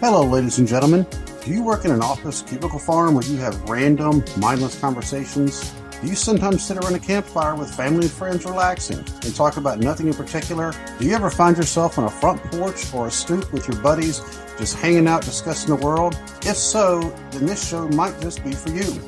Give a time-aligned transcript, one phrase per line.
[0.00, 1.06] Hello, ladies and gentlemen.
[1.44, 5.72] Do you work in an office cubicle farm where you have random, mindless conversations?
[6.02, 9.78] Do you sometimes sit around a campfire with family and friends relaxing and talk about
[9.78, 10.74] nothing in particular?
[10.98, 14.20] Do you ever find yourself on a front porch or a stoop with your buddies
[14.58, 16.18] just hanging out discussing the world?
[16.42, 17.00] If so,
[17.30, 19.00] then this show might just be for you.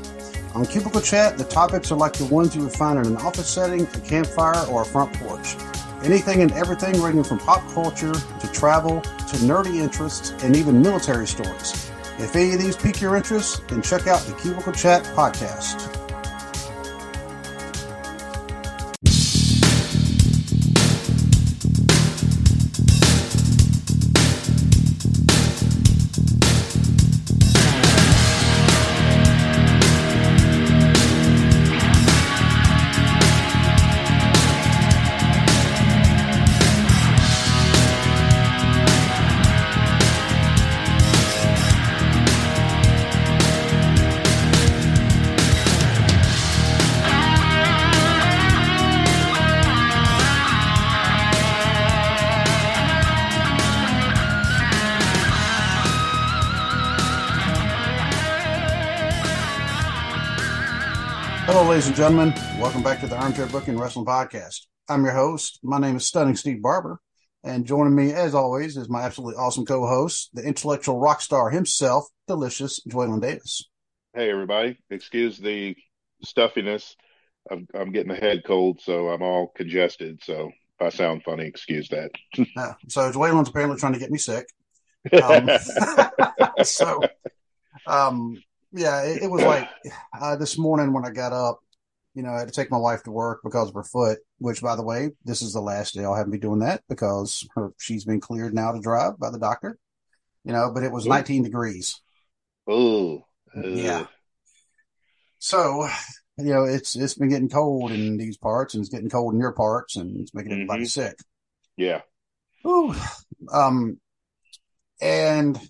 [0.54, 3.48] On Cubicle Chat, the topics are like the ones you would find in an office
[3.48, 5.56] setting, a campfire, or a front porch.
[6.02, 11.26] Anything and everything ranging from pop culture to travel to nerdy interests and even military
[11.26, 11.90] stories.
[12.18, 16.05] If any of these pique your interest, then check out the Cubicle Chat podcast.
[61.76, 62.32] Ladies and gentlemen.
[62.58, 64.62] Welcome back to the Armchair Booking Wrestling Podcast.
[64.88, 65.58] I'm your host.
[65.62, 67.02] My name is Stunning Steve Barber.
[67.44, 71.50] And joining me, as always, is my absolutely awesome co host, the intellectual rock star
[71.50, 73.68] himself, Delicious Dwaylen Davis.
[74.14, 74.78] Hey, everybody.
[74.88, 75.76] Excuse the
[76.24, 76.96] stuffiness.
[77.50, 80.24] I'm, I'm getting a head cold, so I'm all congested.
[80.24, 82.10] So if I sound funny, excuse that.
[82.56, 84.46] Uh, so, Dwaylen's apparently trying to get me sick.
[85.22, 85.50] Um,
[86.64, 87.02] so,
[87.86, 89.68] um, yeah, it, it was like
[90.18, 91.60] uh, this morning when I got up,
[92.16, 94.62] you know, I had to take my wife to work because of her foot, which
[94.62, 97.72] by the way, this is the last day I'll have me doing that because her
[97.78, 99.78] she's been cleared now to drive by the doctor.
[100.42, 101.10] You know, but it was Ooh.
[101.10, 102.00] 19 degrees.
[102.66, 104.06] Oh, Yeah.
[105.38, 105.86] So,
[106.38, 109.40] you know, it's it's been getting cold in these parts and it's getting cold in
[109.40, 110.90] your parts and it's making everybody Mhm.
[110.90, 111.18] sick.
[111.76, 112.00] yeah.
[112.66, 112.94] Ooh.
[113.52, 114.00] Um,
[115.00, 115.60] and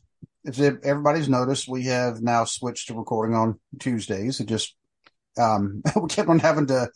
[0.44, 4.38] if everybody's noticed, we have now switched to recording on Tuesdays.
[4.40, 4.76] It just
[5.38, 6.88] um, we kept on having to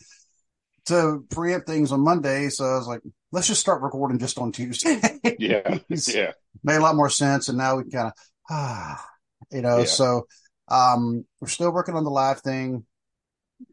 [0.86, 3.02] to preempt things on Monday, so I was like,
[3.32, 5.00] let's just start recording just on Tuesday.
[5.38, 5.78] Yeah.
[5.88, 6.32] Yeah.
[6.62, 8.12] made a lot more sense, and now we kind of
[8.50, 9.04] ah,
[9.50, 9.78] you know.
[9.78, 9.84] Yeah.
[9.84, 10.26] So
[10.68, 12.84] um, we're still working on the live thing.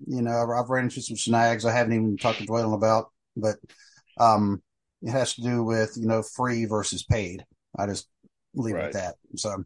[0.05, 3.55] You know, I've, ran into some snags I haven't even talked to Dwaylen about, but
[4.19, 4.61] um,
[5.01, 7.45] it has to do with you know free versus paid.
[7.77, 8.07] I just
[8.53, 9.15] leave it at that.
[9.35, 9.63] So,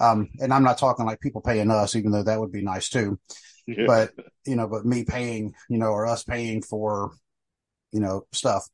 [0.00, 2.88] um, and I'm not talking like people paying us, even though that would be nice
[2.88, 3.18] too.
[3.66, 3.84] Yeah.
[3.86, 4.10] But
[4.46, 7.12] you know, but me paying, you know, or us paying for,
[7.92, 8.64] you know, stuff.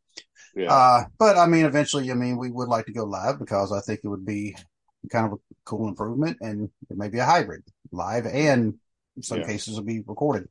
[0.54, 0.72] yeah.
[0.72, 3.80] Uh, but I mean, eventually, I mean, we would like to go live because I
[3.80, 4.56] think it would be
[5.10, 7.62] kind of a cool improvement and it may be a hybrid
[7.92, 8.74] live and
[9.16, 9.46] in some Yeah.
[9.46, 10.48] cases will be recorded.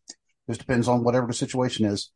[0.48, 2.12] Just depends on whatever the situation is.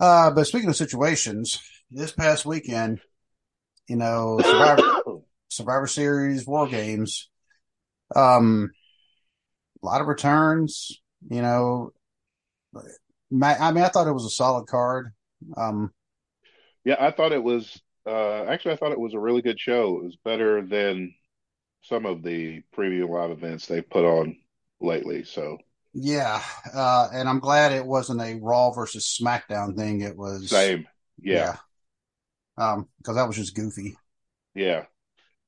[0.00, 1.60] Uh, but speaking of situations,
[1.90, 3.00] this past weekend,
[3.88, 4.82] you know, Survivor,
[5.48, 7.28] Survivor Series War Games,
[8.16, 8.70] um,
[9.82, 11.92] a lot of returns, you know,
[12.74, 12.80] I
[13.72, 15.12] mean, I thought it was a solid card.
[15.56, 15.92] Um,
[16.84, 16.96] yeah.
[16.98, 19.98] I thought it was, uh, actually, I thought it was a really good show.
[19.98, 21.14] It was better than
[21.82, 24.36] some of the premium live events they've put on
[24.80, 25.24] lately.
[25.24, 25.58] So,
[25.94, 26.42] Yeah,
[26.74, 30.00] uh, and I'm glad it wasn't a Raw versus SmackDown thing.
[30.00, 30.86] It was same.
[31.18, 31.56] Yeah.
[32.58, 32.72] yeah.
[32.72, 33.96] Um, because that was just goofy.
[34.54, 34.84] Yeah.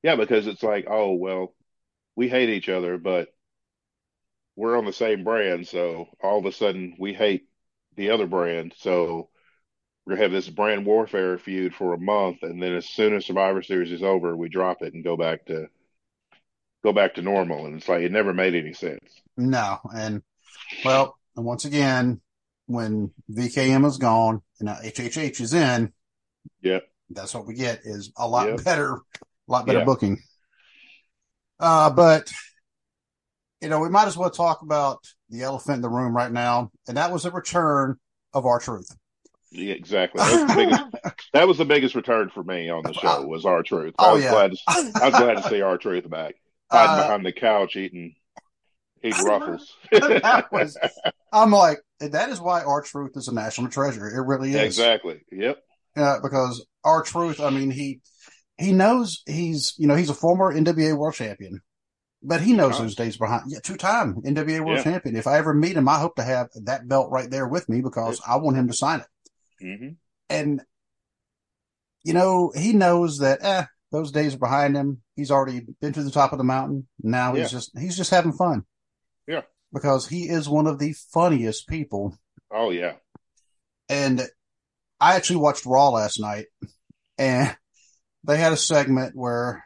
[0.03, 0.17] Yeah.
[0.17, 1.55] Because it's like, oh, well,
[2.17, 3.29] we hate each other, but
[4.57, 5.67] we're on the same brand.
[5.69, 7.49] So all of a sudden we hate
[7.97, 8.75] the other brand.
[8.79, 9.29] So
[10.05, 13.25] we're gonna have this brand warfare feud for a month, and then as soon as
[13.27, 15.67] Survivor Series is over, we drop it and go back to
[16.83, 17.67] go back to normal.
[17.67, 19.23] And it's like it never made any sense.
[19.37, 20.23] No, and
[20.85, 22.21] well, and once again,
[22.67, 25.93] when VKM is gone and now HHH is in,
[26.61, 26.81] Yeah.
[27.11, 28.65] that's what we get is a lot Yep.
[28.65, 29.01] better, a
[29.49, 29.85] lot better Yeah.
[29.85, 30.19] booking.
[31.59, 32.31] Uh, but
[33.61, 34.99] you know, we might as well talk about
[35.31, 37.97] the elephant in the room right now, and that was the return
[38.33, 38.89] of R-Truth.
[39.51, 40.19] Yeah, exactly.
[40.21, 40.83] That was, the biggest,
[41.33, 43.95] that was the biggest return for me on the show was R-Truth.
[43.99, 44.31] I Oh, was yeah.
[44.31, 46.35] glad to, I was glad to see R-Truth back.
[46.71, 48.15] Hiding Uh, behind the couch eating
[49.03, 49.73] eating ruffles.
[49.93, 50.77] that was,
[51.33, 54.09] I'm like, that is why R-Truth is a national treasure.
[54.09, 54.63] It really is.
[54.63, 55.21] exactly.
[55.31, 55.59] Yep.
[55.97, 58.01] Yeah, because R-Truth, I mean, he
[58.59, 61.61] he knows he's you know he's a former NWA world champion,
[62.25, 63.45] but he knows those days behind.
[63.49, 64.85] Yeah, two time NWA world Yeah.
[64.85, 65.17] champion.
[65.17, 67.83] If I ever meet him, I hope to have that belt right there with me
[67.83, 69.07] because I want him to sign it.
[69.61, 69.89] hmm
[70.29, 70.63] And
[72.03, 73.43] you know, he knows that.
[73.43, 75.03] Eh, those days are behind him.
[75.15, 76.89] He's already been to the top of the mountain.
[77.01, 77.59] Now he's yeah.
[77.59, 78.65] just he's just having fun.
[79.29, 79.43] Yeah.
[79.73, 82.19] Because he is one of the funniest people.
[82.51, 82.95] Oh yeah.
[83.89, 84.23] And
[85.01, 86.47] I actually watched Raw last night
[87.19, 87.57] and
[88.25, 89.65] they had a segment where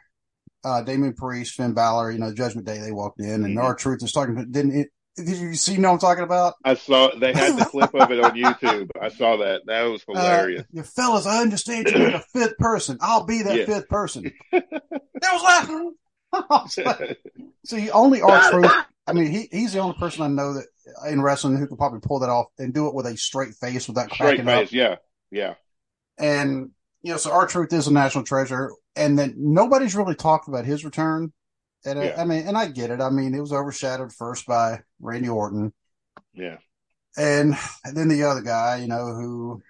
[0.63, 3.65] uh Damian Priest, Finn Balor, you know, Judgment Day, they walked in and mm-hmm.
[3.65, 4.89] R-Truth is talking didn't it
[5.25, 6.55] did you see you know what I'm talking about?
[6.63, 8.89] I saw they had the clip of it on YouTube.
[8.99, 9.65] I saw that.
[9.65, 10.63] That was uh, hilarious.
[10.77, 12.97] Uh, fellas, I understand you're a fifth person.
[13.01, 13.65] I'll be that yeah.
[13.65, 14.31] fifth person.
[14.51, 17.15] that was laughing.
[17.65, 18.71] see, only R-Truth.
[19.07, 20.65] I mean, he, he's the only person I know that
[21.09, 23.87] in wrestling who could probably pull that off and do it with a straight face
[23.87, 24.71] without cracking face, up.
[24.71, 24.95] Yeah,
[25.31, 25.55] yeah.
[26.19, 30.65] And you know, so R-Truth is a national treasure, and then nobody's really talked about
[30.65, 31.31] his return.
[31.85, 32.15] And yeah.
[32.17, 32.99] I, I, mean, and I get it.
[32.99, 35.73] I mean, it was overshadowed first by Randy Orton.
[36.33, 36.57] Yeah.
[37.15, 37.55] And,
[37.85, 39.61] and then the other guy, you know, who,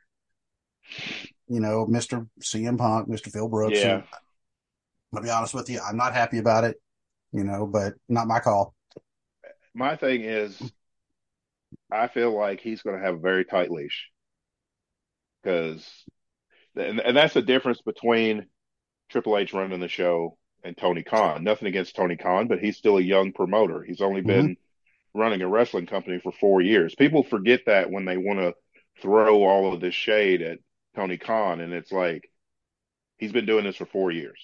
[1.48, 2.28] you know, Mr.
[2.42, 3.32] CM Punk, Mr.
[3.32, 3.80] Phil Brooks.
[3.80, 4.02] Yeah.
[5.14, 6.78] I'll be honest with you, I'm not happy about it,
[7.32, 8.76] you know, but not my call.
[9.74, 10.62] My thing is,
[11.92, 14.10] I feel like he's going to have a very tight leash
[15.42, 15.88] because,
[16.80, 18.48] and, and that's the difference between
[19.10, 21.44] Triple H running the show and Tony Khan.
[21.44, 23.84] Nothing against Tony Khan, but he's still a young promoter.
[23.84, 25.20] He's only been mm-hmm.
[25.20, 26.96] running a wrestling company for four years.
[26.96, 28.54] People forget that when they want to
[29.02, 30.60] throw all of this shade at
[30.96, 32.30] Tony Khan, and it's like
[33.18, 34.40] he's been doing this for four years.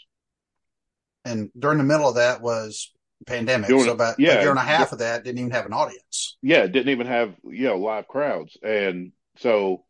[1.26, 2.92] And during the middle of that was
[3.26, 3.68] pandemic.
[3.68, 5.74] Doing, so about yeah, a year and a half of that didn't even have an
[5.74, 6.38] audience.
[6.42, 9.84] Yeah, didn't even have you know live crowds, and so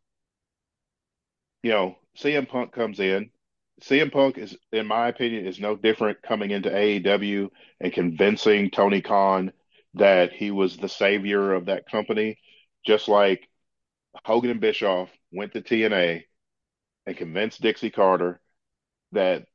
[1.62, 3.30] you know CM Punk comes in
[3.82, 7.50] CM Punk is, in my opinion, is no different coming into AEW
[7.82, 9.52] and convincing Tony Khan
[9.96, 12.38] that he was the savior of that company,
[12.86, 13.48] just like
[14.24, 16.24] Hogan and Bischoff went to TNA
[17.06, 18.40] and convinced Dixie Carter
[19.12, 19.46] that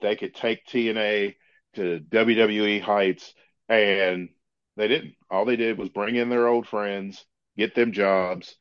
[0.00, 1.34] they could take TNA
[1.74, 3.34] to WWE heights,
[3.68, 4.30] and
[4.76, 5.14] they didn't.
[5.30, 7.24] All they did was bring in their old friends,
[7.56, 8.56] get them jobs,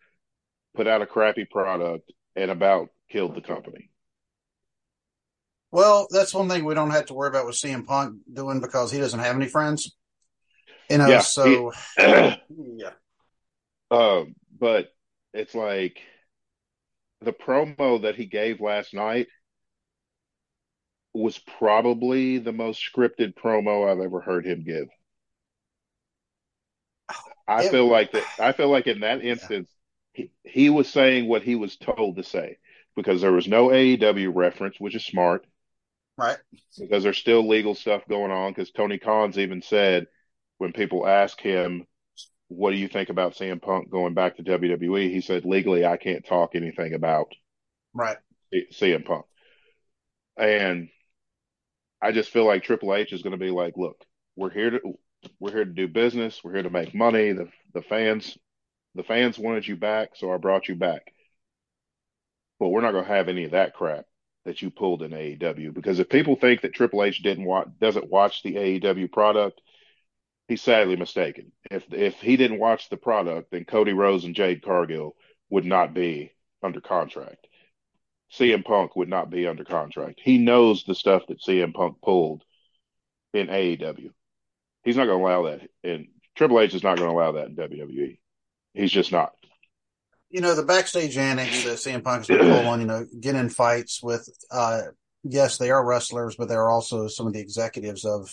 [0.75, 3.89] put out a crappy product, and about killed the company.
[5.71, 8.91] Well, that's one thing we don't have to worry about with CM Punk doing because
[8.91, 9.95] he doesn't have any friends.
[10.89, 12.03] You know, yeah, so he,
[12.77, 12.91] yeah.
[13.91, 14.87] Um, but
[15.33, 15.99] it's like
[17.21, 19.27] the promo that he gave last night
[21.13, 24.87] was probably the most scripted promo I've ever heard him give.
[27.47, 28.23] I it, feel like that.
[28.39, 29.69] I feel like in that instance,
[30.15, 30.25] yeah.
[30.43, 32.57] he, he was saying what he was told to say
[32.97, 35.45] because there was no AEW reference, which is smart.
[36.17, 36.37] Right.
[36.77, 38.51] Because there's still legal stuff going on.
[38.51, 40.07] Because Tony Khan's even said
[40.57, 41.85] when people ask him,
[42.47, 45.11] what do you think about CM Punk going back to WWE?
[45.11, 47.31] He said, legally, I can't talk anything about
[47.93, 48.17] right
[48.73, 49.25] CM Punk.
[50.35, 50.89] And
[52.01, 54.03] I just feel like Triple H is going to be like, look,
[54.35, 54.79] we're here to
[55.39, 56.41] we're here to do business.
[56.43, 57.31] We're here to make money.
[57.33, 58.37] The the fans
[58.95, 61.11] the fans wanted you back, so I brought you back.
[62.59, 64.05] But we're not going to have any of that crap
[64.45, 65.73] that you pulled in AEW.
[65.73, 69.61] Because if people think that Triple H didn't watch, doesn't watch the AEW product,
[70.47, 71.51] he's sadly mistaken.
[71.69, 75.15] If if he didn't watch the product, then Cody Rhodes and Jade Cargill
[75.49, 76.31] would not be
[76.63, 77.47] under contract.
[78.33, 80.19] CM Punk would not be under contract.
[80.21, 82.43] He knows the stuff that CM Punk pulled
[83.33, 84.11] in AEW.
[84.83, 87.47] He's not going to allow that, and Triple H is not going to allow that
[87.47, 88.19] in WWE.
[88.73, 89.33] He's just not
[90.29, 93.49] you know, the backstage annex that CM Punk's been pulling, on, you know, getting in
[93.49, 94.81] fights with, uh,
[95.23, 98.29] yes, they are wrestlers, but they're also some of the executives of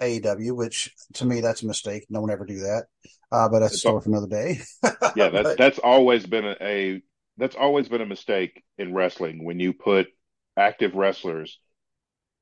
[0.00, 2.06] AEW, which to me, that's a mistake.
[2.08, 2.86] No one ever do that.
[3.30, 4.60] Uh, but that's a story for another day.
[5.16, 7.02] yeah, that's, but, that's always been a, a,
[7.38, 10.08] that's always been a mistake in wrestling when you put
[10.56, 11.58] active wrestlers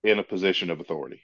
[0.03, 1.23] in a position of authority.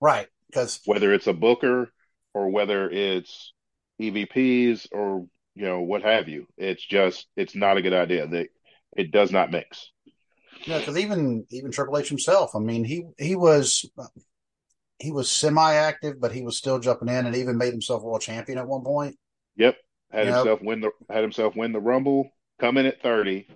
[0.00, 0.28] Right.
[0.46, 1.92] Because whether it's a booker
[2.32, 3.52] or whether it's
[4.00, 5.26] EVPs or
[5.58, 6.46] you know, what have you.
[6.56, 8.28] It's just, it's not a good idea.
[8.28, 8.48] That
[8.96, 9.90] it does not mix.
[10.64, 13.84] Yeah, because even even Triple H himself, I mean, he he was
[15.00, 18.58] he was semi-active, but he was still jumping in, and even made himself world champion
[18.58, 19.16] at one point.
[19.56, 19.76] Yep,
[20.12, 20.68] had you himself know?
[20.68, 23.48] win the had himself win the Rumble, come in at thirty,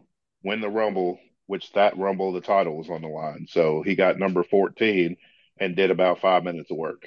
[0.43, 3.47] win the Rumble, which that Rumble the title was on the line.
[3.49, 5.17] So he got number fourteen
[5.59, 7.07] and did about five minutes of work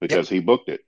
[0.00, 0.36] because yep.
[0.36, 0.80] he booked it.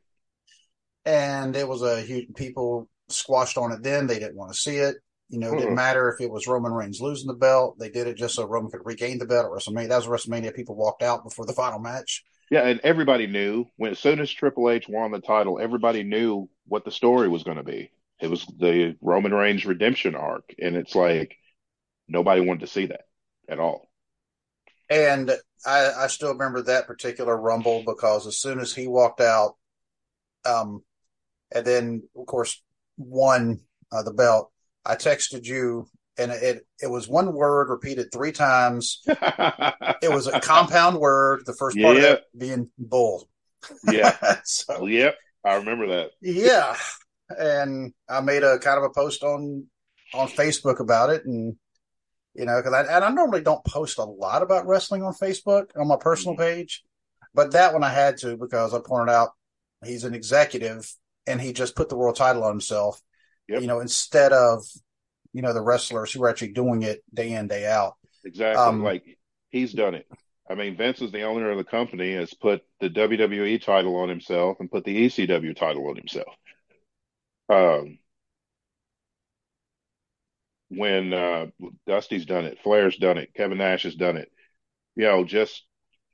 [1.05, 4.07] And it was a huge people squashed on it then.
[4.07, 4.97] They didn't want to see it.
[5.29, 7.79] You know, it didn't matter if it was Roman Reigns losing the belt.
[7.79, 9.89] They did it just so Roman could regain the belt at WrestleMania.
[9.89, 10.55] That was WrestleMania.
[10.55, 12.25] People walked out before the final match.
[12.51, 16.49] Yeah, and everybody knew when as soon as Triple H won the title, everybody knew
[16.67, 17.91] what the story was going to be.
[18.21, 21.37] It was the Roman Reigns redemption arc, and it's like
[22.09, 23.03] nobody wanted to see that
[23.49, 23.91] at all.
[24.89, 25.31] And
[25.67, 29.57] I, I still remember that particular rumble because as soon as he walked out,
[30.47, 30.83] um,
[31.55, 32.63] and then of course
[32.99, 34.53] won uh, the belt,
[34.85, 35.87] I texted you,
[36.19, 39.03] and it it was one word repeated three times.
[39.07, 41.45] it was a compound word.
[41.47, 42.03] The first part yeah.
[42.03, 43.29] of it being bull.
[43.91, 44.17] Yeah.
[44.45, 45.17] so, yep.
[45.45, 46.11] I remember that.
[46.21, 46.77] Yeah.
[47.31, 49.67] And I made a kind of a post on
[50.15, 51.57] on Facebook about it, and
[52.35, 55.67] you know, because I and I normally don't post a lot about wrestling on Facebook
[55.77, 56.43] on my personal mm-hmm.
[56.43, 56.83] page,
[57.35, 59.31] but that one I had to because I pointed out
[59.85, 60.91] he's an executive
[61.29, 63.01] and he just put the world title on himself.
[63.49, 63.63] Yep.
[63.63, 64.65] You know, instead of
[65.33, 67.95] you know the wrestlers who are actually doing it day in day out.
[68.25, 69.05] Exactly, um, like
[69.51, 70.07] he's done it.
[70.51, 74.09] I mean, Vince is the owner of the company, has put the WWE title on
[74.09, 76.35] himself and put the ECW title on himself.
[77.51, 77.99] Um,
[80.71, 81.47] when uh,
[81.87, 84.31] Dusty's done it, Flair's done it, Kevin Nash has done it.
[84.97, 85.65] You know, just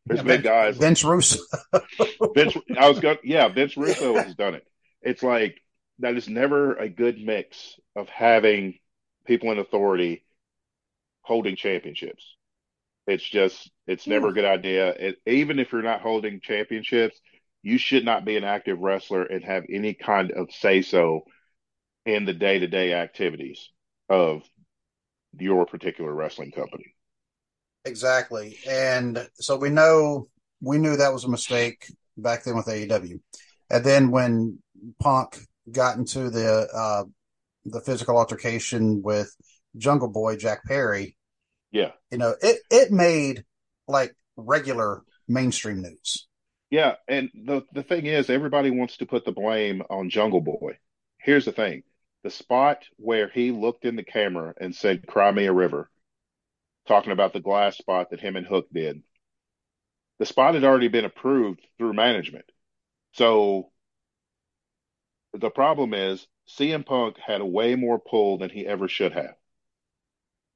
[0.07, 0.77] there's yeah, big guys.
[0.77, 1.39] Vince Russo.
[2.35, 4.67] Vince, I was going, yeah, Vince Russo has done it.
[5.05, 5.61] It's like
[6.01, 8.79] that is never a good mix of having
[9.27, 10.25] people in authority
[11.23, 12.37] holding championships.
[13.07, 14.89] It's just, it's never a good idea.
[14.89, 17.21] It, even if you're not holding championships,
[17.63, 21.23] you should not be an active wrestler and have any kind of say so
[22.07, 23.71] in the day to day activities
[24.09, 24.43] of
[25.39, 26.95] your particular wrestling company.
[27.85, 28.57] Exactly.
[28.69, 30.29] And so we know,
[30.61, 33.21] we knew that was a mistake back then with AEW.
[33.71, 34.59] And then when
[35.01, 35.39] Punk
[35.71, 37.05] got into the, uh,
[37.65, 39.35] the physical altercation with
[39.77, 41.17] Jungle Boy, Jack Perry,
[41.75, 41.91] yeah.
[42.13, 43.45] You know, it, it made
[43.89, 46.29] like regular mainstream news.
[46.71, 46.95] Yeah.
[47.09, 50.79] And the, the thing is, everybody wants to put the blame on Jungle Boy.
[51.19, 51.83] Here's the thing
[52.23, 55.91] the spot where he looked in the camera and said, Cry me a river,
[56.87, 59.03] talking about the glass spot that him and Hook did,
[60.21, 62.47] the spot had already been approved through management.
[63.15, 63.73] So
[65.35, 69.35] the problem is CM Punk had a way more pull than he ever should have.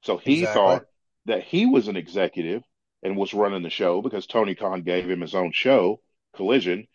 [0.01, 0.53] So he exactly.
[0.53, 0.85] thought
[1.25, 2.63] that he was an executive
[3.03, 6.01] and was running the show because Tony Khan gave him his own show,
[6.35, 6.87] Collision.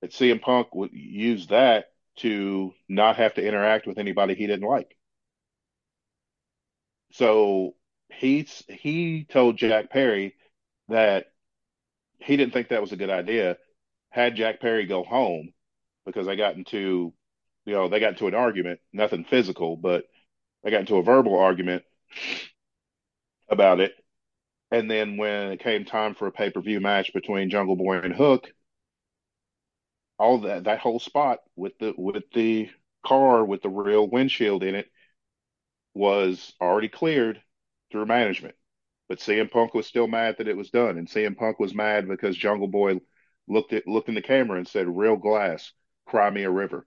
[0.00, 1.86] That CM Punk would use that
[2.18, 4.96] to not have to interact with anybody he didn't like.
[7.12, 7.74] So
[8.10, 10.34] he he told Jack Perry
[10.88, 11.26] that
[12.18, 13.56] he didn't think that was a good idea.
[14.10, 15.52] Had Jack Perry go home
[16.06, 17.12] because they got into
[17.66, 20.04] you know they got into an argument, nothing physical, but
[20.64, 21.84] they got into a verbal argument
[23.48, 23.92] about it.
[24.70, 27.98] And then when it came time for a pay per view match between Jungle Boy
[27.98, 28.48] and Hook,
[30.18, 32.70] all that that whole spot with the with the
[33.04, 34.90] car with the real windshield in it
[35.94, 37.42] was already cleared
[37.90, 38.54] through management.
[39.08, 42.08] But CM Punk was still mad that it was done, and CM Punk was mad
[42.08, 43.00] because Jungle Boy
[43.48, 45.72] looked at looked in the camera and said, "Real glass,
[46.06, 46.86] cry me a river."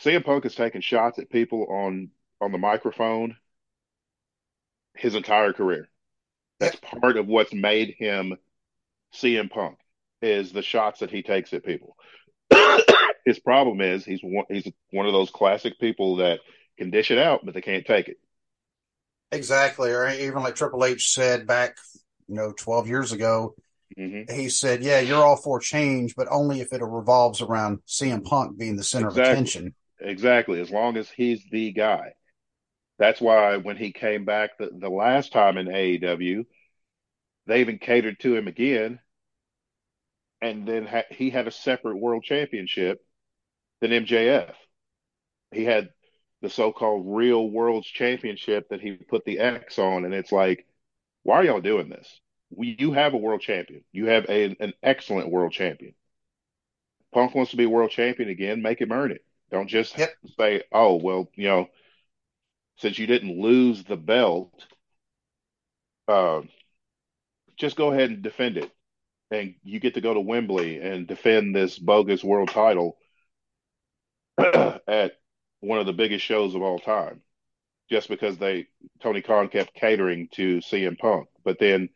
[0.00, 3.36] CM Punk has taken shots at people on on the microphone
[4.94, 5.88] his entire career.
[6.60, 8.36] That's part of what's made him
[9.14, 9.78] CM Punk
[10.20, 11.96] is the shots that he takes at people.
[13.24, 16.40] his problem is he's one, he's one of those classic people that
[16.76, 18.18] can dish it out, but they can't take it.
[19.30, 21.76] Exactly, or even like Triple H said back,
[22.26, 23.54] you know, twelve years ago.
[23.96, 24.34] Mm-hmm.
[24.34, 28.58] He said, "Yeah, you're all for change, but only if it revolves around CM Punk
[28.58, 29.22] being the center exactly.
[29.22, 32.12] of attention." Exactly, as long as he's the guy.
[32.98, 36.44] That's why when he came back the, the last time in AEW,
[37.46, 39.00] they even catered to him again.
[40.40, 43.00] And then ha- he had a separate world championship
[43.80, 44.52] than MJF.
[45.52, 45.88] He had
[46.42, 50.66] the so-called real world's championship that he put the X on, and it's like,
[51.24, 52.20] why are y'all doing this?
[52.50, 53.84] We, you have a world champion.
[53.92, 55.94] You have a, an excellent world champion.
[57.12, 58.62] Punk wants to be world champion again.
[58.62, 59.24] Make him earn it.
[59.50, 60.10] Don't just yep.
[60.38, 61.68] say, "Oh, well, you know,
[62.76, 64.52] since you didn't lose the belt,
[66.06, 66.42] uh,
[67.56, 68.70] just go ahead and defend it.
[69.30, 72.96] And you get to go to Wembley and defend this bogus world title
[74.38, 75.12] at
[75.60, 77.20] one of the biggest shows of all time.
[77.90, 78.68] Just because they
[79.00, 81.28] Tony Khan kept catering to CM Punk.
[81.44, 81.88] But then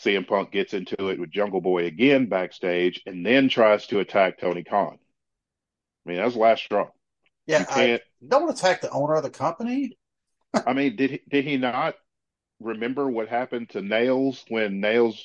[0.00, 4.38] CM Punk gets into it with Jungle Boy again backstage and then tries to attack
[4.38, 4.98] Tony Khan.
[6.04, 6.88] I mean, that's the last straw.
[7.46, 9.96] Yeah, you can't, I don't attack the owner of the company.
[10.66, 11.94] I mean, did he, did he not
[12.60, 15.20] remember what happened to Nailz when Nailz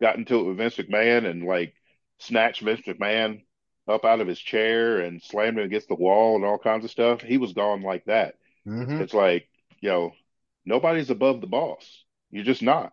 [0.00, 1.74] got into it with Vince McMahon and like
[2.18, 3.42] snatched Vince McMahon
[3.86, 6.90] up out of his chair and slammed him against the wall and all kinds of
[6.90, 7.20] stuff?
[7.20, 8.34] He was gone like that.
[8.66, 9.02] Mm-hmm.
[9.02, 9.48] It's like,
[9.80, 10.12] you know,
[10.64, 12.04] nobody's above the boss.
[12.30, 12.92] You're just not.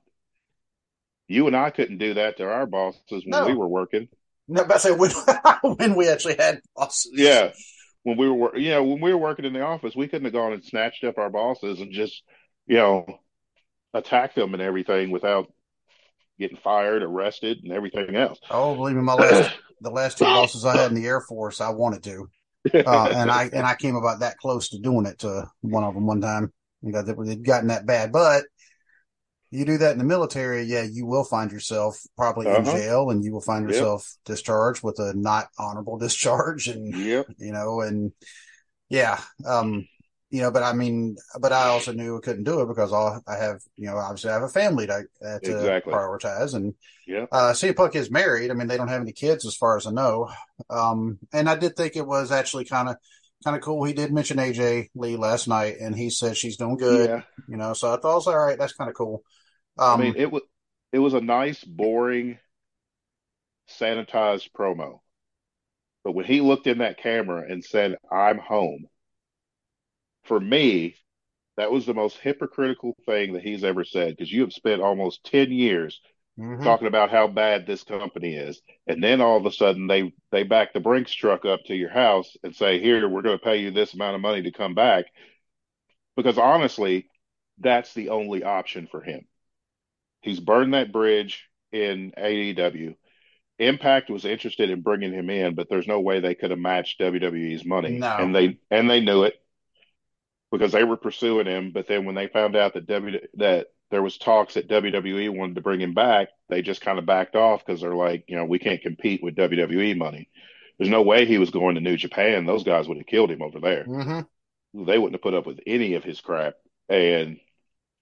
[1.31, 3.45] You and I couldn't do that to our bosses when no.
[3.45, 4.09] we were working.
[4.47, 5.11] No, but I say when,
[5.77, 7.11] when we actually had bosses.
[7.15, 7.51] Yeah,
[8.03, 10.33] when we were, you know, when we were working in the office, we couldn't have
[10.33, 12.21] gone and snatched up our bosses and just,
[12.67, 13.05] you know,
[13.93, 15.51] attack them and everything without
[16.37, 18.39] getting fired, arrested, and everything else.
[18.49, 21.61] Oh, believe me, my last the last two bosses I had in the Air Force,
[21.61, 22.27] I wanted to,
[22.73, 25.93] uh, and I and I came about that close to doing it to one of
[25.93, 26.51] them one time.
[26.83, 28.43] It had gotten that bad, but
[29.51, 32.59] you do that in the military, yeah, you will find yourself probably uh-huh.
[32.59, 34.35] in jail, and you will find yourself yep.
[34.35, 37.27] discharged with a not honorable discharge, and yep.
[37.37, 38.13] you know, and
[38.89, 39.85] yeah, um,
[40.31, 43.21] you know, but I mean, but I also knew I couldn't do it because all
[43.27, 45.93] I have, you know, obviously I have a family to, uh, to exactly.
[45.93, 46.53] prioritize.
[46.53, 46.73] And
[47.05, 48.49] yeah, uh, CM Punk is married.
[48.49, 50.29] I mean, they don't have any kids as far as I know.
[50.69, 52.95] Um, and I did think it was actually kind of,
[53.43, 53.83] kind of cool.
[53.83, 57.21] He did mention AJ Lee last night and he said she's doing good, yeah.
[57.49, 59.23] you know, so I thought, was, all right, that's kind of cool.
[59.77, 60.41] Um, I mean, it was,
[60.91, 62.37] it was a nice, boring,
[63.79, 64.99] sanitized promo.
[66.03, 68.87] But when he looked in that camera and said, I'm home,
[70.23, 70.95] for me,
[71.57, 75.23] that was the most hypocritical thing that he's ever said because you have spent almost
[75.25, 76.01] 10 years
[76.39, 76.63] mm-hmm.
[76.63, 78.61] talking about how bad this company is.
[78.87, 81.91] And then all of a sudden they, they back the Brinks truck up to your
[81.91, 84.73] house and say, here, we're going to pay you this amount of money to come
[84.73, 85.05] back.
[86.15, 87.09] Because honestly,
[87.59, 89.25] that's the only option for him.
[90.21, 92.95] He's burned that bridge in AEW.
[93.59, 96.99] Impact was interested in bringing him in, but there's no way they could have matched
[96.99, 98.17] WWE's money, no.
[98.17, 99.35] and they and they knew it
[100.51, 101.71] because they were pursuing him.
[101.71, 105.55] But then when they found out that W that there was talks that WWE wanted
[105.55, 108.45] to bring him back, they just kind of backed off because they're like, you know,
[108.45, 110.29] we can't compete with WWE money.
[110.77, 112.45] There's no way he was going to New Japan.
[112.45, 113.85] Those guys would have killed him over there.
[113.85, 114.85] Mm-hmm.
[114.85, 116.55] They wouldn't have put up with any of his crap.
[116.89, 117.39] And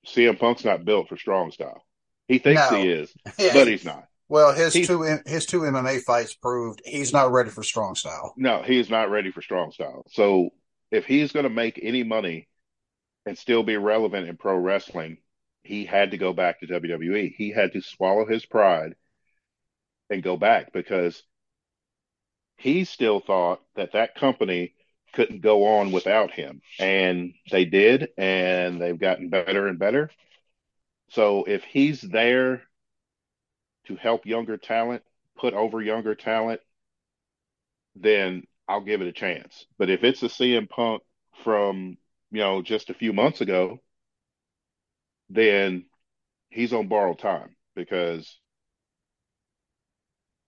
[0.08, 1.84] CM Punk's not built for strong style.
[2.30, 2.78] He thinks no.
[2.78, 4.06] he is, yeah, but he's not.
[4.30, 8.34] Well, his he's, two his two MMA fights proved he's not ready for strong style.
[8.38, 10.06] No, he is not ready for strong style.
[10.12, 10.52] So
[10.92, 12.48] if he's going to make any money
[13.26, 15.18] and still be relevant in pro wrestling,
[15.64, 17.34] he had to go back to WWE.
[17.36, 18.94] He had to swallow his pride
[20.12, 21.24] and go back because
[22.58, 24.76] he still thought that that company
[25.14, 26.62] couldn't go on without him.
[26.78, 30.12] And they did, and they've gotten better and better.
[31.10, 32.64] So if he's there
[33.88, 35.04] to help younger talent,
[35.36, 36.62] put over younger talent,
[37.96, 39.66] then I'll give it a chance.
[39.78, 41.04] But if it's a CM Punk
[41.44, 41.98] from,
[42.32, 43.80] you know, just a few months ago,
[45.30, 45.86] then
[46.50, 48.40] he's on borrowed time because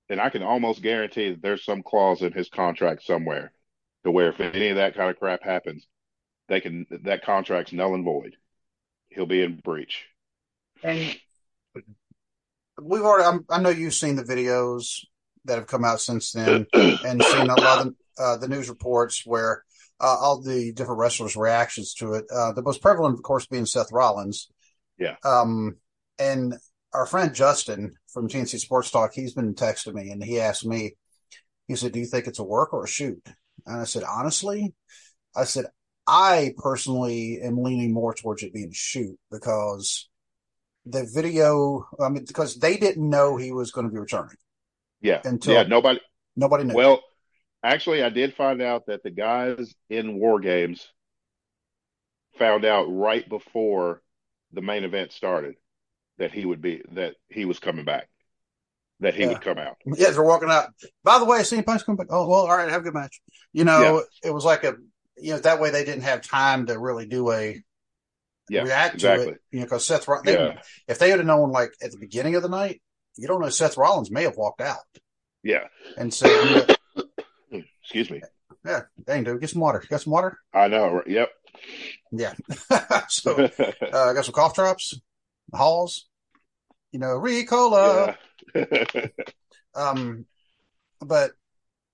[0.10, 3.52] and I can almost guarantee that there's some clause in his contract somewhere
[4.04, 5.88] to where if any of that kind of crap happens,
[6.50, 8.38] they can that contract's null and void.
[9.10, 10.08] He'll be in breach.
[10.84, 11.16] And
[12.82, 15.06] we've already I know you've seen the videos
[15.46, 19.24] that have come out since then and seen a lot of uh, the news reports
[19.26, 19.64] where
[20.00, 22.26] uh, all the different wrestlers' reactions to it.
[22.34, 24.50] Uh, the most prevalent, of course, being Seth Rollins.
[24.98, 25.16] Yeah.
[25.24, 25.78] Um,
[26.20, 26.56] and
[26.94, 30.96] our friend Justin from TNC Sports Talk, he's been texting me and he asked me,
[31.68, 33.22] he said, "Do you think it's a work or a shoot?"
[33.66, 34.74] And I said, honestly,
[35.36, 35.66] I said,
[36.08, 40.10] I personally am leaning more towards it being a shoot because
[40.86, 44.36] the video, I mean, because they didn't know he was going to be returning.
[45.02, 45.22] Yeah.
[45.24, 46.00] Until yeah, nobody,
[46.36, 46.74] nobody knew.
[46.74, 47.02] Well,
[47.64, 50.88] Actually, I did find out that the guys in War Games
[52.40, 54.02] found out right before
[54.52, 55.56] the main event started
[56.18, 58.10] that he would be that he was coming back,
[59.00, 59.28] that he yeah.
[59.30, 59.78] would come out.
[59.86, 60.70] Yeah, they're walking out.
[61.04, 62.08] By the way, CM Punk's come back.
[62.10, 63.22] Oh well, all right, have a good match.
[63.54, 64.30] You know, yeah.
[64.30, 64.76] it was like a
[65.18, 67.62] you know that way they didn't have time to really do a
[68.50, 69.26] yeah, react exactly.
[69.26, 69.42] to it.
[69.52, 70.62] You know, because Seth, they, yeah.
[70.88, 72.82] if they had known like at the beginning of the night,
[73.18, 74.80] you don't know Seth Rollins may have walked out.
[75.44, 76.66] Yeah, and so you know,
[77.82, 78.22] Excuse me.
[78.66, 79.84] Yeah, dang, dude, get some water.
[79.90, 80.38] Got some water?
[80.54, 81.02] I know.
[81.08, 81.30] Yep.
[82.12, 82.34] Yeah.
[83.10, 85.00] so uh, I got some cough drops,
[85.54, 86.08] halls,
[86.92, 88.16] you know, Ricola.
[88.54, 89.08] Yeah.
[89.76, 90.26] um,
[91.00, 91.32] but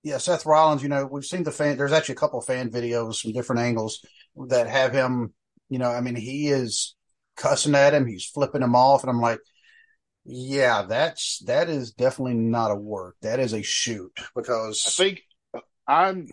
[0.02, 0.82] yeah, Seth Rollins.
[0.82, 1.76] You know, we've seen the fan.
[1.76, 4.04] There's actually a couple fan videos from different angles
[4.48, 5.32] that have him.
[5.68, 6.94] You know, I mean, he is
[7.36, 8.06] cussing at him.
[8.06, 9.40] He's flipping him off, and I'm like,
[10.24, 13.16] yeah, that's that is definitely not a work.
[13.22, 15.22] That is a shoot because I think
[15.86, 16.28] I'm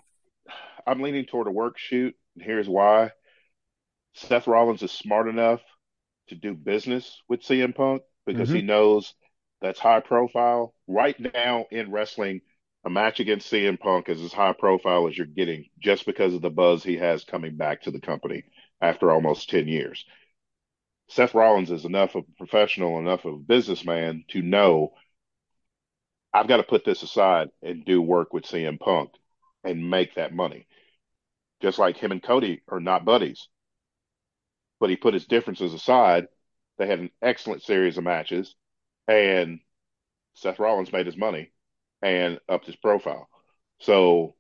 [0.86, 2.14] I'm leaning toward a work shoot.
[2.36, 3.12] And here's why.
[4.14, 5.62] Seth Rollins is smart enough
[6.30, 8.58] to do business with CM Punk because mm-hmm.
[8.58, 9.14] he knows
[9.62, 10.74] that's high profile.
[10.88, 12.42] Right now in wrestling,
[12.86, 16.42] a match against CM Punk is as high profile as you're getting just because of
[16.42, 18.44] the buzz he has coming back to the company
[18.82, 20.06] after almost 10 years.
[21.08, 24.94] Seth Rollins is enough of a professional, enough of a businessman to know
[26.34, 29.12] I've got to put this aside and do work with CM Punk
[29.64, 30.68] and make that money.
[31.62, 33.48] Just like him and Cody are not buddies,
[34.82, 36.28] but he put his differences aside.
[36.78, 38.54] They had an excellent series of matches,
[39.08, 39.60] and
[40.34, 41.52] Seth Rollins made his money
[42.02, 43.30] and upped his profile.
[43.80, 44.36] So,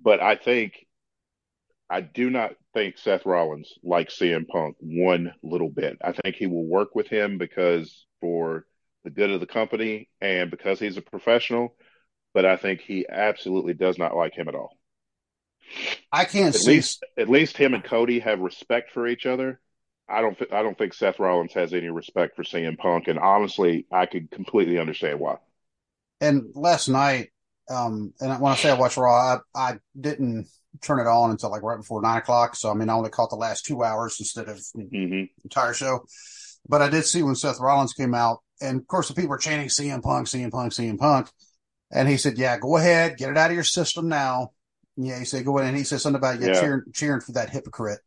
[0.00, 0.85] but I think
[1.88, 5.98] I do not think Seth Rollins likes CM Punk one little bit.
[6.02, 8.66] I think he will work with him because for
[9.04, 11.76] the good of the company and because he's a professional,
[12.34, 14.76] but I think he absolutely does not like him at all.
[16.12, 19.60] I can't at see least at least him and Cody have respect for each other.
[20.08, 23.86] I don't I don't think Seth Rollins has any respect for CM Punk, and honestly,
[23.92, 25.36] I could completely understand why.
[26.20, 27.30] And last night,
[27.68, 30.48] um, and when I say I watched Raw, I, I didn't
[30.82, 32.56] turn it on until like right before nine o'clock.
[32.56, 35.24] So I mean, I only caught the last two hours instead of the mm-hmm.
[35.44, 36.06] entire show.
[36.68, 39.38] But I did see when Seth Rollins came out, and of course the people were
[39.38, 41.28] chanting CM Punk, CM Punk, CM Punk,
[41.92, 44.52] and he said, "Yeah, go ahead, get it out of your system now."
[44.96, 46.60] Yeah, he said, "Go ahead," and he said something about yeah, yeah.
[46.60, 48.00] cheering, cheering for that hypocrite.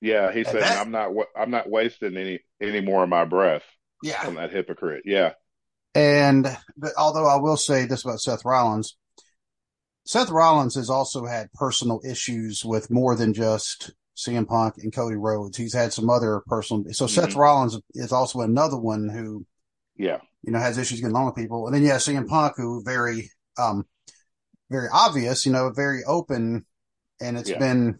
[0.00, 3.64] Yeah, he said, that, "I'm not, I'm not wasting any any more of my breath."
[4.02, 5.02] Yeah, on that hypocrite.
[5.04, 5.32] Yeah,
[5.94, 8.96] and but although I will say this about Seth Rollins,
[10.06, 15.16] Seth Rollins has also had personal issues with more than just CM Punk and Cody
[15.16, 15.56] Rhodes.
[15.56, 16.84] He's had some other personal.
[16.92, 17.14] So mm-hmm.
[17.14, 19.44] Seth Rollins is also another one who,
[19.96, 21.66] yeah, you know, has issues getting along with people.
[21.66, 23.84] And then yeah, CM Punk, who very, um,
[24.70, 26.64] very obvious, you know, very open,
[27.20, 27.58] and it's yeah.
[27.58, 27.98] been,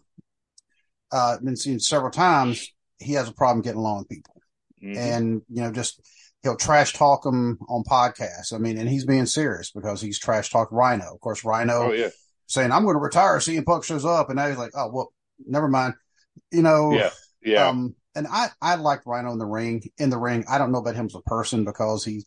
[1.11, 2.73] uh, been seen several times.
[2.99, 4.41] He has a problem getting along with people,
[4.83, 4.97] mm-hmm.
[4.97, 6.01] and you know, just
[6.47, 8.53] he'll trash talk him on podcasts.
[8.53, 11.13] I mean, and he's being serious because he's trash talked Rhyno.
[11.13, 12.11] Of course, Rhyno oh, yeah.
[12.47, 13.39] saying, I'm going to retire.
[13.39, 14.31] CM Punk shows up.
[14.31, 15.13] And now he's like, oh, well,
[15.45, 15.95] never mind.
[16.53, 17.11] You know, yeah.
[17.43, 17.69] Yeah.
[17.69, 20.45] Um, and I, I like Rhyno in the ring, in the ring.
[20.49, 22.25] I don't know about him as a person because he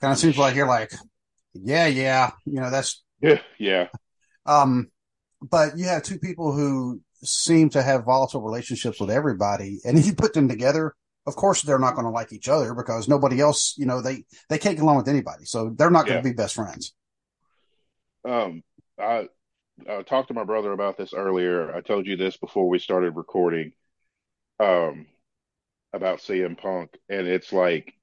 [0.00, 0.92] kind of seems like you're like,
[1.52, 3.88] yeah, yeah, you know, that's, yeah, yeah.
[4.46, 4.88] Um,
[5.42, 10.06] but you have two people who seem to have volatile relationships with everybody and if
[10.06, 10.94] you put them together
[11.26, 14.24] of course they're not going to like each other because nobody else, you know, they
[14.48, 16.32] they can't get along with anybody, so they're not going to yeah.
[16.32, 16.94] be best friends.
[18.24, 18.62] Um,
[18.98, 19.28] I,
[19.88, 21.74] I talked to my brother about this earlier.
[21.74, 23.72] I told you this before we started recording.
[24.60, 25.06] Um,
[25.94, 27.94] about CM Punk, and it's like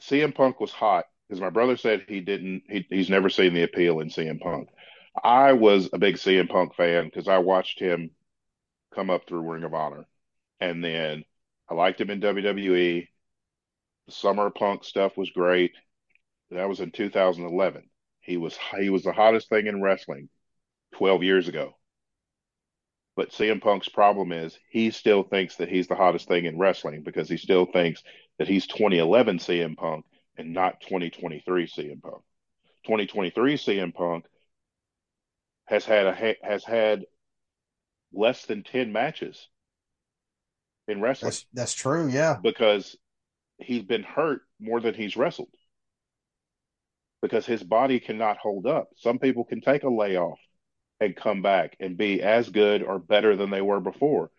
[0.00, 2.62] CM Punk was hot because my brother said he didn't.
[2.68, 4.68] He, he's never seen the appeal in CM Punk.
[5.24, 8.10] I was a big CM Punk fan because I watched him
[8.94, 10.06] come up through Ring of Honor,
[10.60, 11.24] and then
[11.68, 13.08] I liked him in WWE.
[14.06, 15.72] The Summer Punk stuff was great.
[16.50, 17.90] That was in 2011.
[18.20, 20.28] He was he was the hottest thing in wrestling
[20.94, 21.76] 12 years ago.
[23.16, 27.02] But CM Punk's problem is he still thinks that he's the hottest thing in wrestling
[27.02, 28.02] because he still thinks
[28.38, 32.22] that he's 2011 CM Punk and not 2023 CM Punk.
[32.84, 34.24] 2023 CM Punk
[35.66, 37.04] has had a has had
[38.12, 39.48] less than 10 matches
[40.88, 41.30] in wrestling.
[41.30, 42.38] That's, that's true, yeah.
[42.42, 42.96] Because
[43.58, 45.48] he's been hurt more than he's wrestled.
[47.20, 48.88] Because his body cannot hold up.
[48.96, 50.38] Some people can take a layoff
[51.00, 54.30] and come back and be as good or better than they were before.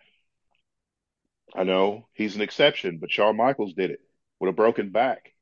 [1.56, 4.00] I know he's an exception, but Shawn Michaels did it
[4.40, 5.34] with a broken back.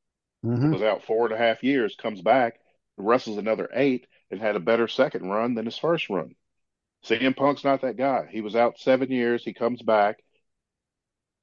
[0.45, 0.71] Mm-hmm.
[0.71, 2.59] Was out four and a half years, comes back,
[2.95, 6.35] wrestles another eight, and had a better second run than his first run.
[7.05, 8.27] CM Punk's not that guy.
[8.31, 9.43] He was out seven years.
[9.43, 10.17] He comes back.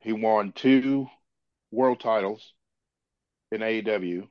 [0.04, 1.08] He won two
[1.70, 2.52] world titles
[3.50, 4.28] in AEW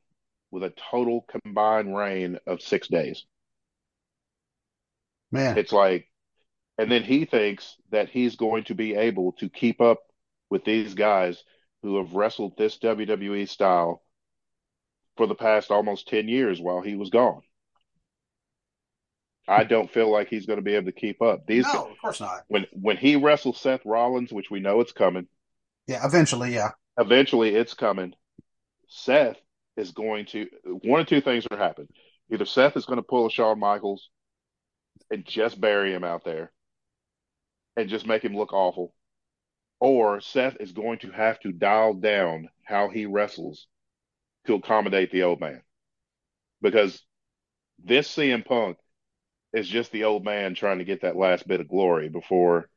[0.52, 3.26] with a total combined reign of six days.
[5.32, 5.58] Man.
[5.58, 6.08] It's like,
[6.78, 10.04] and then he thinks that he's going to be able to keep up
[10.52, 11.44] with these guys
[11.82, 14.04] who have wrestled this WWE style
[15.18, 17.42] for the past almost 10 years while he was gone.
[19.48, 19.70] I hmm.
[19.70, 21.48] don't feel like he's going to be able to keep up.
[21.48, 22.44] These no, of course not.
[22.48, 25.28] When when he wrestles Seth Rollins, which we know it's coming,
[25.88, 26.72] yeah, eventually, yeah.
[26.98, 28.14] Eventually, it's coming.
[28.88, 29.38] Seth
[29.76, 31.88] is going to one or two things are happen.
[32.32, 34.10] Either Seth is going to pull a Shawn Michaels
[35.10, 36.52] and just bury him out there
[37.76, 38.94] and just make him look awful,
[39.80, 43.68] or Seth is going to have to dial down how he wrestles
[44.46, 45.62] to accommodate the old man.
[46.62, 47.02] Because
[47.84, 48.78] this CM Punk
[49.54, 52.70] is just the old man trying to get that last bit of glory before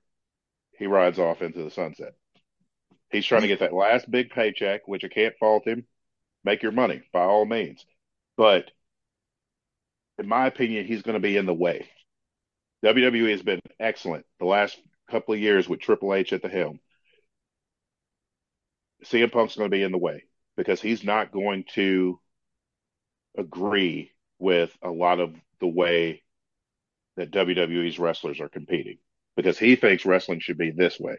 [0.78, 2.12] he rides off into the sunset.
[3.10, 5.86] He's trying to get that last big paycheck, which I can't fault him.
[6.44, 7.84] Make your money by all means.
[8.36, 8.70] But
[10.18, 11.88] in my opinion, he's going to be in the way.
[12.84, 14.78] WWE has been excellent the last
[15.10, 16.80] couple of years with Triple H at the helm.
[19.04, 20.24] CM Punk's going to be in the way
[20.56, 22.18] because he's not going to
[23.36, 26.22] agree with a lot of the way
[27.16, 28.98] that WWE's wrestlers are competing
[29.36, 31.16] because he thinks wrestling should be this way.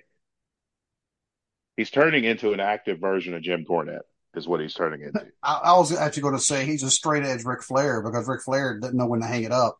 [1.77, 4.01] He's turning into an active version of Jim Cornette,
[4.35, 5.25] is what he's turning into.
[5.41, 8.41] I, I was actually going to say he's a straight edge Ric Flair because Ric
[8.41, 9.77] Flair didn't know when to hang it up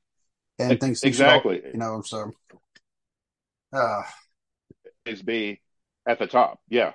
[0.60, 2.32] and it, thinks exactly, you know, so.
[3.74, 4.04] Uh,
[5.06, 5.60] is be
[6.06, 6.94] at the top, yeah.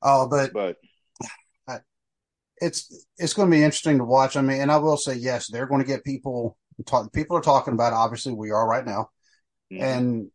[0.00, 0.76] Oh, but but
[2.58, 4.36] it's it's going to be interesting to watch.
[4.36, 6.56] I mean, and I will say yes, they're going to get people.
[6.86, 7.92] Talk, people are talking about.
[7.92, 7.96] It.
[7.96, 9.10] Obviously, we are right now,
[9.72, 9.82] mm-hmm.
[9.82, 10.30] and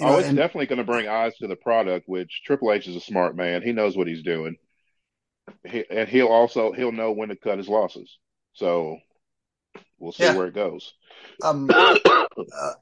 [0.00, 2.08] oh, know, it's and, definitely going to bring eyes to the product.
[2.08, 3.62] Which Triple H is a smart man.
[3.62, 4.56] He knows what he's doing,
[5.66, 8.18] he, and he'll also he'll know when to cut his losses.
[8.54, 8.98] So
[9.98, 10.36] we'll see yeah.
[10.36, 10.92] where it goes.
[11.42, 12.24] Um, uh,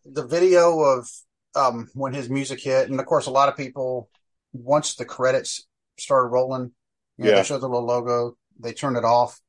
[0.04, 1.08] the video of
[1.54, 4.08] um when his music hit, and of course, a lot of people
[4.52, 5.66] once the credits
[5.98, 6.72] started rolling,
[7.18, 7.36] you know, yeah.
[7.36, 9.40] they showed the little logo, they turned it off.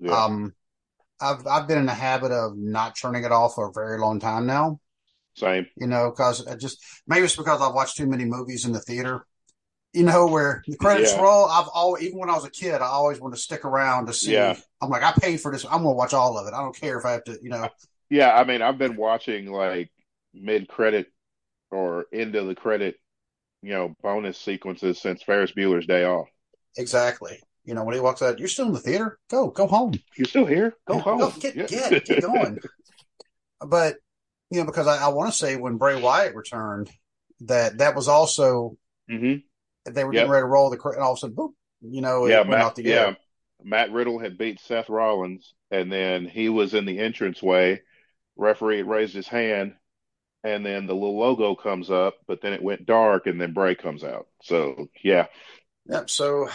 [0.00, 0.12] Yeah.
[0.12, 0.54] Um,
[1.20, 4.20] I've I've been in the habit of not turning it off for a very long
[4.20, 4.80] time now.
[5.36, 5.66] Same.
[5.76, 8.80] You know, because I just maybe it's because I've watched too many movies in the
[8.80, 9.26] theater.
[9.92, 11.22] You know, where the credits yeah.
[11.22, 11.46] roll.
[11.46, 14.12] I've always, even when I was a kid, I always wanted to stick around to
[14.12, 14.32] see.
[14.32, 14.56] Yeah.
[14.82, 15.64] I'm like, I paid for this.
[15.64, 16.52] I'm going to watch all of it.
[16.52, 17.38] I don't care if I have to.
[17.40, 17.68] You know.
[18.10, 19.90] Yeah, I mean, I've been watching like
[20.34, 21.06] mid credit
[21.70, 22.96] or end of the credit,
[23.62, 26.28] you know, bonus sequences since Ferris Bueller's Day Off.
[26.76, 27.40] Exactly.
[27.64, 29.18] You know, when he walks out, you're still in the theater.
[29.28, 29.94] Go, go home.
[30.16, 30.74] You're still here.
[30.86, 31.18] Go home.
[31.18, 31.66] Go, get, yeah.
[31.66, 32.58] get, get going.
[33.66, 33.96] but
[34.50, 36.90] you know, because I, I want to say when Bray Wyatt returned,
[37.40, 38.76] that that was also
[39.10, 39.92] mm-hmm.
[39.92, 40.20] they were yep.
[40.20, 42.42] getting ready to roll the cr and all of a sudden, boom, you know, yeah,
[42.42, 43.14] Matt, yeah.
[43.62, 47.82] Matt Riddle had beat Seth Rollins, and then he was in the entrance way.
[48.36, 49.74] Referee raised his hand,
[50.44, 53.74] and then the little logo comes up, but then it went dark, and then Bray
[53.74, 54.26] comes out.
[54.42, 55.26] So yeah,
[55.88, 56.10] Yep.
[56.10, 56.48] So,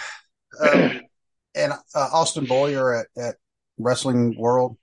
[0.61, 1.01] um,
[1.55, 3.35] and uh, Austin Boyer at, at
[3.77, 4.77] Wrestling World,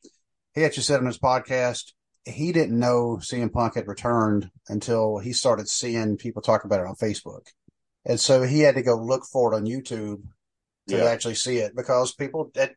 [0.54, 1.92] he actually said on his podcast
[2.28, 6.86] he didn't know CM Punk had returned until he started seeing people talk about it
[6.86, 7.46] on Facebook,
[8.04, 10.22] and so he had to go look for it on YouTube
[10.88, 11.04] to yeah.
[11.04, 12.74] actually see it because people had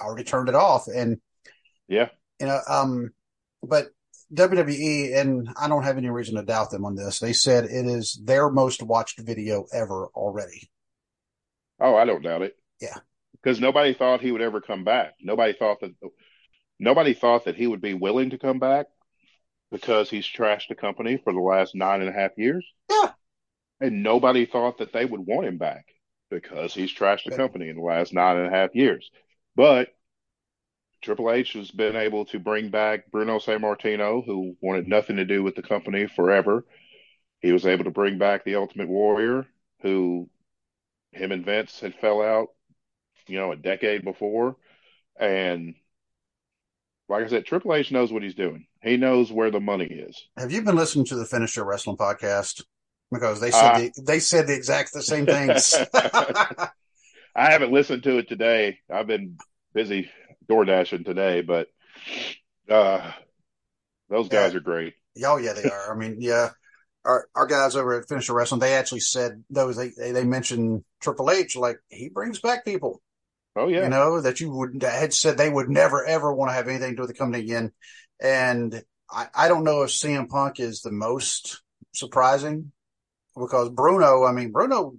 [0.00, 0.86] already turned it off.
[0.86, 1.20] And
[1.88, 2.08] yeah,
[2.40, 3.10] you know, um,
[3.62, 3.88] but
[4.32, 7.18] WWE, and I don't have any reason to doubt them on this.
[7.18, 10.70] They said it is their most watched video ever already.
[11.80, 12.56] Oh, I don't doubt it.
[12.80, 12.96] Yeah.
[13.32, 15.14] Because nobody thought he would ever come back.
[15.20, 15.92] Nobody thought that
[16.78, 18.86] nobody thought that he would be willing to come back
[19.70, 22.66] because he's trashed the company for the last nine and a half years.
[22.90, 23.12] Yeah.
[23.80, 25.86] And nobody thought that they would want him back
[26.30, 29.10] because he's trashed the company in the last nine and a half years.
[29.56, 29.88] But
[31.02, 35.42] Triple H has been able to bring back Bruno Sammartino, who wanted nothing to do
[35.42, 36.64] with the company forever.
[37.40, 39.46] He was able to bring back the Ultimate Warrior,
[39.82, 40.30] who
[41.12, 42.48] him and Vince had fell out,
[43.26, 44.56] you know, a decade before.
[45.18, 45.74] And
[47.08, 48.66] like I said, Triple H knows what he's doing.
[48.82, 50.20] He knows where the money is.
[50.36, 52.62] Have you been listening to the Finisher Wrestling podcast?
[53.12, 55.76] Because they said uh, the, they said the exact the same things.
[55.94, 58.78] I haven't listened to it today.
[58.90, 59.36] I've been
[59.74, 60.10] busy
[60.48, 61.68] door dashing today, but
[62.68, 63.12] uh,
[64.08, 64.58] those guys yeah.
[64.58, 64.94] are great.
[65.24, 65.94] Oh yeah, they are.
[65.94, 66.50] I mean, yeah,
[67.04, 71.30] our our guys over at Finisher Wrestling, they actually said those they they mentioned Triple
[71.30, 73.02] H like he brings back people.
[73.56, 76.54] Oh yeah, you know that you would had said they would never ever want to
[76.54, 77.72] have anything to do with the company again,
[78.20, 81.62] and I I don't know if CM Punk is the most
[81.92, 82.72] surprising
[83.36, 84.96] because Bruno, I mean Bruno,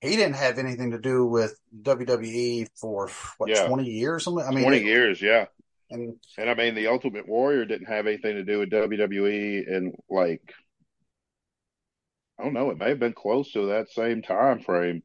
[0.00, 3.08] he didn't have anything to do with WWE for
[3.38, 3.66] what yeah.
[3.66, 4.44] twenty years something.
[4.44, 5.46] I mean twenty years, yeah.
[5.90, 9.94] And, and I mean, the Ultimate Warrior didn't have anything to do with WWE and
[10.08, 10.40] like
[12.38, 12.70] I don't know.
[12.70, 15.02] It may have been close to that same time frame.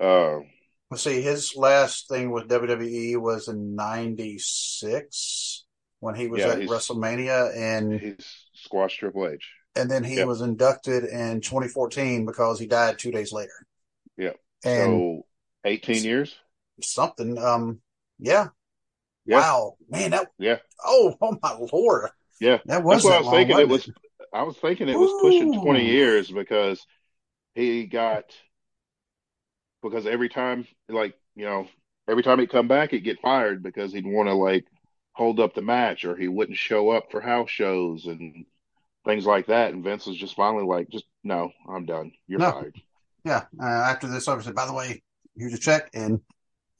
[0.00, 0.40] Uh,
[0.92, 1.22] Let's see.
[1.22, 5.64] His last thing with WWE was in '96
[6.00, 9.50] when he was yeah, at WrestleMania, and he's squashed Triple H.
[9.74, 10.26] And then he yep.
[10.26, 13.54] was inducted in 2014 because he died two days later.
[14.18, 14.34] Yeah.
[14.66, 15.26] And so
[15.64, 16.36] 18 years.
[16.82, 17.38] Something.
[17.38, 17.80] Um.
[18.18, 18.48] Yeah.
[19.24, 19.38] yeah.
[19.38, 20.10] Wow, man.
[20.10, 20.28] That.
[20.38, 20.58] Yeah.
[20.84, 22.10] Oh, oh my lord.
[22.38, 22.58] Yeah.
[22.66, 22.96] That was.
[22.96, 23.58] That's what I was thinking.
[23.60, 23.90] It was
[24.30, 26.86] I was thinking it was pushing 20 years because
[27.54, 28.24] he got
[29.82, 31.66] because every time like you know
[32.08, 34.66] every time he'd come back he'd get fired because he'd want to like
[35.12, 38.46] hold up the match or he wouldn't show up for house shows and
[39.04, 39.72] things like that.
[39.72, 42.12] And Vince was just finally like just no I'm done.
[42.26, 42.52] You're no.
[42.52, 42.80] fired.
[43.24, 45.02] Yeah uh, after this obviously by the way
[45.36, 46.20] here's a check and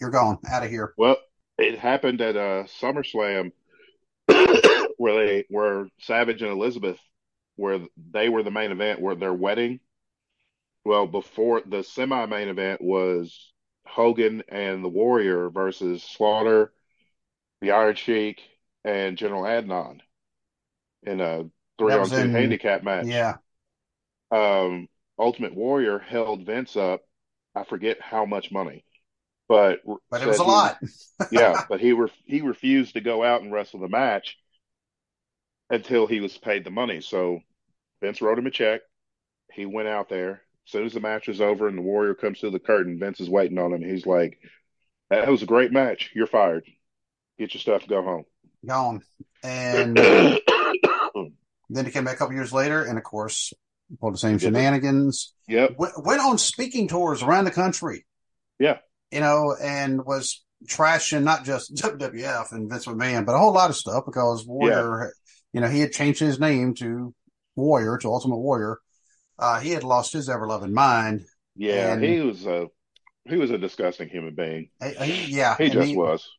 [0.00, 0.94] you're gone out of here.
[0.96, 1.16] Well
[1.58, 3.52] it happened at uh SummerSlam
[4.96, 6.98] where they were Savage and Elizabeth
[7.56, 9.80] where they were the main event, where their wedding,
[10.84, 13.52] Well, before the semi main event was
[13.86, 16.72] Hogan and the Warrior versus Slaughter,
[17.60, 18.40] the Iron Sheik,
[18.84, 20.00] and General Adnan
[21.04, 21.44] in a
[21.78, 23.06] three on two in, handicap match.
[23.06, 23.36] Yeah.
[24.30, 27.02] Um, Ultimate Warrior held Vince up.
[27.54, 28.84] I forget how much money,
[29.48, 30.78] but but it was a lot.
[31.30, 34.38] yeah, but he re- he refused to go out and wrestle the match
[35.70, 37.00] until he was paid the money.
[37.00, 37.40] So
[38.00, 38.80] Vince wrote him a check.
[39.52, 40.41] He went out there.
[40.66, 43.20] As soon as the match is over and the Warrior comes through the curtain, Vince
[43.20, 43.82] is waiting on him.
[43.82, 44.38] He's like,
[45.10, 46.10] "That was a great match.
[46.14, 46.64] You're fired.
[47.38, 47.86] Get your stuff.
[47.88, 48.24] Go home."
[48.66, 49.02] Gone.
[49.42, 49.96] And
[51.70, 53.52] then he came back a couple years later, and of course,
[54.00, 55.34] pulled the same shenanigans.
[55.48, 55.74] Yep.
[55.78, 58.06] went on speaking tours around the country.
[58.58, 58.78] Yeah.
[59.10, 63.70] You know, and was trashing not just WWF and Vince McMahon, but a whole lot
[63.70, 65.10] of stuff because Warrior, yeah.
[65.52, 67.14] you know, he had changed his name to
[67.56, 68.78] Warrior to Ultimate Warrior.
[69.42, 71.24] Uh, he had lost his ever loving mind.
[71.56, 72.68] Yeah, he was a
[73.24, 74.70] he was a disgusting human being.
[75.02, 76.30] He, yeah, he just he, was.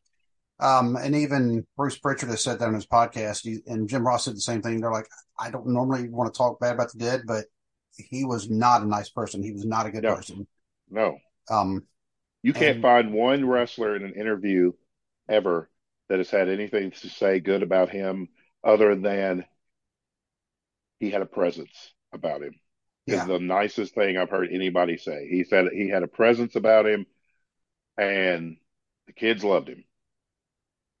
[0.58, 4.24] Um, and even Bruce Pritchard has said that on his podcast, he, and Jim Ross
[4.24, 4.80] said the same thing.
[4.80, 7.44] They're like, I don't normally want to talk bad about the dead, but
[7.94, 9.42] he was not a nice person.
[9.42, 10.14] He was not a good no.
[10.14, 10.46] person.
[10.88, 11.18] No.
[11.50, 11.82] Um,
[12.42, 14.72] you can't and, find one wrestler in an interview
[15.28, 15.68] ever
[16.08, 18.28] that has had anything to say good about him
[18.62, 19.44] other than
[21.00, 22.54] he had a presence about him.
[23.06, 23.22] Yeah.
[23.22, 25.28] Is the nicest thing I've heard anybody say.
[25.28, 27.06] He said he had a presence about him,
[27.98, 28.56] and
[29.06, 29.84] the kids loved him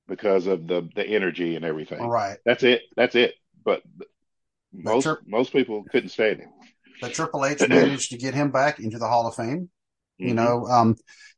[0.06, 2.06] because of the the energy and everything.
[2.06, 2.36] Right.
[2.44, 2.82] That's it.
[2.96, 3.34] That's it.
[3.64, 3.82] But
[4.72, 6.50] most tri- most people couldn't stand him.
[7.00, 9.70] But Triple H managed to get him back into the Hall of Fame.
[10.20, 10.28] Mm-hmm.
[10.28, 10.96] You know, um,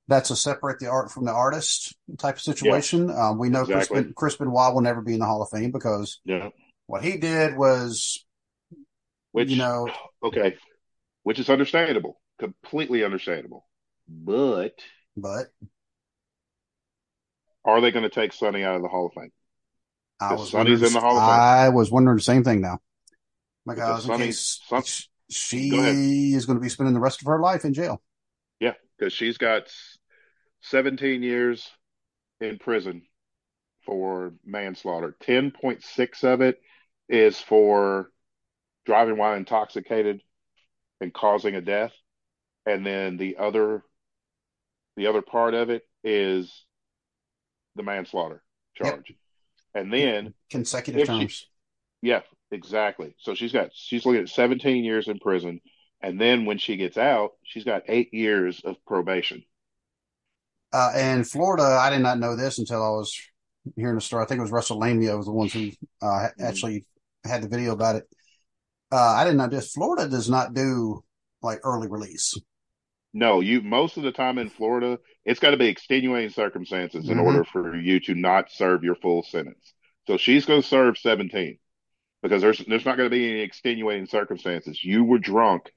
[0.08, 3.08] that's a separate the art from the artist type of situation.
[3.08, 3.86] Yeah, um, we know exactly.
[3.86, 6.50] Chris, ben, Chris Benoit will never be in the Hall of Fame because yeah.
[6.86, 8.25] what he did was,
[9.36, 9.90] which you know,
[10.24, 10.56] okay,
[11.22, 13.66] which is understandable, completely understandable.
[14.08, 14.78] But
[15.14, 15.48] but
[17.62, 19.32] are they going to take Sunny out of the Hall of Fame?
[20.18, 21.40] I was Sunny's in the Hall of Fame.
[21.40, 22.78] I was wondering the same thing now.
[23.66, 24.84] Because Sunny, Sun,
[25.28, 28.00] she is going to be spending the rest of her life in jail.
[28.58, 29.64] Yeah, because she's got
[30.62, 31.68] 17 years
[32.40, 33.02] in prison
[33.84, 35.14] for manslaughter.
[35.24, 36.60] 10.6 of it
[37.08, 38.10] is for
[38.86, 40.22] driving while intoxicated
[41.00, 41.92] and causing a death.
[42.64, 43.82] And then the other
[44.96, 46.64] the other part of it is
[47.74, 48.42] the manslaughter
[48.74, 49.10] charge.
[49.10, 49.18] Yep.
[49.74, 51.32] And then consecutive terms.
[51.32, 51.46] She,
[52.02, 53.14] yeah, exactly.
[53.18, 55.60] So she's got she's looking at 17 years in prison.
[56.00, 59.44] And then when she gets out, she's got eight years of probation.
[60.72, 63.18] Uh, and Florida, I did not know this until I was
[63.76, 64.22] hearing the story.
[64.22, 65.70] I think it was Russell WrestleMania was the ones who
[66.02, 66.44] uh, mm-hmm.
[66.44, 66.84] actually
[67.24, 68.04] had the video about it.
[68.96, 69.72] Uh, I didn't know this.
[69.72, 71.04] Florida does not do
[71.42, 72.34] like early release.
[73.12, 77.18] No, you most of the time in Florida, it's got to be extenuating circumstances in
[77.18, 77.26] mm-hmm.
[77.26, 79.74] order for you to not serve your full sentence.
[80.06, 81.58] So she's going to serve 17
[82.22, 84.82] because there's there's not going to be any extenuating circumstances.
[84.82, 85.70] You were drunk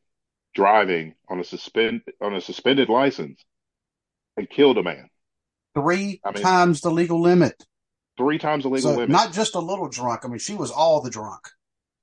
[0.56, 3.44] driving on a suspend on a suspended license
[4.38, 5.10] and killed a man.
[5.76, 7.66] Three I mean, times the legal limit.
[8.18, 9.10] Three times the legal so limit.
[9.10, 10.22] Not just a little drunk.
[10.24, 11.50] I mean, she was all the drunk.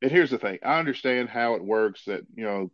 [0.07, 2.05] And here's the thing: I understand how it works.
[2.05, 2.71] That you know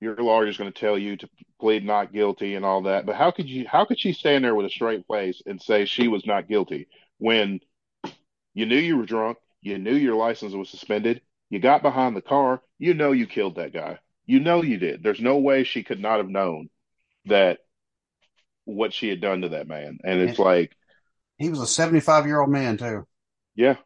[0.00, 1.28] your lawyer is going to tell you to
[1.60, 3.06] plead not guilty and all that.
[3.06, 3.68] But how could you?
[3.68, 6.88] How could she stand there with a straight face and say she was not guilty
[7.18, 7.60] when
[8.52, 12.20] you knew you were drunk, you knew your license was suspended, you got behind the
[12.20, 15.04] car, you know you killed that guy, you know you did.
[15.04, 16.68] There's no way she could not have known
[17.26, 17.60] that
[18.64, 19.98] what she had done to that man.
[20.02, 20.76] And it's like
[21.36, 23.06] he was a 75 year old man too.
[23.54, 23.76] Yeah.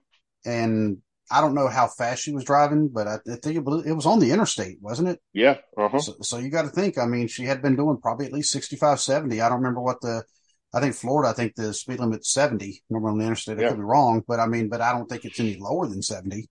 [0.46, 3.92] And I don't know how fast she was driving, but I, I think it, it,
[3.92, 5.20] was on the interstate, wasn't it?
[5.32, 5.58] Yeah.
[5.76, 5.98] Uh-huh.
[5.98, 8.52] So, so you got to think, I mean, she had been doing probably at least
[8.52, 9.40] 65, 70.
[9.40, 10.22] I don't remember what the,
[10.74, 13.58] I think Florida, I think the speed limit's 70 normally on the interstate.
[13.58, 16.02] I could be wrong, but I mean, but I don't think it's any lower than
[16.02, 16.48] 70.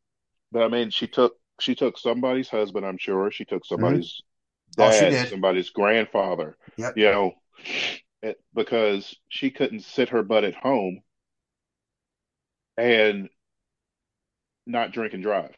[0.52, 3.32] But I mean, she took, she took somebody's husband, I'm sure.
[3.32, 3.76] She took mm-hmm.
[3.76, 4.22] somebody's
[4.78, 5.14] mm-hmm.
[5.14, 6.94] dad, oh, somebody's grandfather, yep.
[6.98, 7.34] you know,
[8.22, 11.02] it, because she couldn't sit her butt at home
[12.78, 13.30] and
[14.66, 15.56] not drink and drive?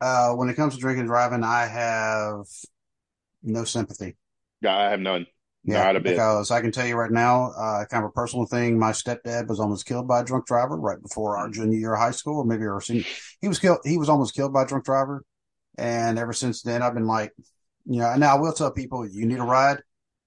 [0.00, 2.46] Uh, when it comes to drinking and driving, I have
[3.42, 4.16] no sympathy.
[4.60, 5.26] Yeah, I have none.
[5.64, 6.16] Yeah, Not a bit.
[6.16, 8.78] because I can tell you right now, uh, kind of a personal thing.
[8.78, 12.00] My stepdad was almost killed by a drunk driver right before our junior year of
[12.00, 13.04] high school, or maybe our senior.
[13.40, 13.78] He was killed.
[13.84, 15.24] He was almost killed by a drunk driver,
[15.78, 17.32] and ever since then, I've been like,
[17.86, 18.12] you know.
[18.16, 19.78] Now I will tell people, you need a ride.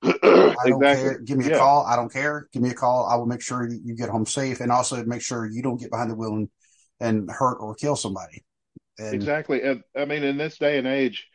[0.05, 1.09] I don't exactly.
[1.09, 1.19] care.
[1.19, 1.57] Give me a yeah.
[1.57, 1.85] call.
[1.85, 2.47] I don't care.
[2.51, 3.07] Give me a call.
[3.09, 5.91] I will make sure you get home safe, and also make sure you don't get
[5.91, 6.49] behind the wheel and,
[6.99, 8.43] and hurt or kill somebody.
[8.97, 9.61] And, exactly.
[9.95, 11.27] I mean, in this day and age,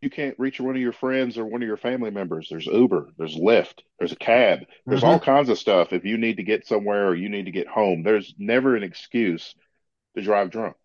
[0.00, 3.10] you can't reach one of your friends or one of your family members, there's Uber,
[3.16, 5.08] there's Lyft, there's a cab, there's mm-hmm.
[5.08, 5.92] all kinds of stuff.
[5.92, 8.82] If you need to get somewhere or you need to get home, there's never an
[8.82, 9.54] excuse
[10.16, 10.76] to drive drunk.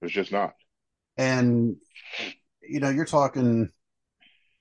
[0.00, 0.54] There's just not.
[1.16, 1.76] And
[2.62, 3.70] you know, you're talking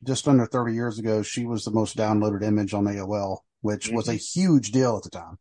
[0.04, 3.96] just under 30 years ago, she was the most downloaded image on AOL, which mm-hmm.
[3.96, 4.40] was a mm-hmm.
[4.40, 5.38] huge deal at the time.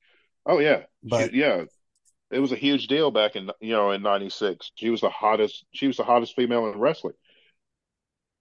[0.47, 1.65] Oh yeah, but she, yeah,
[2.31, 4.73] it was a huge deal back in you know in '96.
[4.75, 5.65] She was the hottest.
[5.73, 7.15] She was the hottest female in wrestling,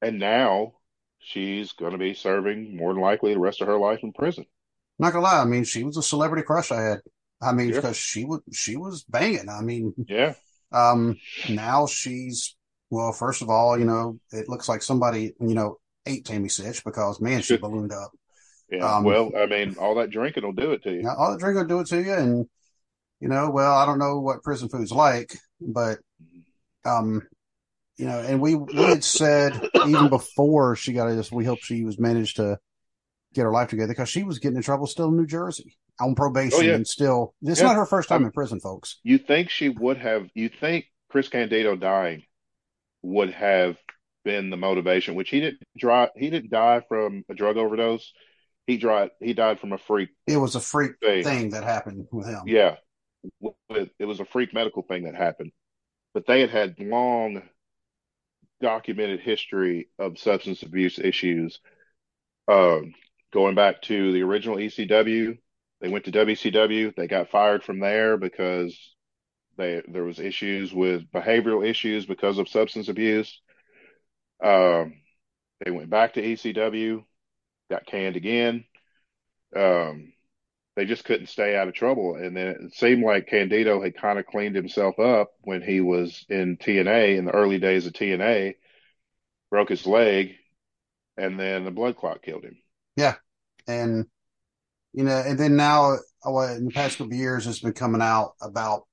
[0.02, 0.74] and now
[1.20, 4.46] she's going to be serving more than likely the rest of her life in prison.
[4.98, 7.00] Not gonna lie, I mean, she was a celebrity crush I had.
[7.42, 9.50] I mean, because she was she was banging.
[9.50, 10.34] I mean, yeah.
[10.72, 11.18] Um,
[11.50, 12.56] now she's
[12.90, 13.14] well.
[13.14, 17.22] First of all, you know, it looks like somebody you know ate Tammy Sytch because
[17.22, 18.12] man, she ballooned up.
[18.72, 18.98] Yeah.
[18.98, 21.10] Um, well, I mean, all that drinking will do it to you.
[21.10, 22.46] All that drinking will do it to you, and
[23.20, 26.00] you know, well, I don't know what prison food's like, but
[26.86, 27.22] um,
[27.98, 31.84] you know, and we we had said even before she got this, we hope she
[31.84, 32.58] was managed to
[33.34, 36.16] get her life together because she was getting in trouble still in New Jersey on
[36.16, 36.76] probation oh, yeah.
[36.76, 37.34] and still.
[37.42, 37.68] It's yeah.
[37.68, 39.00] not her first time in prison, folks.
[39.04, 40.28] You think she would have?
[40.34, 42.24] You think Chris Candido dying
[43.02, 43.78] would have
[44.24, 45.16] been the motivation?
[45.16, 46.10] Which he didn't die.
[46.16, 48.14] He didn't die from a drug overdose.
[48.68, 49.12] He died.
[49.20, 50.10] He died from a freak.
[50.28, 52.42] It was a freak thing, thing that happened with him.
[52.46, 52.76] Yeah,
[53.42, 55.52] it was a freak medical thing that happened,
[56.14, 57.42] but they had had long
[58.62, 61.60] documented history of substance abuse issues.
[62.48, 62.94] Um,
[63.32, 65.38] going back to the original ECW,
[65.82, 66.96] they went to WCW.
[66.96, 68.78] They got fired from there because
[69.58, 73.42] they there was issues with behavioral issues because of substance abuse.
[74.44, 74.96] Um,
[75.64, 77.04] they went back to ECW,
[77.70, 78.66] got canned again.
[79.56, 80.14] Um,
[80.76, 82.16] they just couldn't stay out of trouble.
[82.16, 86.26] And then it seemed like Candido had kind of cleaned himself up when he was
[86.30, 88.56] in TNA in the early days of TNA,
[89.52, 90.36] broke his leg,
[91.18, 92.58] and then the blood clot killed him.
[92.96, 93.16] Yeah.
[93.68, 94.06] And,
[94.94, 98.36] you know, and then now, oh, in the past couple years, it's been coming out
[98.42, 98.84] about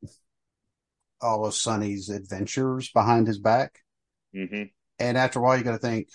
[1.21, 3.79] all of Sunny's adventures behind his back.
[4.35, 4.65] Mm-hmm.
[4.99, 6.09] And after a while, you got to think,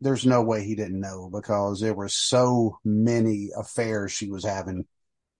[0.00, 4.84] there's no way he didn't know because there were so many affairs she was having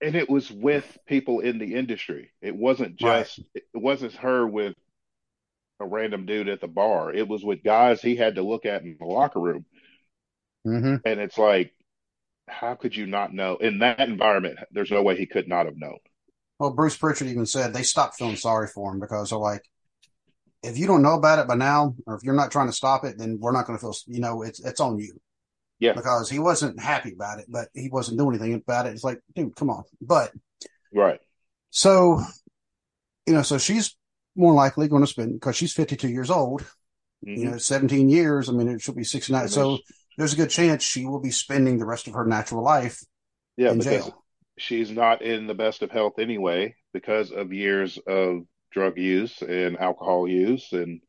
[0.01, 2.31] and it was with people in the industry.
[2.41, 3.47] It wasn't just right.
[3.55, 4.75] it wasn't her with
[5.79, 7.13] a random dude at the bar.
[7.13, 9.65] It was with guys he had to look at in the locker room.
[10.65, 10.95] Mm-hmm.
[11.05, 11.73] And it's like,
[12.47, 14.59] how could you not know in that environment?
[14.71, 15.97] There's no way he could not have known.
[16.59, 19.63] Well, Bruce Pritchard even said they stopped feeling sorry for him because they're like,
[20.63, 23.03] if you don't know about it by now, or if you're not trying to stop
[23.05, 23.95] it, then we're not going to feel.
[24.07, 25.19] You know, it's it's on you.
[25.79, 25.93] Yeah.
[25.93, 28.93] Because he wasn't happy about it, but he wasn't doing anything about it.
[28.93, 29.83] It's like, dude, come on.
[30.01, 30.31] But
[30.93, 31.19] right.
[31.69, 32.21] So,
[33.27, 33.95] you know, so she's
[34.35, 36.61] more likely going to spend because she's 52 years old.
[37.25, 37.41] Mm-hmm.
[37.41, 38.49] You know, 17 years.
[38.49, 39.47] I mean, it should be 69.
[39.49, 39.79] So
[40.17, 43.03] there's a good chance she will be spending the rest of her natural life
[43.55, 44.23] yeah, in jail.
[44.57, 48.45] She's not in the best of health anyway because of years of
[48.77, 51.01] drug use and alcohol use and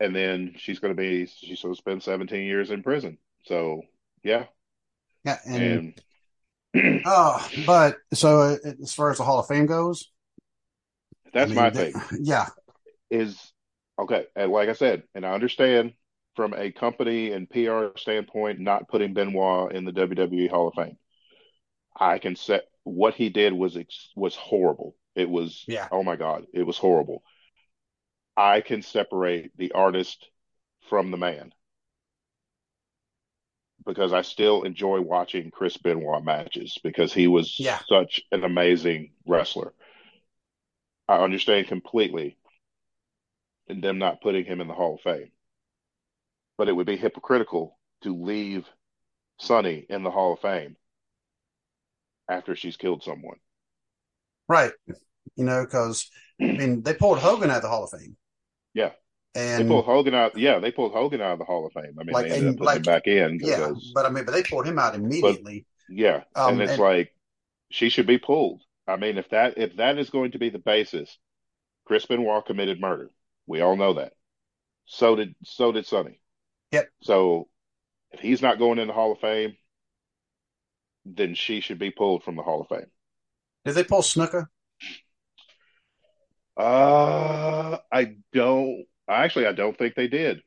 [0.00, 3.82] and then she's going to be she's going to spend 17 years in prison so
[4.22, 4.44] yeah,
[5.24, 6.00] yeah, and,
[6.74, 10.10] and oh, but so uh, as far as the Hall of Fame goes,
[11.32, 11.94] that's I mean, my thing.
[12.20, 12.46] Yeah,
[13.10, 13.52] is
[13.98, 14.26] okay.
[14.36, 15.92] And like I said, and I understand
[16.36, 20.96] from a company and PR standpoint, not putting Benoit in the WWE Hall of Fame.
[21.98, 23.76] I can say what he did was
[24.14, 24.94] was horrible.
[25.18, 25.88] It was yeah.
[25.90, 27.24] Oh my god, it was horrible.
[28.36, 30.28] I can separate the artist
[30.88, 31.52] from the man
[33.84, 37.80] because I still enjoy watching Chris Benoit matches because he was yeah.
[37.88, 39.74] such an amazing wrestler.
[41.08, 42.36] I understand completely
[43.66, 45.32] in them not putting him in the Hall of Fame.
[46.56, 48.68] But it would be hypocritical to leave
[49.40, 50.76] Sunny in the Hall of Fame
[52.28, 53.38] after she's killed someone.
[54.48, 54.72] Right.
[55.36, 56.10] You know, because
[56.40, 58.16] I mean, they pulled Hogan out of the Hall of Fame.
[58.74, 58.90] Yeah.
[59.34, 60.36] And they pulled Hogan out.
[60.36, 61.96] Yeah, they pulled Hogan out of the Hall of Fame.
[62.00, 63.38] I mean, like, they ended up like, him back in.
[63.38, 65.66] Because, yeah, but I mean, but they pulled him out immediately.
[65.88, 67.14] But, yeah, um, and it's and, like
[67.70, 68.62] she should be pulled.
[68.86, 71.18] I mean, if that if that is going to be the basis,
[71.86, 73.10] Chris Benoit committed murder.
[73.46, 74.12] We all know that.
[74.86, 76.20] So did so did Sunny.
[76.72, 76.88] Yep.
[77.02, 77.48] So
[78.12, 79.56] if he's not going in the Hall of Fame,
[81.04, 82.90] then she should be pulled from the Hall of Fame.
[83.64, 84.46] Did they pull Snuka?
[86.58, 90.42] Uh, I don't Actually, I don't think they did.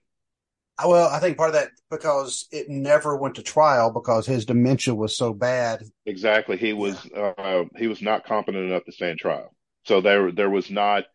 [0.77, 4.45] Uh, well, I think part of that because it never went to trial because his
[4.45, 5.83] dementia was so bad.
[6.05, 7.33] Exactly, he was yeah.
[7.37, 9.53] uh, he was not competent enough to stand trial.
[9.85, 11.05] So there there was not.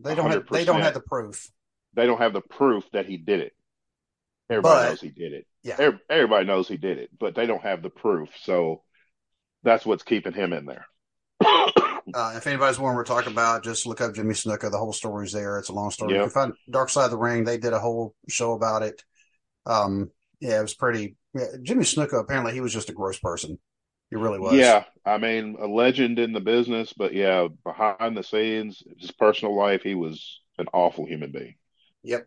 [0.00, 1.48] They don't have they don't have the proof.
[1.94, 3.52] They don't have the proof that he did it.
[4.50, 5.46] Everybody but, knows he did it.
[5.62, 5.90] Yeah.
[6.10, 8.30] Everybody knows he did it, but they don't have the proof.
[8.42, 8.82] So
[9.62, 10.86] that's what's keeping him in there.
[12.14, 14.70] Uh, if anybody's wondering we're talking about, just look up Jimmy Snuka.
[14.70, 15.58] The whole story's there.
[15.58, 16.12] It's a long story.
[16.12, 16.18] Yep.
[16.18, 17.44] You can find Dark Side of the Ring.
[17.44, 19.02] They did a whole show about it.
[19.66, 20.10] Um,
[20.40, 21.16] yeah, it was pretty.
[21.34, 23.58] Yeah, Jimmy Snuka apparently he was just a gross person.
[24.10, 24.54] He really was.
[24.54, 29.56] Yeah, I mean, a legend in the business, but yeah, behind the scenes, his personal
[29.56, 31.54] life, he was an awful human being.
[32.02, 32.26] Yep.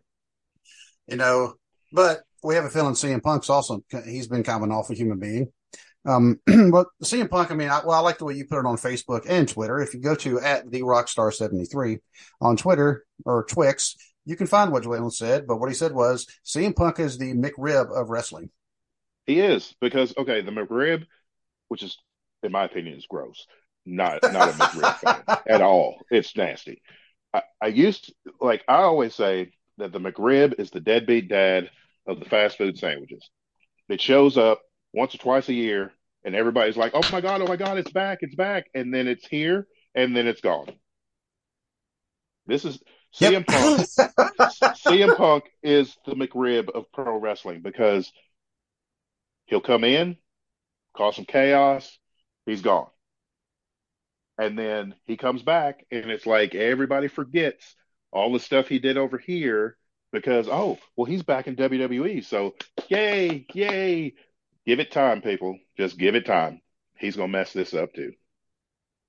[1.06, 1.54] You know,
[1.92, 5.18] but we have a feeling CM Punk's also he's been kind of an awful human
[5.20, 5.52] being.
[6.06, 6.40] Um,
[6.70, 8.76] but CM Punk, I mean, I, well, I like the way you put it on
[8.76, 9.80] Facebook and Twitter.
[9.80, 11.98] If you go to at the Rockstar seventy three
[12.40, 15.46] on Twitter or Twix, you can find what Jalen said.
[15.46, 18.50] But what he said was CM Punk is the McRib of wrestling.
[19.26, 21.04] He is because okay, the McRib
[21.68, 21.96] which is,
[22.42, 23.46] in my opinion, is gross.
[23.84, 24.96] Not not a McRib
[25.26, 26.02] fan at all.
[26.10, 26.82] It's nasty.
[27.32, 31.70] I, I used to, like I always say that the McRib is the deadbeat dad
[32.06, 33.28] of the fast food sandwiches.
[33.88, 35.92] It shows up once or twice a year,
[36.26, 39.06] and everybody's like, "Oh my god, oh my god, it's back, it's back," and then
[39.06, 40.68] it's here, and then it's gone.
[42.46, 42.82] This is
[43.14, 43.46] CM.
[43.46, 43.80] Punk.
[44.76, 48.12] CM Punk is the McRib of pro wrestling because
[49.46, 50.16] he'll come in,
[50.96, 51.96] cause some chaos,
[52.44, 52.88] he's gone.
[54.36, 57.74] And then he comes back, and it's like everybody forgets
[58.12, 59.76] all the stuff he did over here
[60.12, 62.24] because, oh, well, he's back in WWE.
[62.24, 62.54] So,
[62.88, 64.14] yay, yay.
[64.66, 65.58] Give it time, people.
[65.76, 66.60] Just give it time.
[66.98, 68.12] He's going to mess this up too.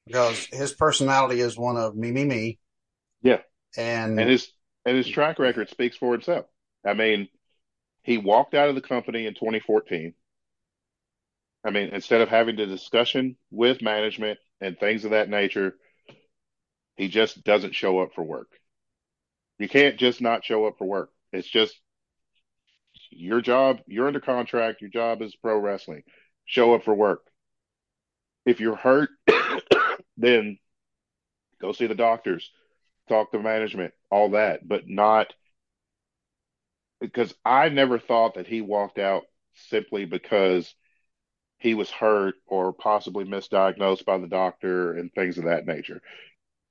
[0.05, 2.59] Because his personality is one of me, me, me.
[3.21, 3.39] Yeah.
[3.75, 4.49] And, and his
[4.85, 6.45] and his track record speaks for itself.
[6.85, 7.27] I mean,
[8.03, 10.13] he walked out of the company in 2014.
[11.65, 15.75] I mean, instead of having the discussion with management and things of that nature,
[16.95, 18.47] he just doesn't show up for work.
[19.59, 21.09] You can't just not show up for work.
[21.33, 21.75] It's just
[23.17, 23.79] your job.
[23.87, 24.81] You're under contract.
[24.81, 26.03] Your job is pro wrestling.
[26.45, 27.21] Show up for work.
[28.45, 29.09] If you're hurt,
[30.17, 30.57] then
[31.61, 32.49] go see the doctors,
[33.09, 35.33] talk to management, all that, but not
[36.99, 39.23] because I never thought that he walked out
[39.69, 40.73] simply because
[41.59, 46.01] he was hurt or possibly misdiagnosed by the doctor and things of that nature.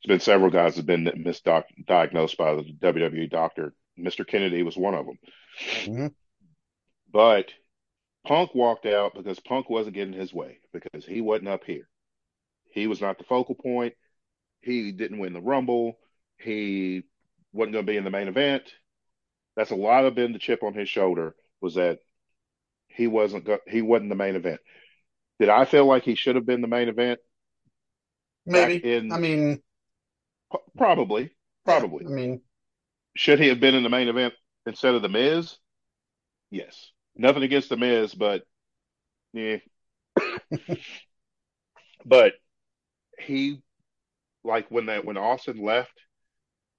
[0.04, 3.74] There's been several guys that have been misdiagnosed by the WWE doctor.
[3.98, 4.26] Mr.
[4.26, 5.18] Kennedy was one of them.
[5.84, 6.06] Mm-hmm.
[7.10, 7.52] But
[8.26, 11.88] Punk walked out because Punk wasn't getting his way because he wasn't up here.
[12.70, 13.94] He was not the focal point.
[14.60, 15.98] He didn't win the Rumble.
[16.38, 17.04] He
[17.52, 18.64] wasn't going to be in the main event.
[19.56, 22.00] That's a lot of been the chip on his shoulder was that
[22.88, 24.60] he wasn't go- he wasn't the main event.
[25.38, 27.20] Did I feel like he should have been the main event?
[28.46, 28.76] Maybe.
[28.76, 29.62] In, I mean,
[30.52, 31.30] p- probably,
[31.64, 32.04] probably.
[32.04, 32.40] Yeah, I mean,
[33.16, 34.34] should he have been in the main event
[34.66, 35.56] instead of the Miz?
[36.50, 36.92] Yes.
[37.16, 38.44] Nothing against the Miz, but
[39.32, 39.58] yeah.
[42.04, 42.34] but
[43.18, 43.62] he,
[44.44, 45.92] like when that when Austin left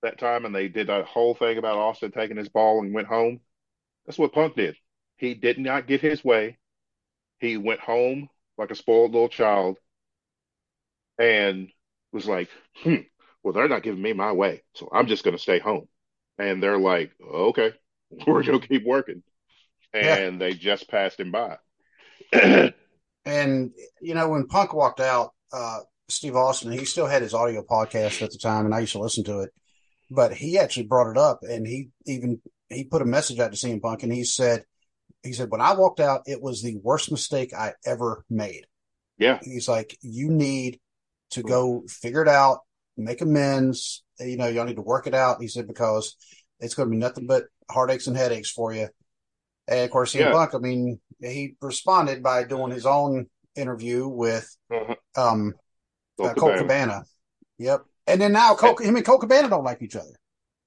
[0.04, 3.08] that time, and they did that whole thing about Austin taking his ball and went
[3.08, 3.42] home.
[4.06, 4.78] That's what Punk did.
[5.18, 6.58] He did not get his way.
[7.40, 9.78] He went home like a spoiled little child
[11.20, 11.70] and
[12.12, 12.96] was like, hmm,
[13.44, 14.64] well, they're not giving me my way.
[14.76, 15.88] So I'm just going to stay home.
[16.38, 17.74] And they're like, okay,
[18.28, 19.24] we're going to keep working.
[19.94, 20.38] And yeah.
[20.38, 21.58] they just passed him by.
[23.26, 23.72] and,
[24.02, 25.80] you know, when Punk walked out, uh,
[26.10, 29.00] Steve Austin, he still had his audio podcast at the time, and I used to
[29.00, 29.52] listen to it.
[30.10, 33.58] But he actually brought it up, and he even he put a message out to
[33.58, 34.64] CM Punk, and he said,
[35.24, 38.66] he said, when I walked out, it was the worst mistake I ever made.
[39.18, 39.40] Yeah.
[39.42, 40.80] He's like, you need
[41.32, 42.60] to go figure it out,
[42.96, 44.04] make amends.
[44.20, 45.42] You know, y'all need to work it out.
[45.42, 46.16] He said, because
[46.60, 48.90] it's going to be nothing but heartaches and headaches for you.
[49.68, 50.32] And of course, CM yeah.
[50.32, 54.96] Punk, I mean, he responded by doing his own interview with uh-huh.
[55.16, 55.54] um,
[56.22, 57.04] uh, Colt Cabana.
[57.58, 57.84] Yep.
[58.06, 60.16] And then now Cole, him and Colt Cabana don't like each other.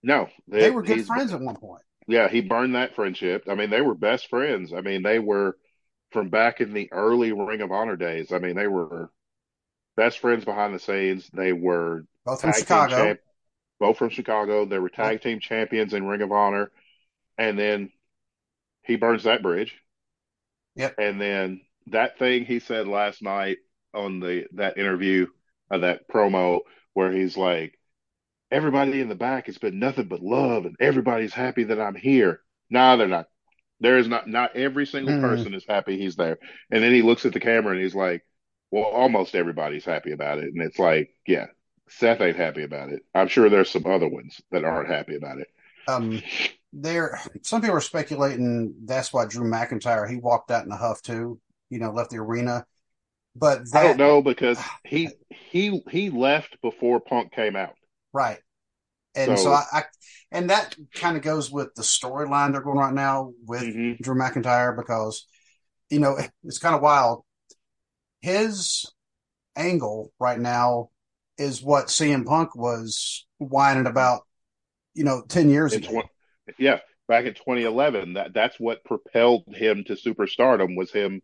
[0.02, 3.44] No, they, they were good friends at one point yeah, he burned that friendship.
[3.48, 4.72] I mean, they were best friends.
[4.72, 5.56] I mean, they were
[6.10, 8.32] from back in the early Ring of Honor days.
[8.32, 9.10] I mean, they were
[9.96, 11.30] best friends behind the scenes.
[11.32, 12.96] They were both from Chicago.
[12.96, 13.20] Champ-
[13.78, 14.66] both from Chicago.
[14.66, 16.72] They were tag team champions in Ring of Honor.
[17.38, 17.90] And then
[18.82, 19.74] he burns that bridge.
[20.76, 20.94] Yep.
[20.98, 23.58] And then that thing he said last night
[23.94, 25.26] on the that interview,
[25.70, 26.60] uh, that promo,
[26.94, 27.78] where he's like,
[28.50, 32.40] everybody in the back has been nothing but love and everybody's happy that I'm here.
[32.68, 33.26] No, they're not.
[33.80, 35.20] There is not not every single mm.
[35.20, 36.38] person is happy he's there.
[36.70, 38.24] And then he looks at the camera and he's like,
[38.70, 40.52] Well, almost everybody's happy about it.
[40.52, 41.46] And it's like, yeah,
[41.88, 43.02] Seth ain't happy about it.
[43.14, 45.48] I'm sure there's some other ones that aren't happy about it.
[45.88, 46.22] Um
[46.72, 51.02] there, some people are speculating that's why Drew McIntyre he walked out in a huff
[51.02, 51.40] too.
[51.68, 52.64] You know, left the arena.
[53.36, 57.74] But that, I don't know because he he he left before Punk came out.
[58.12, 58.38] Right.
[59.14, 59.82] And so, so I, I,
[60.30, 64.02] and that kind of goes with the storyline they're going right now with mm-hmm.
[64.02, 65.26] Drew McIntyre because,
[65.90, 67.24] you know, it's kind of wild.
[68.20, 68.84] His
[69.56, 70.90] angle right now
[71.38, 74.22] is what CM Punk was whining about,
[74.94, 76.02] you know, 10 years ago.
[76.58, 76.78] Yeah.
[77.08, 81.22] Back in 2011, that that's what propelled him to superstardom was him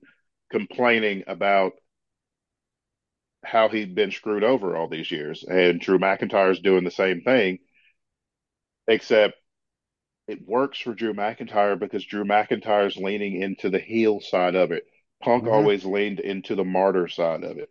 [0.51, 1.73] complaining about
[3.45, 5.45] how he'd been screwed over all these years.
[5.45, 7.61] And Drew McIntyre's doing the same thing,
[8.89, 9.35] except
[10.27, 14.85] it works for Drew McIntyre because Drew McIntyre's leaning into the heel side of it.
[15.23, 15.53] Punk mm-hmm.
[15.53, 17.71] always leaned into the martyr side of it.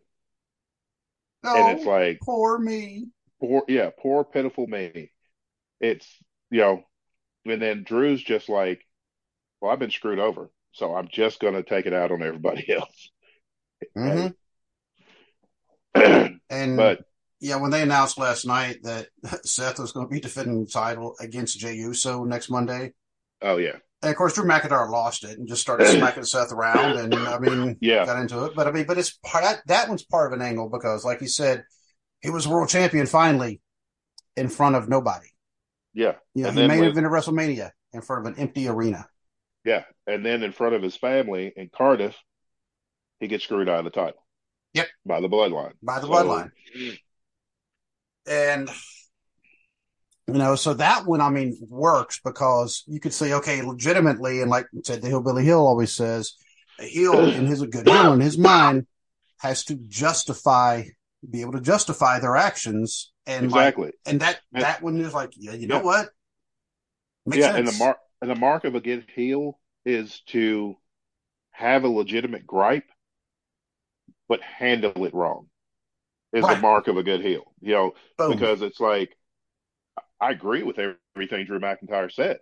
[1.44, 3.08] Oh, and it's like poor me.
[3.40, 5.12] Poor yeah, poor pitiful me.
[5.80, 6.08] It's
[6.50, 6.84] you know,
[7.46, 8.86] and then Drew's just like,
[9.62, 13.12] Well, I've been screwed over, so I'm just gonna take it out on everybody else.
[13.98, 14.28] Mm-hmm.
[16.50, 17.06] and but
[17.40, 19.08] yeah, when they announced last night that
[19.46, 22.94] Seth was going to be defending the title against Jey Uso next Monday.
[23.42, 23.78] Oh yeah.
[24.02, 27.40] And of course, Drew McIntyre lost it and just started smacking Seth around, and I
[27.40, 28.54] mean, yeah, got into it.
[28.56, 31.22] But I mean, but it's part that, that one's part of an angle because, like
[31.22, 31.64] you said,
[32.22, 33.62] he was world champion finally
[34.36, 35.28] in front of nobody.
[35.96, 38.68] Yeah, you know, and he may have been at WrestleMania in front of an empty
[38.68, 39.08] arena.
[39.64, 42.16] Yeah, and then in front of his family in Cardiff,
[43.20, 44.24] he gets screwed out of the title.
[44.74, 44.88] Yep.
[45.06, 45.72] By the bloodline.
[45.82, 46.52] By the so, bloodline.
[46.78, 47.00] Mm.
[48.28, 48.70] And
[50.28, 54.52] you know, so that one I mean works because you could say, okay, legitimately, and
[54.52, 56.34] like said the Hillbilly Hill always says,
[56.80, 58.88] a heel in his a good heel in his mind
[59.40, 60.84] has to justify
[61.28, 65.14] be able to justify their actions and exactly like, and that and, that one is
[65.14, 65.84] like yeah you know yeah.
[65.84, 66.10] what
[67.26, 67.58] Makes yeah sense.
[67.58, 70.76] and the mark and the mark of a good heel is to
[71.52, 72.86] have a legitimate gripe
[74.28, 75.48] but handle it wrong
[76.36, 76.56] is right.
[76.56, 77.54] the mark of a good heel.
[77.62, 78.32] You know, Boom.
[78.32, 79.16] because it's like
[80.20, 80.78] I agree with
[81.16, 82.40] everything Drew McIntyre said.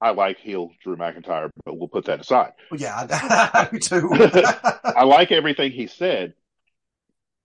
[0.00, 2.52] I like heel Drew McIntyre, but we'll put that aside.
[2.76, 4.10] Yeah, I do too.
[4.84, 6.34] I like everything he said.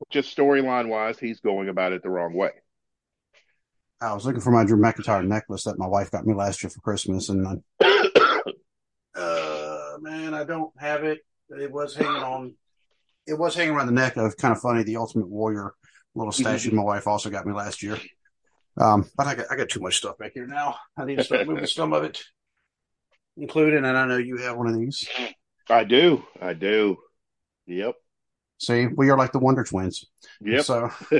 [0.09, 2.51] Just storyline wise, he's going about it the wrong way.
[4.01, 6.71] I was looking for my Drew McIntyre necklace that my wife got me last year
[6.71, 7.85] for Christmas, and I,
[9.15, 11.19] uh, man, I don't have it.
[11.49, 12.55] It was hanging on
[13.27, 14.83] it was hanging around the neck of kind of funny.
[14.83, 15.73] The Ultimate Warrior
[16.15, 16.77] little statue mm-hmm.
[16.77, 17.97] my wife also got me last year.
[18.77, 20.75] Um, but I got I got too much stuff back here now.
[20.97, 22.21] I need to start moving some of it,
[23.37, 23.85] including.
[23.85, 25.07] And I know you have one of these.
[25.69, 26.23] I do.
[26.41, 26.97] I do.
[27.67, 27.95] Yep.
[28.61, 30.05] See, we are like the Wonder Twins.
[30.39, 30.61] Yeah.
[30.61, 30.91] So,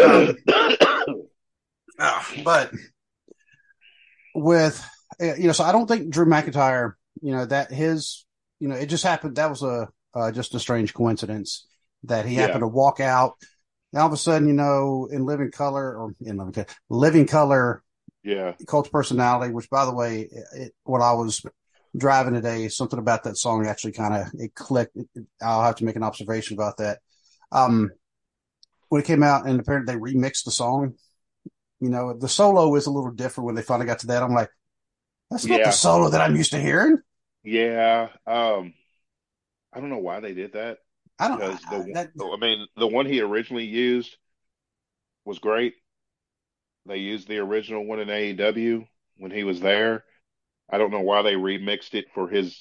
[0.00, 0.36] um,
[1.98, 2.70] uh, but
[4.36, 4.88] with
[5.20, 8.24] you know, so I don't think Drew McIntyre, you know, that his
[8.60, 9.34] you know, it just happened.
[9.34, 11.66] That was a uh, just a strange coincidence
[12.04, 12.60] that he happened yeah.
[12.60, 13.34] to walk out.
[13.92, 17.26] And all of a sudden, you know, in Living Color or in Living Color, Living
[17.26, 17.82] Color,
[18.22, 19.52] yeah, Cult Personality.
[19.52, 21.44] Which, by the way, it, when I was
[21.96, 24.96] driving today, something about that song actually kind of it clicked.
[25.40, 27.00] I'll have to make an observation about that.
[27.50, 27.90] Um,
[28.88, 30.94] when it came out, and apparently they remixed the song.
[31.80, 34.22] You know, the solo is a little different when they finally got to that.
[34.22, 34.50] I'm like,
[35.30, 35.66] that's not yeah.
[35.66, 36.98] the solo that I'm used to hearing.
[37.42, 38.08] Yeah.
[38.26, 38.74] Um,
[39.72, 40.78] I don't know why they did that.
[41.18, 44.16] I don't because the, that, I mean, the one he originally used
[45.24, 45.74] was great.
[46.86, 48.86] They used the original one in AEW
[49.16, 50.04] when he was there.
[50.72, 52.58] I don't know why they remixed it for his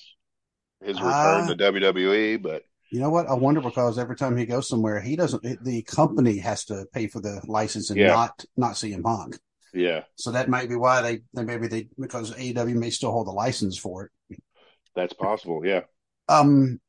[0.81, 3.27] his return uh, to WWE, but you know what?
[3.27, 5.63] I wonder because every time he goes somewhere, he doesn't.
[5.63, 8.07] The company has to pay for the license and yeah.
[8.07, 9.39] not not CM Punk.
[9.73, 10.03] Yeah.
[10.15, 13.31] So that might be why they, they maybe they because AEW may still hold the
[13.31, 14.39] license for it.
[14.93, 15.65] That's possible.
[15.65, 15.81] Yeah.
[16.27, 16.81] Um,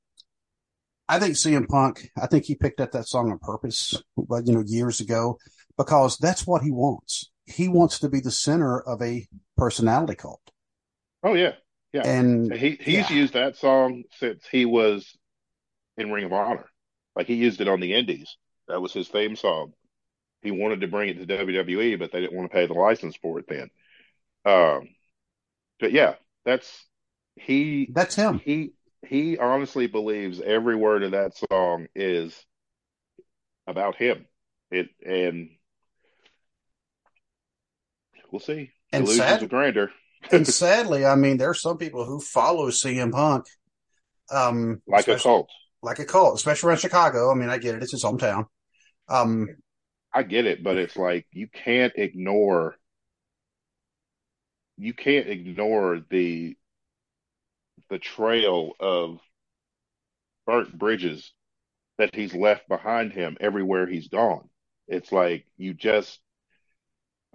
[1.09, 2.11] I think CM Punk.
[2.21, 5.39] I think he picked up that song on purpose, but you know, years ago,
[5.79, 7.31] because that's what he wants.
[7.45, 10.42] He wants to be the center of a personality cult.
[11.23, 11.53] Oh yeah,
[11.93, 12.07] yeah.
[12.07, 13.17] And he he's yeah.
[13.17, 15.17] used that song since he was
[15.97, 16.69] in Ring of Honor.
[17.15, 18.37] Like he used it on the Indies.
[18.69, 19.73] That was his theme song.
[20.43, 23.17] He wanted to bring it to WWE, but they didn't want to pay the license
[23.17, 23.71] for it then.
[24.45, 24.89] Um,
[25.79, 26.15] but yeah,
[26.45, 26.85] that's
[27.37, 28.41] he that's him.
[28.41, 28.73] He
[29.07, 32.45] he honestly believes every word of that song is
[33.67, 34.27] about him.
[34.71, 35.51] It and
[38.31, 38.71] we'll see.
[38.93, 39.91] And Illusions sad, of grandeur.
[40.31, 43.47] And sadly, I mean, there's some people who follow CM Punk,
[44.31, 45.51] um, like a cult,
[45.83, 47.31] like a cult, especially around Chicago.
[47.31, 48.47] I mean, I get it; it's his hometown.
[49.09, 49.49] Um,
[50.15, 52.77] I get it, but it's like you can't ignore
[54.79, 56.57] you can't ignore the
[57.89, 59.19] the trail of
[60.47, 61.33] burnt bridges
[61.99, 64.49] that he's left behind him everywhere he's gone.
[64.89, 66.19] It's like you just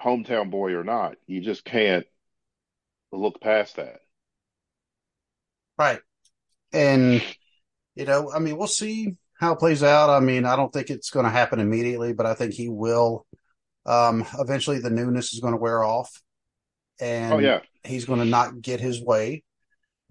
[0.01, 2.05] hometown boy or not, you just can't
[3.11, 3.99] look past that.
[5.77, 5.99] Right.
[6.73, 7.23] And
[7.95, 10.09] you know, I mean, we'll see how it plays out.
[10.09, 13.25] I mean, I don't think it's going to happen immediately, but I think he will.
[13.85, 16.21] Um, eventually, the newness is going to wear off,
[16.99, 19.43] and oh yeah, he's going to not get his way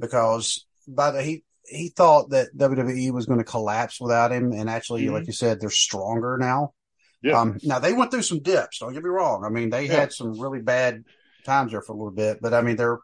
[0.00, 4.70] because by the he he thought that WWE was going to collapse without him, and
[4.70, 5.14] actually, mm-hmm.
[5.14, 6.72] like you said, they're stronger now.
[7.22, 7.40] Yeah.
[7.40, 8.78] Um, now they went through some dips.
[8.78, 9.44] Don't get me wrong.
[9.44, 10.00] I mean, they yeah.
[10.00, 11.04] had some really bad
[11.46, 12.98] times there for a little bit, but I mean, they're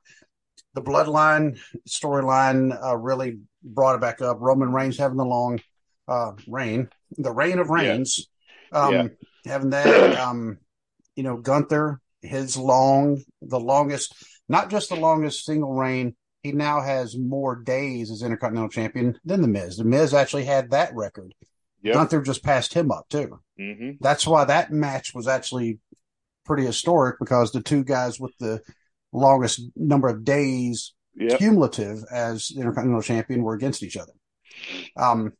[0.74, 4.38] the bloodline storyline uh, really brought it back up.
[4.40, 5.61] Roman Reigns having the long
[6.09, 8.28] uh, reign, the reign of reigns,
[8.72, 8.78] yeah.
[8.78, 9.09] Um, yeah.
[9.47, 10.18] having that.
[10.18, 10.59] Um,
[11.14, 14.14] you know, Gunther, his long, the longest,
[14.49, 16.16] not just the longest single reign.
[16.43, 19.76] He now has more days as Intercontinental Champion than the Miz.
[19.76, 21.34] The Miz actually had that record.
[21.82, 21.95] Yep.
[21.95, 23.40] Gunther just passed him up too.
[23.61, 23.90] Mm-hmm.
[24.01, 25.78] That's why that match was actually
[26.45, 28.61] pretty historic because the two guys with the
[29.12, 31.38] longest number of days yep.
[31.38, 34.12] cumulative as Intercontinental Champion were against each other.
[34.97, 35.32] Um,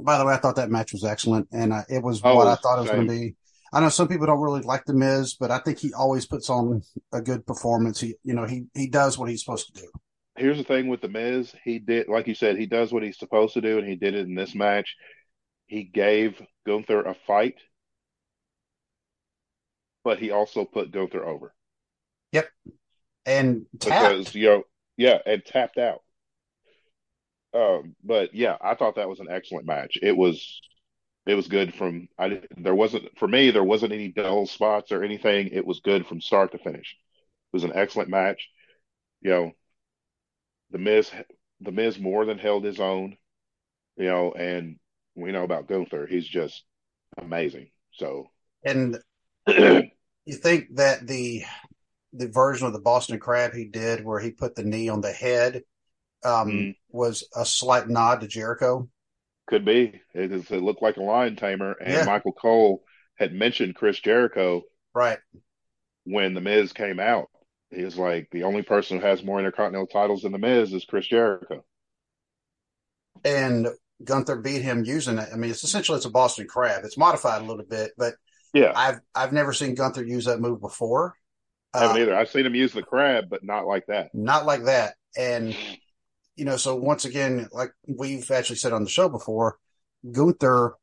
[0.00, 2.46] by the way, I thought that match was excellent, and uh, it was oh, what
[2.46, 3.34] I thought it was going to be.
[3.72, 6.50] I know some people don't really like the Miz, but I think he always puts
[6.50, 8.00] on a good performance.
[8.00, 9.88] He, you know, he he does what he's supposed to do.
[10.36, 13.18] Here's the thing with the Miz, he did, like you said, he does what he's
[13.18, 14.96] supposed to do, and he did it in this match.
[15.66, 17.56] He gave Gunther a fight,
[20.04, 21.54] but he also put Gunther over.
[22.32, 22.48] Yep,
[23.26, 24.08] and tapped.
[24.08, 24.62] because you know,
[24.96, 26.00] yeah, and tapped out.
[27.52, 29.98] Um, but yeah, I thought that was an excellent match.
[30.00, 30.60] It was,
[31.26, 32.08] it was good from.
[32.18, 35.48] I there wasn't for me there wasn't any dull spots or anything.
[35.48, 36.96] It was good from start to finish.
[37.52, 38.48] It was an excellent match.
[39.20, 39.52] You know,
[40.70, 41.10] the Miz,
[41.60, 43.16] the Miz more than held his own.
[43.96, 44.78] You know, and
[45.14, 46.06] we know about Gunther.
[46.06, 46.64] He's just
[47.18, 47.70] amazing.
[47.92, 48.30] So
[48.64, 48.98] and
[50.30, 51.42] you think that the
[52.12, 55.12] the version of the Boston Crab he did, where he put the knee on the
[55.12, 55.62] head,
[56.24, 56.74] um, mm.
[56.88, 58.88] was a slight nod to Jericho.
[59.48, 60.00] Could be.
[60.14, 62.04] It, it looked like a lion tamer, and yeah.
[62.04, 62.84] Michael Cole
[63.16, 64.62] had mentioned Chris Jericho,
[64.94, 65.18] right,
[66.04, 67.28] when the Miz came out.
[67.70, 70.84] He was like, the only person who has more intercontinental titles than the Miz is
[70.84, 71.64] Chris Jericho.
[73.24, 73.68] And
[74.04, 75.28] Gunther beat him using it.
[75.32, 76.84] I mean, it's essentially it's a Boston Crab.
[76.84, 78.14] It's modified a little bit, but
[78.52, 81.14] yeah, I've I've never seen Gunther use that move before.
[81.72, 82.16] I haven't uh, either.
[82.16, 84.10] I've seen him use the crab, but not like that.
[84.14, 84.94] Not like that.
[85.16, 85.56] And
[86.36, 89.58] you know, so once again, like we've actually said on the show before,
[90.10, 90.74] Gunther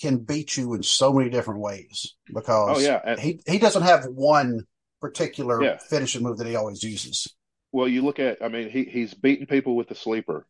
[0.00, 3.00] can beat you in so many different ways because oh, yeah.
[3.04, 4.66] And, he he doesn't have one
[5.00, 5.76] particular yeah.
[5.76, 7.28] finishing move that he always uses.
[7.72, 10.46] Well, you look at, I mean, he he's beaten people with the sleeper.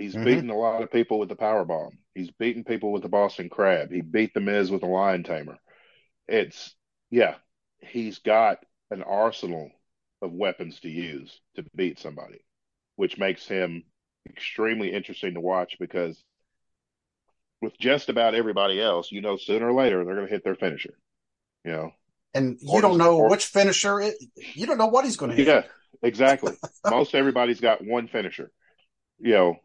[0.00, 0.24] He's mm-hmm.
[0.24, 1.98] beaten a lot of people with the power bomb.
[2.14, 3.92] He's beaten people with the Boston Crab.
[3.92, 5.58] He beat the Miz with the Lion Tamer.
[6.26, 6.74] It's
[7.10, 7.34] yeah,
[7.80, 9.70] he's got an arsenal
[10.22, 12.38] of weapons to use to beat somebody,
[12.96, 13.84] which makes him
[14.26, 16.22] extremely interesting to watch because
[17.60, 20.54] with just about everybody else, you know, sooner or later they're going to hit their
[20.54, 20.94] finisher.
[21.62, 21.90] You know,
[22.32, 24.14] and you or, don't know or, which finisher it.
[24.54, 25.46] You don't know what he's going to hit.
[25.46, 25.64] Yeah,
[26.02, 26.54] exactly.
[26.88, 28.50] Most everybody's got one finisher.
[29.18, 29.56] You know,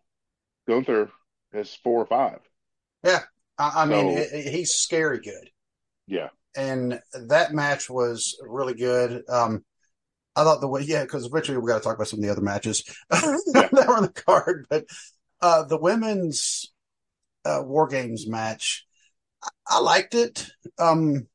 [0.68, 1.12] Gunther
[1.54, 2.40] has four or five.
[3.04, 3.22] Yeah,
[3.58, 5.50] I, I so, mean, it, he's scary good.
[6.08, 9.24] Yeah, and that match was really good.
[9.30, 9.64] Um,
[10.36, 12.32] I thought the way, yeah, because eventually we got to talk about some of the
[12.32, 14.86] other matches that were on the card, but
[15.42, 16.74] uh, the women's
[17.46, 18.86] uh, War Games match,
[19.44, 20.50] I, I liked it.
[20.78, 21.28] Um,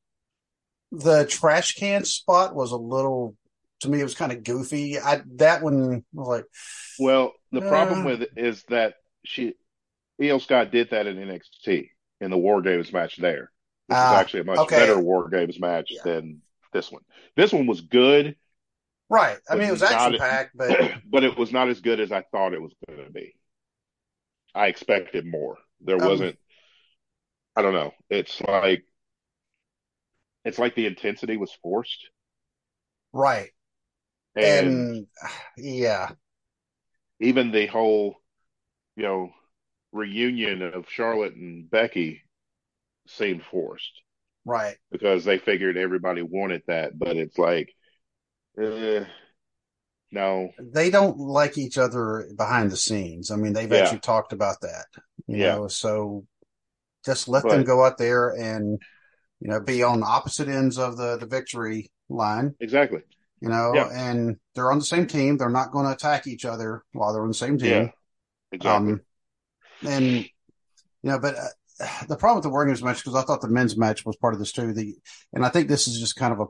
[0.93, 3.37] the trash can spot was a little,
[3.81, 4.99] to me, it was kind of goofy.
[4.99, 6.45] I that one was like,
[6.99, 8.95] well, the uh, problem with it is that
[9.25, 9.55] she,
[10.21, 11.91] Iyo Scott did that in NXT
[12.21, 13.51] in the War Games match there.
[13.89, 14.77] This uh, is ah, actually a much okay.
[14.77, 16.03] better War Games match yeah.
[16.05, 16.43] than
[16.73, 17.03] this one.
[17.37, 18.37] This one was good.
[19.09, 19.39] Right.
[19.49, 22.23] I mean, it was action packed, but but it was not as good as I
[22.23, 23.35] thought it was going to be.
[24.55, 25.59] I expected more.
[25.81, 26.39] There um, wasn't.
[27.57, 27.93] I don't know.
[28.09, 28.85] It's like
[30.45, 32.09] it's like the intensity was forced.
[33.13, 33.51] Right.
[34.37, 35.07] And, and
[35.57, 36.11] yeah.
[37.21, 38.17] Even the whole,
[39.01, 39.31] you know,
[39.93, 42.21] reunion of Charlotte and Becky
[43.07, 44.03] seemed forced.
[44.45, 44.77] Right.
[44.93, 47.73] Because they figured everybody wanted that, but it's like,
[48.61, 49.05] eh,
[50.13, 50.51] no.
[50.59, 53.31] They don't like each other behind the scenes.
[53.31, 53.79] I mean, they've yeah.
[53.79, 54.85] actually talked about that.
[55.27, 55.55] You yeah.
[55.55, 56.27] know, so
[57.07, 58.83] just let but, them go out there and,
[59.41, 62.55] you know, be on the opposite ends of the, the victory line.
[62.61, 63.01] Exactly.
[63.41, 63.89] You know, yeah.
[63.95, 65.39] and they're on the same team.
[65.39, 67.93] They're not going to attack each other while they're on the same team.
[68.53, 68.93] Yeah, exactly.
[68.93, 69.01] Um,
[69.87, 73.41] and you know, but uh, the problem with the War Games match because I thought
[73.41, 74.73] the men's match was part of this too.
[74.73, 74.97] The
[75.33, 76.47] and I think this is just kind of a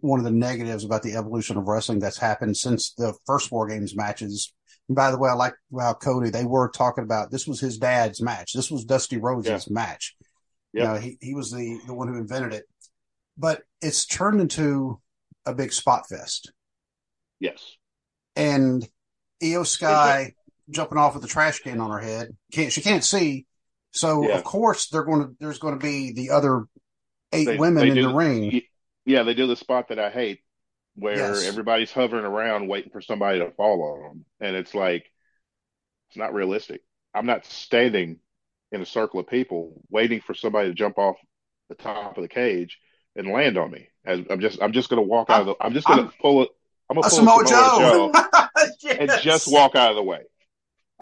[0.00, 3.66] one of the negatives about the evolution of wrestling that's happened since the first War
[3.68, 4.52] Games matches.
[4.88, 7.78] And by the way, I like how Cody, they were talking about this was his
[7.78, 8.52] dad's match.
[8.52, 9.58] This was Dusty Rhodes' yeah.
[9.68, 10.14] match.
[10.72, 10.82] Yep.
[10.82, 12.64] You know, he, he was the, the one who invented it.
[13.36, 15.00] But it's turned into
[15.46, 16.52] a big spot fest.
[17.40, 17.76] Yes.
[18.36, 18.86] And
[19.42, 20.34] Iyo Sky
[20.70, 22.36] jumping off with a trash can on her head.
[22.52, 23.46] Can't she can't see.
[23.92, 24.36] So yeah.
[24.36, 26.64] of course they're going to there's going to be the other
[27.32, 28.62] eight they, women they in the ring.
[29.04, 30.40] Yeah, they do the spot that I hate,
[30.94, 31.46] where yes.
[31.46, 35.10] everybody's hovering around waiting for somebody to fall on them, and it's like
[36.08, 36.80] it's not realistic.
[37.14, 38.18] I'm not standing
[38.72, 41.16] in a circle of people waiting for somebody to jump off
[41.68, 42.78] the top of the cage
[43.14, 43.88] and land on me.
[44.04, 46.48] As I'm just I'm just gonna walk out of the I'm just gonna pull it.
[46.90, 48.12] I'm gonna pull Samoa, Joe, Joe
[48.82, 48.96] yes.
[49.00, 50.20] and just walk out of the way.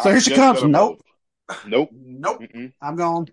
[0.00, 0.62] So I'm here she comes.
[0.62, 1.00] Nope.
[1.66, 1.90] Nope.
[1.92, 2.42] Nope.
[2.42, 2.72] Mm-mm.
[2.80, 3.26] I'm gone.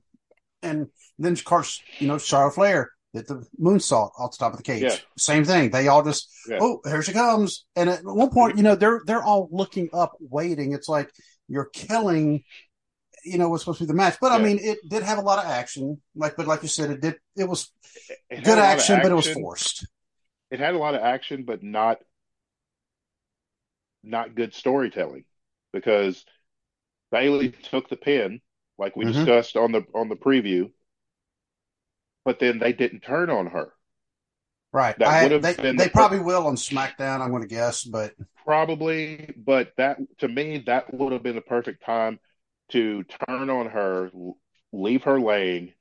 [0.61, 0.87] And
[1.17, 4.63] then of course, you know, Charlotte Flair did the moonsault off the top of the
[4.63, 4.83] cage.
[4.83, 4.95] Yeah.
[5.17, 5.69] Same thing.
[5.71, 6.59] They all just, yeah.
[6.61, 7.65] oh, here she comes.
[7.75, 10.73] And at one point, you know, they're they're all looking up, waiting.
[10.73, 11.09] It's like
[11.47, 12.43] you're killing,
[13.23, 14.17] you know, what's supposed to be the match.
[14.21, 14.37] But yeah.
[14.37, 16.01] I mean, it did have a lot of action.
[16.15, 17.15] Like, but like you said, it did.
[17.35, 17.71] It was
[18.29, 19.87] it good action, action, but it was forced.
[20.51, 21.99] It had a lot of action, but not
[24.03, 25.25] not good storytelling
[25.73, 26.23] because
[27.11, 28.41] Bayley took the pin,
[28.77, 29.13] like we mm-hmm.
[29.13, 30.71] discussed on the on the preview
[32.29, 33.73] but then they didn't turn on her.
[34.71, 34.95] Right.
[34.99, 38.13] That would have they, been they the probably will on SmackDown, I'm to guess, but
[38.45, 39.33] probably.
[39.35, 42.19] But that to me, that would have been the perfect time
[42.69, 44.11] to turn on her,
[44.71, 45.73] leave her laying,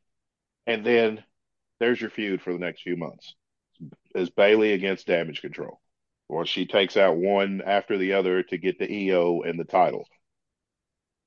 [0.66, 1.22] and then
[1.80, 3.34] there's your feud for the next few months.
[4.14, 5.82] Is Bayley against Damage Control,
[6.30, 10.08] or she takes out one after the other to get the Iyo and the title.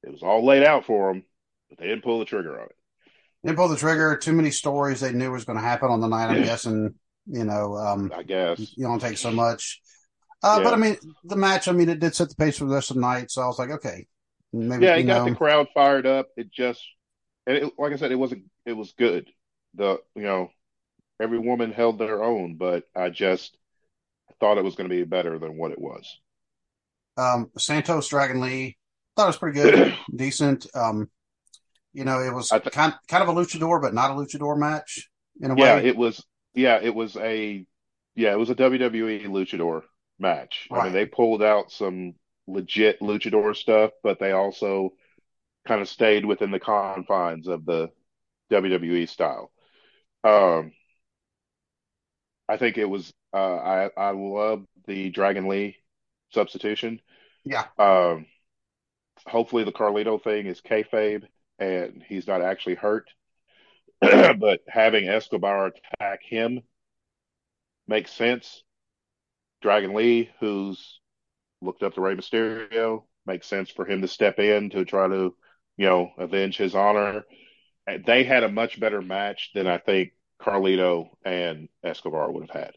[0.04, 1.24] It was all laid out for them,
[1.70, 2.76] but they didn't pull the trigger on it
[3.44, 4.18] didn't pull the trigger.
[4.18, 6.28] Too many stories they knew was going to happen on the night.
[6.28, 6.94] I'm guessing,
[7.26, 9.82] you know, um, I guess you don't take so much.
[10.44, 10.64] Uh, yeah.
[10.64, 11.68] But I mean, the match.
[11.68, 13.32] I mean, it did set the pace for the rest of the night.
[13.32, 14.08] So I was like, okay,
[14.54, 14.86] maybe.
[14.86, 15.32] Yeah, it got know.
[15.32, 16.28] the crowd fired up.
[16.38, 16.84] It just,
[17.48, 18.44] and it, like I said, it wasn't.
[18.66, 19.30] It was good.
[19.76, 20.52] The you know,
[21.20, 23.58] every woman held their own, but I just
[24.40, 26.20] thought it was going to be better than what it was.
[27.18, 28.78] Um, Santos Dragon Lee
[29.16, 30.68] thought it was pretty good, decent.
[30.76, 31.10] Um,
[31.94, 35.10] you know, it was th- kind kind of a luchador, but not a luchador match
[35.42, 35.84] in a yeah, way.
[35.84, 36.26] Yeah, it was.
[36.54, 37.66] Yeah, it was a.
[38.16, 39.84] Yeah, it was a WWE luchador
[40.20, 40.68] match.
[40.70, 40.82] Right.
[40.82, 42.14] I mean, they pulled out some
[42.48, 44.92] legit luchador stuff, but they also
[45.68, 47.90] kind of stayed within the confines of the
[48.52, 49.52] WWE style.
[50.24, 50.74] Um,
[52.48, 53.14] I think it was.
[53.34, 55.78] Uh, I I love the Dragon Lee
[56.32, 57.00] substitution.
[57.44, 57.66] Yeah.
[57.78, 58.26] Um,
[59.26, 61.24] hopefully the Carlito thing is kayfabe
[61.60, 63.10] and he's not actually hurt.
[64.02, 66.62] but having Escobar attack him
[67.88, 68.64] makes sense.
[69.62, 71.00] Dragon Lee, who's
[71.62, 75.36] looked up to Rey Mysterio, makes sense for him to step in to try to,
[75.78, 77.24] you know, avenge his honor.
[78.06, 82.72] They had a much better match than I think Carlito and Escobar would have had.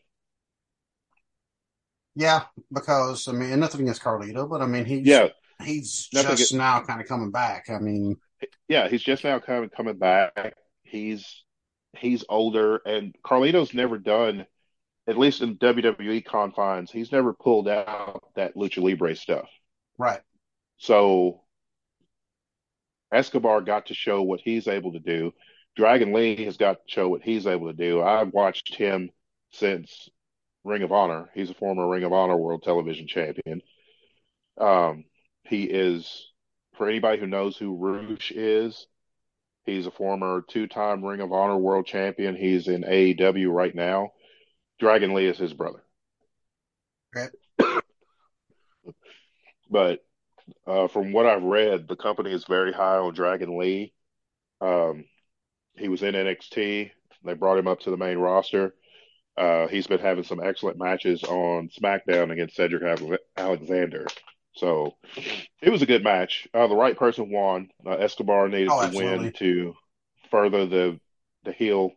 [2.14, 2.42] Yeah,
[2.72, 5.28] because I mean, nothing against Carlito, but I mean, he's yeah,
[5.62, 7.70] he's just now kind of coming back.
[7.70, 8.16] I mean,
[8.68, 10.55] yeah, he's just now coming coming back.
[10.82, 11.44] He's
[11.96, 14.46] he's older, and Carlito's never done,
[15.07, 19.48] at least in WWE confines, he's never pulled out that lucha libre stuff.
[19.98, 20.20] Right.
[20.78, 21.42] So
[23.12, 25.32] Escobar got to show what he's able to do.
[25.76, 28.02] Dragon Lee has got to show what he's able to do.
[28.02, 29.11] I've watched him
[29.52, 30.09] since
[30.64, 31.30] Ring of Honor.
[31.34, 33.61] He's a former Ring of Honor World Television Champion.
[34.59, 35.05] Um,
[35.45, 36.32] he is
[36.76, 38.86] for anybody who knows who Rush is,
[39.64, 42.34] he's a former two-time Ring of Honor World Champion.
[42.34, 44.12] He's in AEW right now.
[44.80, 45.82] Dragon Lee is his brother.
[47.16, 47.28] Okay.
[49.70, 50.01] but
[50.66, 53.92] uh, from what I've read, the company is very high on Dragon Lee.
[54.61, 55.05] Um,
[55.76, 56.90] he was in NXT.
[57.24, 58.74] They brought him up to the main roster.
[59.36, 64.07] Uh, he's been having some excellent matches on SmackDown against Cedric Alexander.
[64.57, 64.96] So
[65.61, 66.46] it was a good match.
[66.55, 67.68] Uh, the right person won.
[67.84, 69.74] Uh, Escobar needed oh, to win to
[70.30, 71.00] further the
[71.44, 71.92] the heel.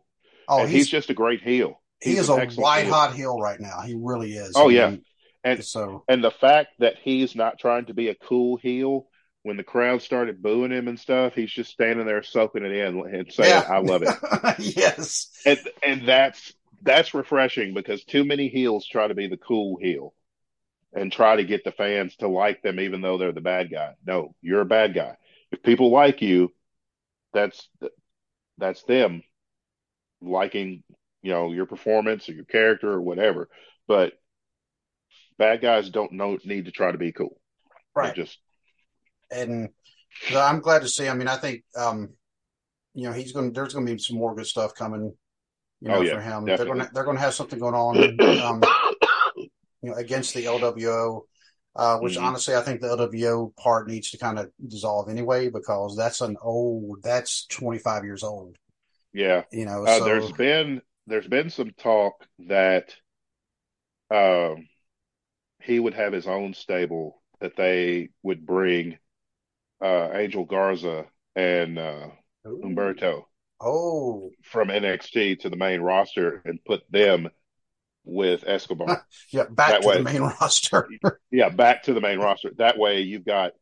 [0.48, 1.80] Oh, he's, he's, just a great heel.
[2.00, 2.94] He's he is a white heel.
[2.94, 3.80] hot heel right now.
[3.80, 4.52] He really is.
[4.56, 5.04] Oh I yeah, mean,
[5.44, 9.08] and so and the fact that he's not trying to be a cool heel
[9.42, 12.98] when the crowd started booing him and stuff, he's just standing there soaking it in
[13.14, 13.68] and saying, yeah.
[13.68, 14.14] "I love it."
[14.76, 19.78] yes, and and that's that's refreshing because too many heels try to be the cool
[19.80, 20.14] heel
[20.92, 23.94] and try to get the fans to like them even though they're the bad guy.
[24.06, 25.16] No, you're a bad guy.
[25.52, 26.52] If people like you,
[27.32, 27.68] that's
[28.58, 29.22] that's them
[30.20, 30.82] liking,
[31.22, 33.48] you know, your performance or your character or whatever.
[33.86, 34.14] But
[35.38, 37.40] bad guys don't know need to try to be cool.
[37.94, 38.14] Right.
[38.14, 38.38] They're just
[39.30, 39.68] and
[40.34, 41.08] I'm glad to see.
[41.08, 42.10] I mean, I think um,
[42.94, 43.52] you know he's going.
[43.52, 45.14] to There's going to be some more good stuff coming.
[45.80, 46.56] You know, oh, yeah, for him, definitely.
[46.56, 48.18] they're going to they're going to have something going on.
[48.42, 48.62] Um,
[49.88, 51.22] you know, against the LWO,
[51.76, 52.24] uh, which mm-hmm.
[52.24, 56.36] honestly I think the LWO part needs to kind of dissolve anyway because that's an
[56.42, 57.02] old.
[57.02, 58.56] That's 25 years old.
[59.12, 59.84] Yeah, you know.
[59.84, 62.94] Uh, so, there's been there's been some talk that
[64.10, 64.68] um
[65.62, 68.98] he would have his own stable that they would bring
[69.82, 72.08] uh, Angel Garza and uh,
[72.46, 73.24] Humberto
[73.60, 77.28] oh from NXT to the main roster and put them
[78.08, 79.06] with Escobar.
[79.30, 80.88] yeah, back that to way, the main roster.
[81.30, 82.50] yeah, back to the main roster.
[82.56, 83.52] That way, you've got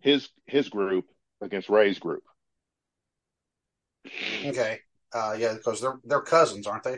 [0.00, 1.06] his his group
[1.40, 2.22] against Rey's group.
[4.44, 4.80] Okay.
[5.12, 6.96] Uh, yeah, because they're they're cousins, aren't they?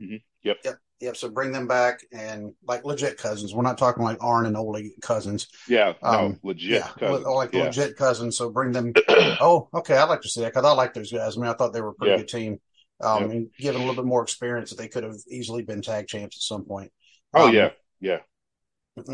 [0.00, 0.16] Mm-hmm.
[0.42, 0.56] Yep.
[0.64, 0.78] Yep.
[1.00, 1.16] Yep.
[1.16, 3.54] So bring them back and like legit cousins.
[3.54, 5.48] We're not talking like Arn and Ole cousins.
[5.68, 5.94] Yeah.
[6.02, 6.70] Um, no, legit.
[6.70, 6.88] Yeah.
[6.98, 7.26] Cousins.
[7.26, 7.64] Like yeah.
[7.64, 8.36] legit cousins.
[8.36, 8.92] So bring them.
[9.08, 9.96] oh, okay.
[9.96, 11.36] I'd like to see that because I like those guys.
[11.36, 12.18] I mean, I thought they were a pretty yeah.
[12.18, 12.60] good team.
[13.00, 16.08] Um, and given a little bit more experience, that they could have easily been tag
[16.08, 16.92] champs at some point.
[17.34, 17.70] Oh um, yeah,
[18.00, 18.18] yeah.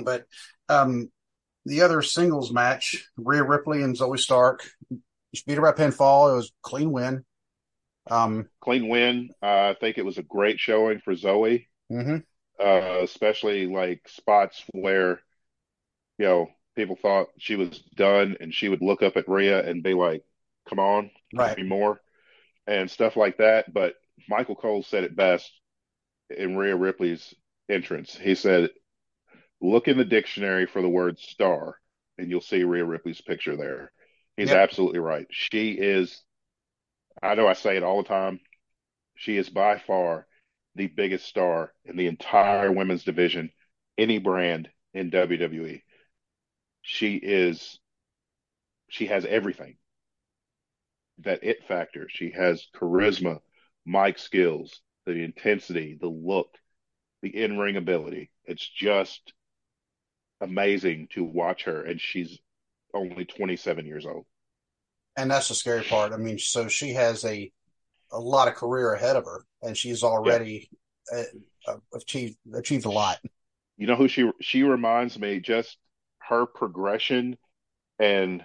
[0.04, 0.24] But
[0.68, 1.10] um,
[1.66, 4.62] the other singles match, Rhea Ripley and Zoey Stark,
[5.34, 6.32] she beat her by pinfall.
[6.32, 7.24] It was clean win.
[8.10, 9.30] Um, clean win.
[9.42, 11.66] Uh, I think it was a great showing for Zoey.
[11.92, 12.18] Mm-hmm.
[12.58, 15.20] Uh, especially like spots where,
[16.18, 19.82] you know, people thought she was done and she would look up at Rhea and
[19.82, 20.22] be like,
[20.68, 21.56] come on, right.
[21.56, 22.00] me more
[22.66, 23.72] and stuff like that.
[23.72, 23.94] But
[24.28, 25.50] Michael Cole said it best
[26.30, 27.34] in Rhea Ripley's
[27.68, 28.16] entrance.
[28.16, 28.70] He said,
[29.60, 31.76] look in the dictionary for the word star
[32.18, 33.92] and you'll see Rhea Ripley's picture there.
[34.36, 34.58] He's yep.
[34.58, 35.26] absolutely right.
[35.30, 36.22] She is,
[37.22, 38.40] I know I say it all the time.
[39.16, 40.26] She is by far
[40.74, 43.50] the biggest star in the entire women's division,
[43.96, 45.82] any brand in WWE.
[46.82, 47.78] She is,
[48.88, 49.76] she has everything.
[51.18, 52.08] That it factor.
[52.10, 53.38] She has charisma,
[53.86, 56.48] mic skills, the intensity, the look,
[57.22, 58.30] the in ring ability.
[58.44, 59.32] It's just
[60.40, 61.82] amazing to watch her.
[61.82, 62.38] And she's
[62.92, 64.26] only 27 years old.
[65.16, 66.12] And that's the scary part.
[66.12, 67.52] I mean, so she has a
[68.10, 70.70] a lot of career ahead of her, and she's already
[71.12, 71.22] yeah.
[71.68, 73.18] uh, achieved achieved a lot.
[73.76, 75.76] You know who she she reminds me just
[76.28, 77.36] her progression
[77.98, 78.44] and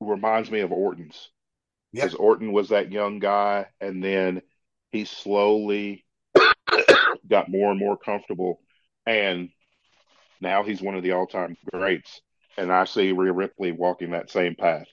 [0.00, 1.30] reminds me of Orton's.
[1.92, 2.20] Because yep.
[2.20, 4.42] Orton was that young guy, and then
[4.90, 6.04] he slowly
[7.28, 8.60] got more and more comfortable,
[9.06, 9.50] and
[10.40, 12.20] now he's one of the all time greats.
[12.56, 14.86] And I see Rhea Ripley walking that same path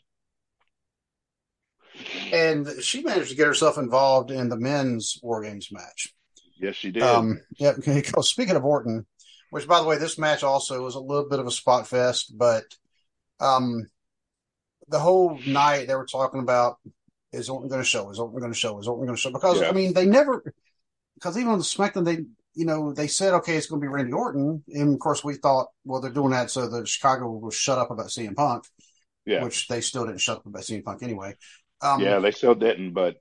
[2.32, 6.14] and she managed to get herself involved in the men's War Games match.
[6.58, 7.04] Yes, she did.
[7.04, 7.74] Um, yeah.
[8.22, 9.06] Speaking of Orton,
[9.50, 12.34] which by the way, this match also was a little bit of a spot fest,
[12.38, 12.64] but
[13.40, 13.90] um,
[14.90, 16.78] the whole night they were talking about
[17.32, 18.10] is Orton going to show?
[18.10, 18.80] Is Orton going to show?
[18.80, 19.32] Is Orton going to show?
[19.32, 19.70] Because yeah.
[19.70, 20.54] I mean, they never.
[21.16, 22.26] Because even on the SmackDown, they
[22.56, 25.36] you know they said okay, it's going to be Randy Orton, and of course we
[25.36, 28.66] thought well they're doing that so that Chicago will shut up about CM Punk.
[29.26, 29.44] Yeah.
[29.44, 31.36] Which they still didn't shut up about CM Punk anyway.
[31.82, 33.18] Um, yeah, they still didn't, but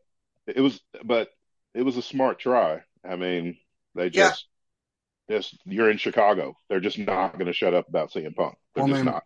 [0.46, 1.28] it was, but
[1.74, 2.80] it was a smart try.
[3.08, 3.58] I mean,
[3.94, 4.46] they just,
[5.30, 6.56] just you're in Chicago.
[6.68, 8.56] They're just not going to shut up about CM Punk.
[8.74, 9.22] They're well, just I mean, not.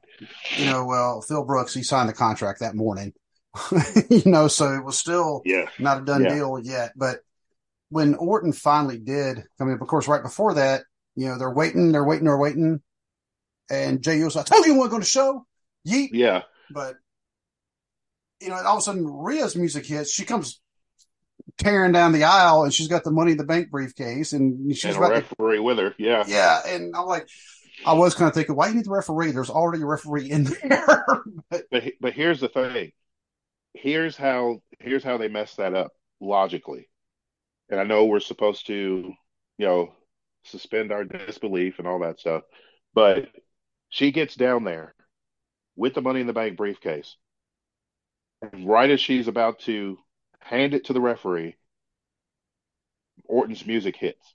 [0.56, 3.12] You know, well, Phil Brooks, he signed the contract that morning.
[4.10, 5.66] you know, so it was still yeah.
[5.78, 6.34] not a done yeah.
[6.34, 6.92] deal yet.
[6.96, 7.20] But
[7.90, 10.84] when Orton finally did come in, of course, right before that,
[11.14, 12.80] you know, they're waiting, they're waiting, they're waiting.
[13.70, 15.46] And was like, I told you you weren't going to show.
[15.86, 16.10] Yeet.
[16.12, 16.42] Yeah.
[16.70, 16.96] But
[18.40, 20.10] you know, all of a sudden Rhea's music hits.
[20.10, 20.60] She comes
[21.58, 24.96] tearing down the aisle and she's got the money in the bank briefcase and she's
[24.96, 25.94] and a referee to, with her.
[25.98, 26.24] Yeah.
[26.26, 26.60] Yeah.
[26.66, 27.28] And I'm like,
[27.84, 29.32] I was kind of thinking, why do you need the referee?
[29.32, 31.06] There's already a referee in there.
[31.50, 32.92] but, but, but here's the thing.
[33.74, 36.88] Here's how here's how they mess that up logically.
[37.70, 39.12] And I know we're supposed to,
[39.58, 39.94] you know,
[40.44, 42.42] suspend our disbelief and all that stuff,
[42.94, 43.28] but
[43.88, 44.94] she gets down there
[45.76, 47.16] with the money in the bank briefcase
[48.42, 49.96] and right as she's about to
[50.42, 51.56] hand it to the referee,
[53.24, 54.34] Orton's music hits.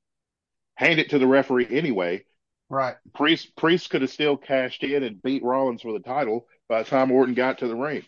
[0.76, 2.24] Hand it to the referee anyway.
[2.70, 2.96] Right.
[3.14, 6.90] Priest Priest could have still cashed in and beat Rollins for the title by the
[6.90, 8.04] time Orton got to the ring.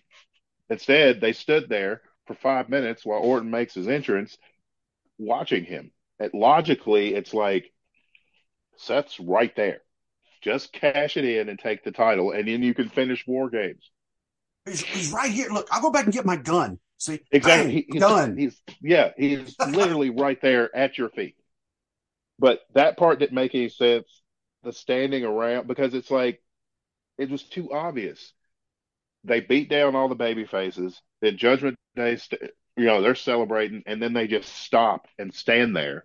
[0.70, 4.38] Instead, they stood there for five minutes while Orton makes his entrance,
[5.18, 5.92] watching him.
[6.20, 7.72] it, logically, it's like
[8.78, 9.82] Seth's right there.
[10.42, 13.90] Just cash it in and take the title, and then you can finish War Games.
[14.66, 15.50] He's, he's right here.
[15.50, 16.80] Look, I'll go back and get my gun.
[17.00, 17.88] See, exactly.
[17.90, 18.38] He's, done.
[18.38, 21.36] He's yeah, he's literally right there at your feet.
[22.38, 24.22] But that part didn't make any sense.
[24.64, 26.42] The standing around because it's like
[27.18, 28.34] it was too obvious.
[29.24, 31.02] They beat down all the baby faces.
[31.22, 35.76] Then Judgment Day, st- you know, they're celebrating, and then they just stop and stand
[35.76, 36.04] there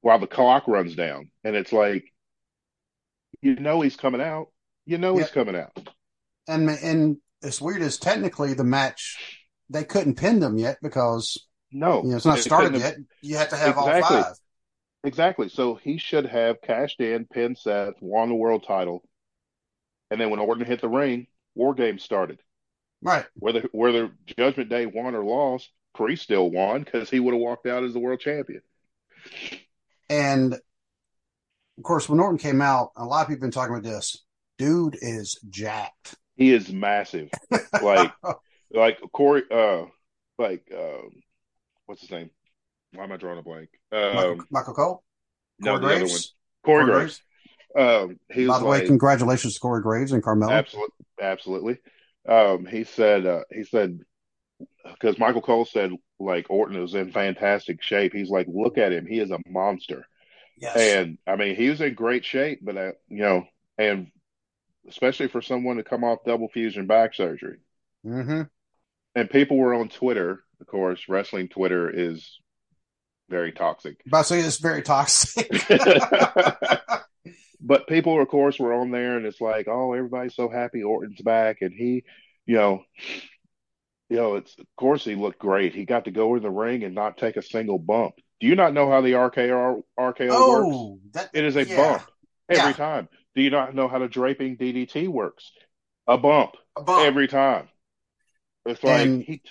[0.00, 2.04] while the clock runs down, and it's like,
[3.42, 4.48] you know, he's coming out.
[4.86, 5.76] You know, he's coming out.
[6.46, 9.37] And and as weird as technically the match,
[9.70, 12.96] they couldn't pin them yet because no, you know, it's not started yet.
[13.22, 14.16] You have to have exactly.
[14.16, 14.34] all five.
[15.04, 15.48] Exactly.
[15.48, 19.02] So he should have cashed in, pinned Seth, won the world title,
[20.10, 22.40] and then when Orton hit the ring, War Games started.
[23.02, 23.26] Right.
[23.34, 27.66] Whether whether Judgment Day won or lost, Priest still won because he would have walked
[27.66, 28.62] out as the world champion.
[30.08, 33.88] And of course, when Orton came out, a lot of people have been talking about
[33.88, 34.24] this.
[34.58, 36.16] Dude is jacked.
[36.36, 37.30] He is massive.
[37.82, 38.12] like
[38.72, 39.84] like Corey uh
[40.38, 41.10] like um
[41.86, 42.30] what's his name?
[42.92, 43.68] Why am I drawing a blank?
[43.92, 45.04] Um, Michael, Michael Cole?
[45.58, 46.02] No, Corey the Graves?
[46.02, 46.20] other one.
[46.64, 47.22] Corey, Corey Graves.
[47.74, 48.02] Graves.
[48.02, 50.52] Um, he By the like, way, congratulations to Corey Graves and Carmella.
[50.52, 51.78] Absolutely, absolutely.
[52.28, 54.00] Um, he said, uh, he said,
[54.84, 58.12] because Michael Cole said like Orton is in fantastic shape.
[58.12, 60.06] He's like, look at him, he is a monster.
[60.56, 60.76] Yes.
[60.76, 63.44] And I mean, he was in great shape, but uh, you know,
[63.76, 64.10] and
[64.88, 67.58] especially for someone to come off double fusion back surgery.
[68.04, 68.42] Mm-hmm.
[69.18, 71.08] And people were on Twitter, of course.
[71.08, 72.38] Wrestling Twitter is
[73.28, 74.00] very toxic.
[74.06, 75.50] But say it's very toxic.
[77.60, 81.20] but people, of course, were on there, and it's like, oh, everybody's so happy Orton's
[81.20, 82.04] back, and he,
[82.46, 82.84] you know,
[84.08, 85.74] you know, it's of course he looked great.
[85.74, 88.14] He got to go in the ring and not take a single bump.
[88.38, 91.02] Do you not know how the RKO RKO oh, works?
[91.14, 91.76] That, it is a yeah.
[91.76, 92.02] bump
[92.48, 92.72] every yeah.
[92.72, 93.08] time.
[93.34, 95.50] Do you not know how the draping DDT works?
[96.06, 97.04] A bump, a bump.
[97.04, 97.68] every time.
[98.68, 99.42] It's like and, he,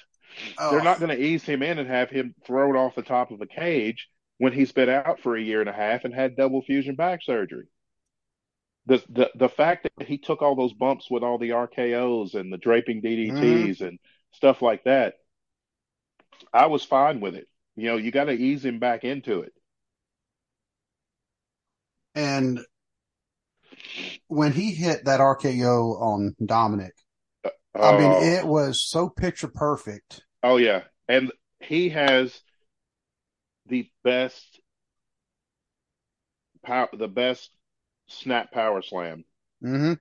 [0.58, 0.72] oh.
[0.72, 3.42] they're not going to ease him in and have him thrown off the top of
[3.42, 4.08] a cage
[4.38, 7.22] when he's been out for a year and a half and had double fusion back
[7.24, 7.66] surgery.
[8.86, 12.54] The, the the fact that he took all those bumps with all the RKO's and
[12.54, 13.84] the draping DDTs mm-hmm.
[13.84, 14.00] and
[14.32, 15.16] stuff like that,
[16.54, 17.48] I was fine with it.
[17.76, 19.52] You know, you got to ease him back into it.
[22.16, 22.60] And
[24.28, 26.92] when he hit that RKO on Dominik,
[27.80, 30.24] uh, I mean, it was so picture perfect.
[30.44, 32.40] Oh yeah, and he has
[33.68, 34.60] the best
[36.66, 37.50] power, the best
[38.08, 39.24] snap power slam
[39.64, 39.94] mm-hmm.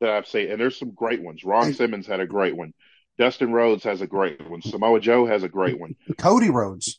[0.00, 1.44] that I've seen, and there's some great ones.
[1.44, 2.72] Ron and, Simmons had a great one.
[3.18, 4.62] Dustin Rhodes has a great one.
[4.62, 5.94] Samoa Joe has a great one.
[6.18, 6.98] Cody Rhodes.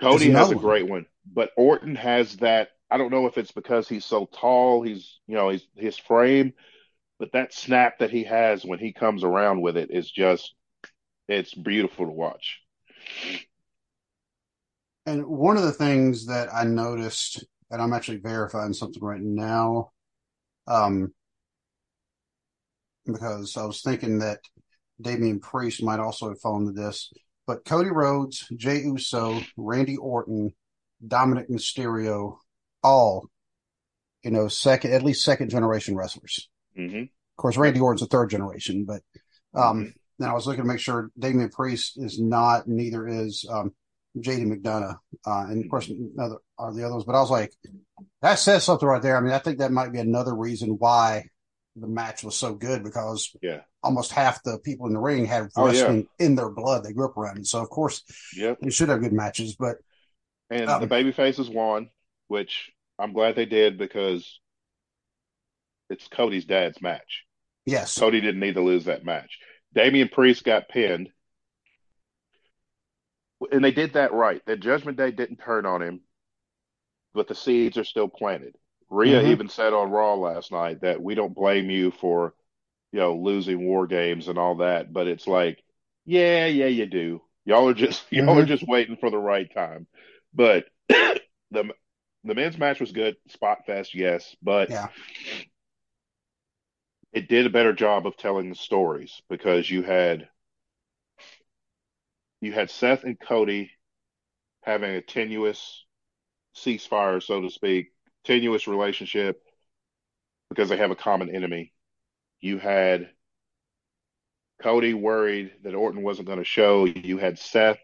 [0.00, 1.06] Cody has a great one.
[1.26, 2.68] But Orton has that.
[2.90, 6.52] I don't know if it's because he's so tall, he's you know, he's his frame,
[7.24, 10.54] but that snap that he has when he comes around with it is just
[11.26, 12.60] it's beautiful to watch.
[15.06, 19.92] And one of the things that I noticed, and I'm actually verifying something right now,
[20.66, 21.14] um,
[23.06, 24.40] because I was thinking that
[25.00, 27.10] Damian Priest might also have fallen to this.
[27.46, 30.52] But Cody Rhodes, Jey Uso, Randy Orton,
[31.06, 32.36] Dominik Mysterio,
[32.82, 33.30] all,
[34.22, 36.50] you know, second, at least second generation wrestlers.
[36.78, 37.02] Mm-hmm.
[37.02, 39.02] Of course, Randy Orton's a third generation, but,
[39.54, 39.90] um, mm-hmm.
[40.18, 43.72] then I was looking to make sure Damian Priest is not, neither is, um,
[44.16, 44.96] JD McDonagh,
[45.26, 45.90] uh, and of course,
[46.20, 47.52] other, are the others, but I was like,
[48.22, 49.16] that says something right there.
[49.16, 51.24] I mean, I think that might be another reason why
[51.76, 55.48] the match was so good because yeah, almost half the people in the ring had
[55.56, 56.26] wrestling oh, yeah.
[56.26, 56.84] in their blood.
[56.84, 57.46] They grew up around it.
[57.46, 58.02] So of course,
[58.36, 58.58] yep.
[58.60, 59.56] they should have good matches.
[59.56, 59.76] But
[60.50, 61.90] and um, the baby faces won,
[62.28, 64.40] which I'm glad they did because
[65.90, 67.24] it's Cody's dad's match.
[67.66, 67.98] Yes.
[67.98, 69.38] Cody didn't need to lose that match.
[69.74, 71.10] Damian Priest got pinned.
[73.50, 74.40] And they did that right.
[74.46, 76.00] That Judgment Day didn't turn on him,
[77.12, 78.56] but the seeds are still planted.
[78.88, 79.32] Rhea mm-hmm.
[79.32, 82.34] even said on Raw last night that we don't blame you for,
[82.92, 85.62] you know, losing war games and all that, but it's like,
[86.06, 87.22] yeah, yeah, you do.
[87.44, 88.16] Y'all are just mm-hmm.
[88.28, 89.86] y'all are just waiting for the right time.
[90.32, 91.70] But the
[92.24, 94.88] the men's match was good, spot fest, yes, but yeah.
[97.14, 100.28] It did a better job of telling the stories because you had
[102.40, 103.70] you had Seth and Cody
[104.62, 105.84] having a tenuous
[106.56, 107.92] ceasefire, so to speak,
[108.24, 109.40] tenuous relationship
[110.50, 111.72] because they have a common enemy.
[112.40, 113.10] You had
[114.60, 116.84] Cody worried that Orton wasn't going to show.
[116.84, 117.78] You had Seth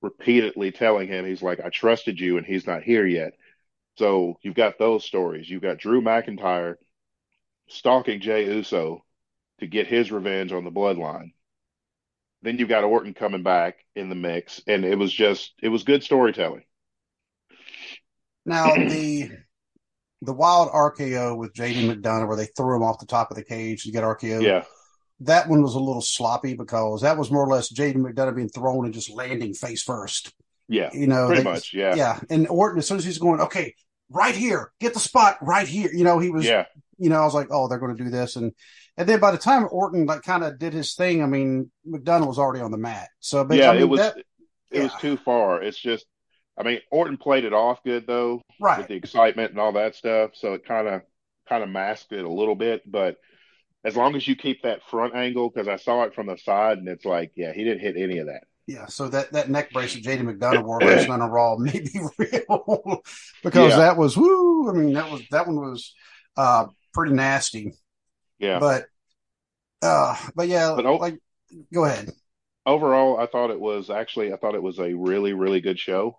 [0.00, 3.32] repeatedly telling him, he's like, I trusted you and he's not here yet.
[3.98, 5.50] So you've got those stories.
[5.50, 6.76] You've got Drew McIntyre
[7.70, 9.04] stalking Jey Uso
[9.60, 11.32] to get his revenge on the bloodline.
[12.42, 15.84] Then you've got Orton coming back in the mix, and it was just it was
[15.84, 16.64] good storytelling.
[18.46, 19.30] Now the
[20.22, 23.44] the wild RKO with JD McDonagh, where they threw him off the top of the
[23.44, 24.42] cage to get RKO.
[24.42, 24.64] Yeah,
[25.20, 28.48] that one was a little sloppy because that was more or less JD McDonagh being
[28.48, 30.32] thrown and just landing face first.
[30.66, 31.74] Yeah, you know, pretty much.
[31.74, 32.20] Yeah, yeah.
[32.30, 33.74] And Orton, as soon as he's going, okay,
[34.08, 35.90] right here, get the spot right here.
[35.92, 36.46] You know, he was.
[36.46, 36.64] Yeah.
[37.00, 38.52] You know, I was like, oh, they're going to do this, and
[38.96, 42.26] and then by the time Orton like kind of did his thing, I mean, McDonagh
[42.26, 43.08] was already on the mat.
[43.20, 44.26] So, but, yeah, I mean, it was that, it
[44.70, 44.82] yeah.
[44.84, 45.62] was too far.
[45.62, 46.06] It's just,
[46.58, 48.78] I mean, Orton played it off good though, right?
[48.78, 51.02] With the excitement and all that stuff, so it kind of
[51.48, 53.16] kind of masked it a little bit, but
[53.84, 56.78] as long as you keep that front angle, because I saw it from the side,
[56.78, 58.42] and it's like, yeah, he didn't hit any of that.
[58.66, 61.80] Yeah, so that, that neck brace that JD McDonagh wore last night on Raw may
[61.80, 63.02] be real
[63.42, 63.78] because yeah.
[63.78, 64.70] that was woo.
[64.70, 65.94] I mean, that was that one was
[66.36, 67.72] uh, pretty nasty.
[68.38, 68.86] Yeah, but
[69.82, 71.18] uh, but yeah, but, like
[71.72, 72.10] go ahead.
[72.66, 76.18] Overall, I thought it was actually I thought it was a really really good show.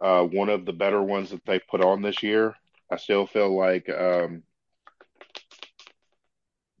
[0.00, 2.54] Uh, one of the better ones that they put on this year.
[2.92, 4.42] I still feel like um,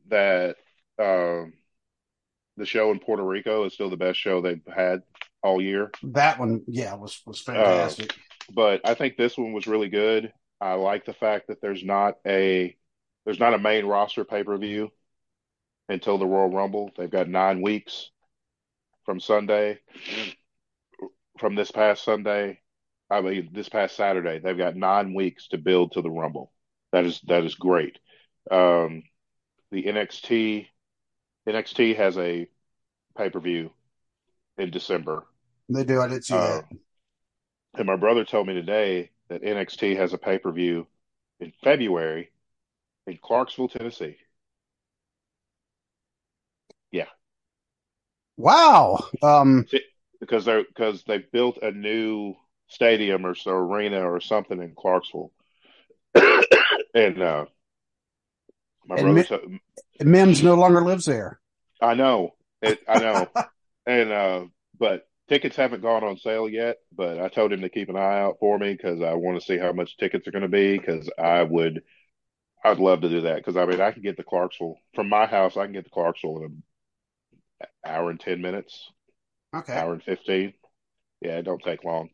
[0.08, 0.56] that
[0.98, 1.52] um,
[2.56, 5.02] the show in Puerto Rico is still the best show they've had
[5.42, 5.90] all year.
[6.02, 8.12] That one, yeah, was was fantastic.
[8.12, 8.16] Uh,
[8.52, 10.32] but I think this one was really good.
[10.60, 12.76] I like the fact that there's not a
[13.24, 14.90] there's not a main roster pay per view
[15.88, 16.90] until the Royal Rumble.
[16.96, 18.10] They've got nine weeks
[19.04, 19.80] from Sunday,
[21.38, 22.60] from this past Sunday.
[23.10, 26.52] I mean, this past Saturday, they've got nine weeks to build to the Rumble.
[26.92, 27.98] That is that is great.
[28.50, 29.02] Um,
[29.70, 30.66] the NXT
[31.48, 32.48] NXT has a
[33.16, 33.70] pay per view
[34.58, 35.24] in December.
[35.68, 36.00] They do.
[36.00, 36.64] I did see uh, that.
[37.74, 40.86] And my brother told me today that NXT has a pay per view
[41.38, 42.30] in February
[43.10, 44.16] in Clarksville, Tennessee.
[46.90, 47.06] Yeah.
[48.36, 49.04] Wow.
[49.22, 49.66] Um,
[50.20, 52.34] because they're because they built a new
[52.68, 55.32] stadium or so arena or something in Clarksville,
[56.14, 57.46] and uh,
[58.86, 59.40] my and brother.
[59.48, 59.60] Mi-
[59.98, 61.40] t- Mims no longer lives there.
[61.80, 62.34] I know.
[62.62, 63.28] It, I know.
[63.86, 64.44] and uh,
[64.78, 66.78] but tickets haven't gone on sale yet.
[66.94, 69.44] But I told him to keep an eye out for me because I want to
[69.44, 70.78] see how much tickets are going to be.
[70.78, 71.82] Because I would,
[72.64, 73.36] I'd love to do that.
[73.36, 75.56] Because I mean, I can get to Clarksville from my house.
[75.56, 78.90] I can get to Clarksville in an hour and ten minutes.
[79.54, 79.72] Okay.
[79.72, 80.54] Hour and fifteen.
[81.20, 82.10] Yeah, it don't take long.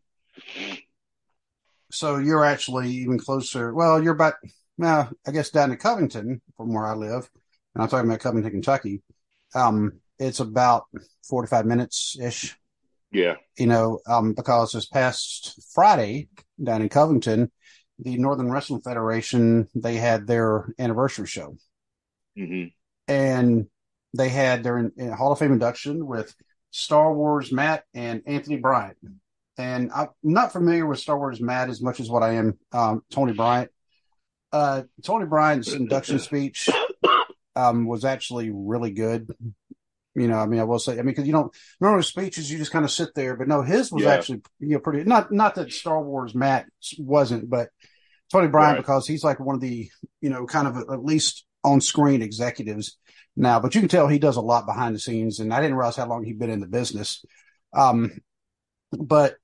[1.91, 3.73] So you're actually even closer.
[3.73, 4.35] Well, you're about
[4.79, 7.31] now, I guess down to Covington from where I live,
[7.75, 9.03] and I'm talking about Covington, Kentucky.
[9.55, 10.85] Um, it's about
[11.29, 12.57] 45 minutes ish.
[13.13, 13.37] Yeah.
[13.57, 16.29] You know, um, because this past Friday
[16.63, 17.51] down in Covington,
[17.99, 21.57] the Northern Wrestling Federation, they had their anniversary show.
[22.39, 22.69] Mm-hmm.
[23.09, 23.67] And
[24.15, 26.35] they had their in, in Hall of Fame induction with
[26.71, 28.97] Star Wars Matt and Anthony Bryant.
[29.59, 33.03] And I'm not familiar with Star Wars Matt as much as what I am um,
[33.11, 33.71] Tony Bryant.
[34.53, 36.69] Uh, Tony Bryant's induction speech
[37.55, 39.35] um, was actually really good.
[40.17, 42.57] You know, I mean, I will say, I mean, because you don't normally speeches you
[42.57, 44.15] just kind of sit there, but no, his was yeah.
[44.15, 45.05] actually you know pretty.
[45.05, 46.67] Not not that Star Wars Matt
[46.99, 47.69] wasn't, but
[48.33, 48.83] Tony Bryant right.
[48.83, 49.91] because he's like one of the
[50.23, 52.97] you know kind of at least on screen executives
[53.37, 55.77] now, but you can tell he does a lot behind the scenes, and I didn't
[55.77, 57.23] realize how long he'd been in the business.
[57.75, 58.11] Um,
[58.93, 59.37] but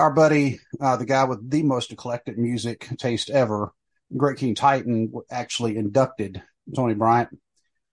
[0.00, 3.72] our buddy, uh, the guy with the most eclectic music taste ever,
[4.16, 6.42] Great King Titan, actually inducted
[6.74, 7.38] Tony Bryant.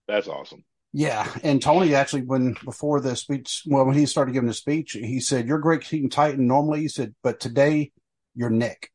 [0.08, 0.64] That's awesome.
[0.92, 4.92] Yeah, and Tony actually, when before the speech, well, when he started giving the speech,
[4.92, 7.92] he said, "You're Great King Titan normally." He said, "But today,
[8.34, 8.90] you're Nick."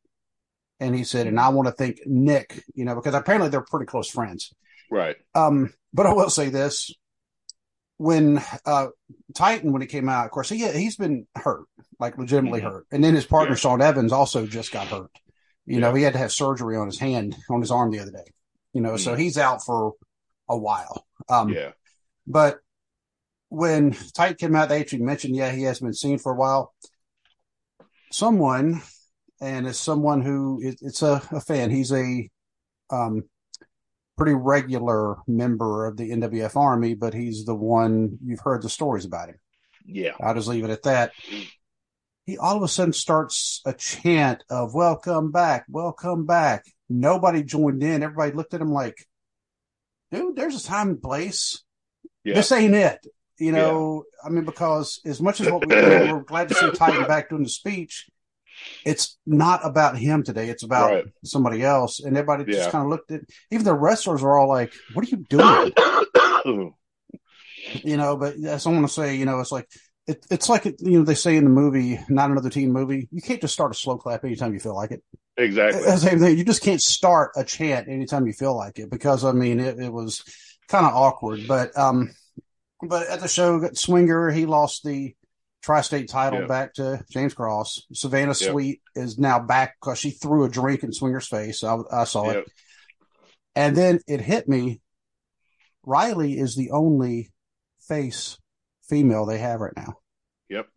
[0.80, 3.86] And he said, "And I want to thank Nick, you know, because apparently they're pretty
[3.86, 4.52] close friends."
[4.90, 5.16] Right.
[5.34, 6.92] Um, but I will say this:
[7.96, 8.88] when uh
[9.34, 11.64] Titan, when he came out, of course, he he's been hurt,
[12.00, 12.70] like legitimately mm-hmm.
[12.70, 13.58] hurt, and then his partner yeah.
[13.60, 15.10] Sean Evans also just got hurt.
[15.64, 15.80] You yeah.
[15.80, 18.32] know, he had to have surgery on his hand, on his arm the other day.
[18.72, 18.98] You know, mm-hmm.
[18.98, 19.92] so he's out for
[20.48, 21.06] a while.
[21.28, 21.70] Um, yeah.
[22.26, 22.58] But
[23.48, 26.74] when Titan came out, they actually mentioned, yeah, he hasn't been seen for a while.
[28.10, 28.82] Someone,
[29.40, 31.70] and it's someone who it, it's a, a, fan.
[31.70, 32.28] He's a
[32.90, 33.24] um,
[34.16, 39.04] pretty regular member of the NWF Army, but he's the one you've heard the stories
[39.04, 39.36] about him.
[39.84, 40.12] Yeah.
[40.20, 41.12] I'll just leave it at that.
[42.26, 46.64] He all of a sudden starts a chant of welcome back, welcome back.
[46.88, 48.02] Nobody joined in.
[48.02, 48.96] Everybody looked at him like,
[50.10, 51.63] dude, there's a time and place.
[52.24, 52.34] Yeah.
[52.34, 53.06] This ain't it.
[53.38, 54.28] You know, yeah.
[54.28, 57.42] I mean, because as much as what we, we're glad to see Titan back doing
[57.42, 58.06] the speech,
[58.84, 60.48] it's not about him today.
[60.48, 61.04] It's about right.
[61.24, 62.00] somebody else.
[62.00, 62.58] And everybody yeah.
[62.58, 65.72] just kind of looked at, even the wrestlers are all like, what are you doing?
[67.82, 69.68] you know, but that's I want to say, you know, it's like,
[70.06, 73.22] it, it's like, you know, they say in the movie, not another teen movie, you
[73.22, 75.02] can't just start a slow clap anytime you feel like it.
[75.36, 75.82] Exactly.
[75.96, 76.38] Same thing.
[76.38, 79.80] You just can't start a chant anytime you feel like it because, I mean, it,
[79.80, 80.22] it was
[80.68, 81.46] kind of awkward.
[81.46, 82.10] But, um,
[82.82, 85.14] but at the show, Swinger, he lost the
[85.64, 86.48] tri-state title yep.
[86.48, 87.82] back to James Cross.
[87.94, 88.50] Savannah yep.
[88.50, 91.64] Sweet is now back because she threw a drink in Swinger's face.
[91.64, 92.36] I, I saw yep.
[92.36, 92.52] it,
[93.56, 94.80] and then it hit me.
[95.86, 97.30] Riley is the only
[97.88, 98.38] face
[98.88, 99.94] female they have right now.
[100.50, 100.68] Yep.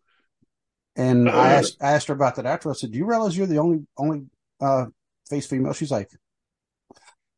[0.95, 2.69] And I asked I asked her about that after.
[2.69, 4.25] I said, "Do you realize you're the only only
[4.61, 4.85] uh,
[5.29, 6.09] face female?" She's like,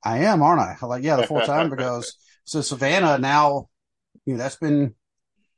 [0.04, 2.16] "I am, aren't I?" I'm like, "Yeah, the full time." because
[2.50, 3.70] so Savannah now,
[4.26, 4.96] you know, that's been,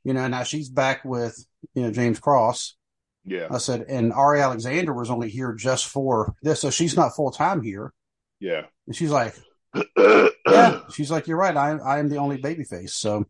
[0.04, 1.36] you know, now she's back with
[1.74, 2.76] you know, James Cross.
[3.24, 3.48] Yeah.
[3.50, 6.60] I said, and Ari Alexander was only here just for this.
[6.60, 7.94] So she's not full time here.
[8.40, 8.62] Yeah.
[8.86, 9.34] And she's like,
[9.96, 11.56] yeah, she's like, you're right.
[11.56, 12.94] I, I am the only baby face.
[12.94, 13.24] So,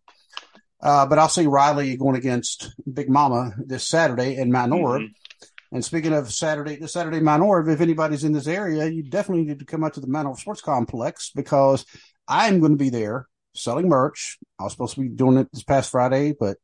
[0.83, 4.99] uh, but I'll see Riley going against Big Mama this Saturday in Manor.
[4.99, 5.77] Mm-hmm.
[5.77, 9.61] And speaking of Saturday, the Saturday Manor, if anybody's in this area, you definitely need
[9.61, 11.87] to come out to the Manor Sports Complex because
[12.27, 14.39] I'm going to be there selling merch.
[14.59, 16.57] I was supposed to be doing it this past Friday, but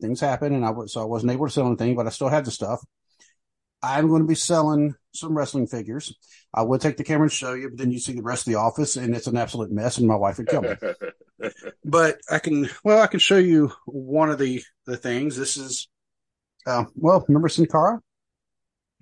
[0.00, 2.28] things happened and I was so I wasn't able to sell anything, but I still
[2.28, 2.80] had the stuff.
[3.82, 6.14] I'm going to be selling some wrestling figures.
[6.52, 8.52] I will take the camera and show you, but then you see the rest of
[8.52, 10.74] the office, and it's an absolute mess, and my wife would kill me.
[11.84, 15.36] but I can, well, I can show you one of the the things.
[15.36, 15.88] This is,
[16.66, 18.00] uh, well, remember Sin Cara?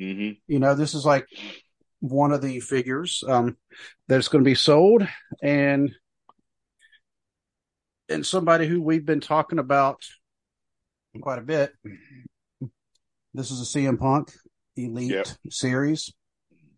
[0.00, 0.32] Mm-hmm.
[0.48, 1.26] You know, this is like
[2.00, 3.56] one of the figures um,
[4.08, 5.06] that's going to be sold,
[5.42, 5.94] and
[8.08, 10.02] and somebody who we've been talking about
[11.20, 11.72] quite a bit.
[13.32, 14.32] This is a CM Punk
[14.76, 15.26] Elite yep.
[15.50, 16.12] Series,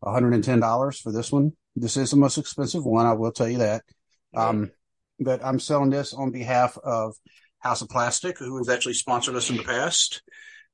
[0.03, 1.53] $110 for this one.
[1.75, 3.83] This is the most expensive one, I will tell you that.
[4.35, 4.71] Um,
[5.19, 7.15] but I'm selling this on behalf of
[7.59, 10.23] House of Plastic, who has actually sponsored us in the past.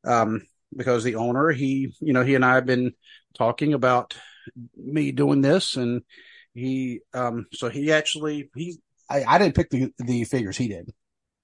[0.05, 0.43] Um,
[0.75, 2.93] because the owner, he, you know, he and I have been
[3.37, 4.17] talking about
[4.77, 6.03] me doing this, and
[6.55, 10.93] he, um, so he actually, he, I, I didn't pick the the figures, he did.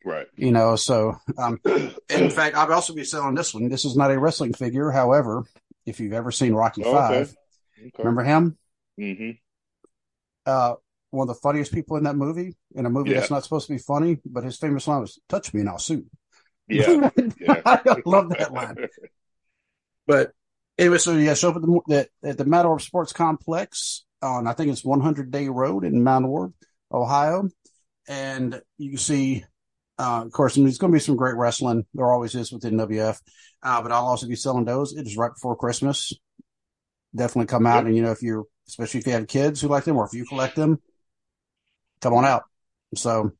[0.05, 0.27] Right.
[0.37, 1.61] You know, so um,
[2.09, 3.69] in fact, I'd also be selling this one.
[3.69, 4.91] This is not a wrestling figure.
[4.91, 5.45] However,
[5.87, 7.35] if you've ever seen Rocky oh, Five,
[7.79, 7.91] okay.
[7.99, 8.57] remember him?
[8.99, 9.31] Mm-hmm.
[10.47, 10.75] Uh,
[11.11, 13.17] one of the funniest people in that movie, in a movie yeah.
[13.17, 15.79] that's not supposed to be funny, but his famous line was "Touch me and I'll
[15.79, 16.07] sue."
[16.69, 17.11] Yeah,
[17.41, 17.63] yeah.
[17.65, 18.77] I love that line.
[20.07, 20.33] But
[20.79, 24.55] anyway, so yeah, show up at the at the Mount Orab Sports Complex on I
[24.55, 26.55] think it's 100 Day Road in Mount Orab,
[26.93, 27.49] Ohio,
[28.09, 29.45] and you can see
[29.99, 31.85] uh, of course, there's going to be some great wrestling.
[31.93, 33.21] There always is with NWF.
[33.63, 34.95] Uh, but I'll also be selling those.
[34.95, 36.13] It is right before Christmas.
[37.15, 37.79] Definitely come out.
[37.79, 37.87] Yep.
[37.87, 40.13] And, you know, if you're, especially if you have kids who like them or if
[40.13, 40.81] you collect them,
[42.01, 42.45] come on out.
[42.95, 43.33] So,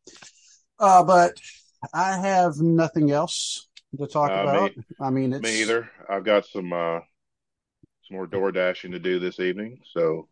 [0.81, 1.35] uh, but
[1.95, 4.77] I have nothing else to talk uh, about.
[4.77, 5.89] Me, I mean, it's, me either.
[6.09, 6.99] I've got some, uh,
[8.03, 9.79] some more door dashing to do this evening.
[9.93, 10.29] So,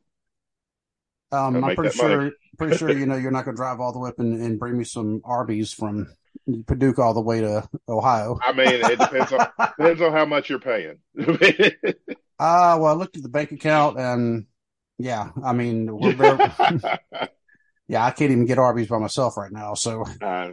[1.36, 3.98] um, I'm pretty sure, pretty sure you know you're not going to drive all the
[3.98, 6.08] way up and, and, bring me some Arby's from
[6.66, 8.38] Paducah all the way to Ohio.
[8.42, 9.48] I mean, it depends on
[9.78, 10.98] depends on how much you're paying.
[12.38, 14.46] Ah, uh, well, I looked at the bank account and
[14.98, 16.38] yeah, I mean, we're very,
[17.88, 19.74] yeah, I can't even get Arby's by myself right now.
[19.74, 20.52] So uh,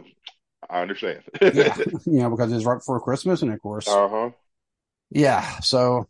[0.68, 1.22] I understand.
[1.40, 4.30] yeah, you know, because it's right before Christmas, and of course, uh huh.
[5.10, 6.08] Yeah, so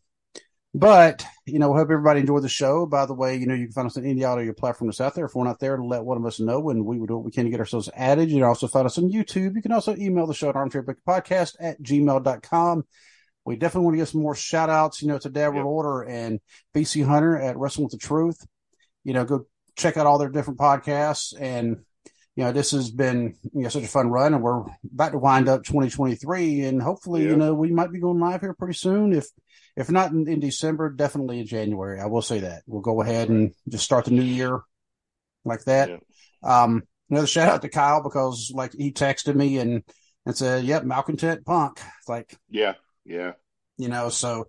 [0.74, 2.84] but, you know, we hope everybody enjoyed the show.
[2.84, 5.14] By the way, you know, you can find us on any audio platform that's out
[5.14, 5.26] there.
[5.26, 7.30] If we're not there, let one of us know and we will do what we
[7.30, 8.28] can to get ourselves added.
[8.28, 9.55] You can also find us on YouTube.
[9.55, 12.84] You can also email the show at armchairbookpodcast at gmail.com.
[13.44, 15.64] We definitely want to get some more shout outs, you know, to Dad yep.
[15.64, 16.40] Order and
[16.74, 18.44] BC Hunter at Wrestling with the Truth.
[19.05, 19.46] You know, go
[19.76, 21.34] check out all their different podcasts.
[21.38, 21.84] And,
[22.34, 25.18] you know, this has been, you know, such a fun run and we're about to
[25.18, 27.30] wind up 2023 and hopefully, yep.
[27.30, 29.12] you know, we might be going live here pretty soon.
[29.12, 29.28] If,
[29.76, 32.01] if not in, in, December, definitely in January.
[32.01, 34.60] I will say that we'll go ahead and just start the new year
[35.44, 35.88] like that.
[35.88, 35.98] Yeah.
[36.62, 39.82] Um, another shout out to Kyle because like he texted me and
[40.26, 42.74] and said, "Yep, malcontent punk." It's like, yeah,
[43.05, 43.32] yeah,
[43.76, 44.09] you know.
[44.09, 44.46] So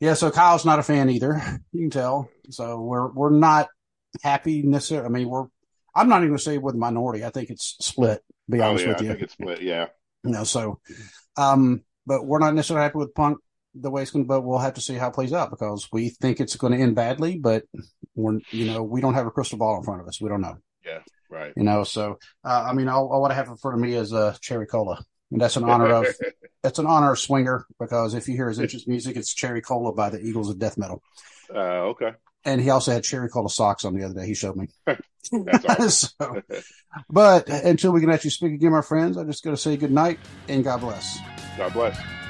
[0.00, 1.40] yeah, so Kyle's not a fan either.
[1.72, 2.30] You can tell.
[2.50, 3.68] So we're we're not
[4.22, 5.06] happy necessarily.
[5.06, 5.46] I mean, we're.
[5.94, 7.24] I'm not even going to say with the minority.
[7.24, 8.22] I think it's split.
[8.50, 9.08] Be honest oh, yeah, with you.
[9.08, 9.62] I think it's split.
[9.62, 9.86] Yeah.
[10.24, 10.80] You know, so,
[11.36, 13.38] um, but we're not necessarily happy with Punk
[13.80, 15.88] the way it's going to, but we'll have to see how it plays out because
[15.92, 17.64] we think it's going to end badly, but
[18.14, 20.20] we're, you know, we don't have a crystal ball in front of us.
[20.20, 20.56] We don't know.
[20.84, 21.00] Yeah.
[21.30, 21.52] Right.
[21.56, 24.12] You know, so, uh, I mean, all, all I have in front of me is
[24.12, 25.04] a cherry cola.
[25.30, 26.06] and that's an honor of
[26.62, 29.92] that's an honor of Swinger because if you hear his interest music, it's Cherry Cola
[29.92, 31.00] by the Eagles of Death Metal.
[31.54, 32.12] Uh, okay.
[32.44, 34.26] And he also had Cherry Cola socks on the other day.
[34.26, 34.68] He showed me.
[35.88, 36.42] So,
[37.10, 39.90] but until we can actually speak again, my friends, I'm just got to say good
[39.90, 41.18] night and God bless.
[41.56, 42.25] God bless.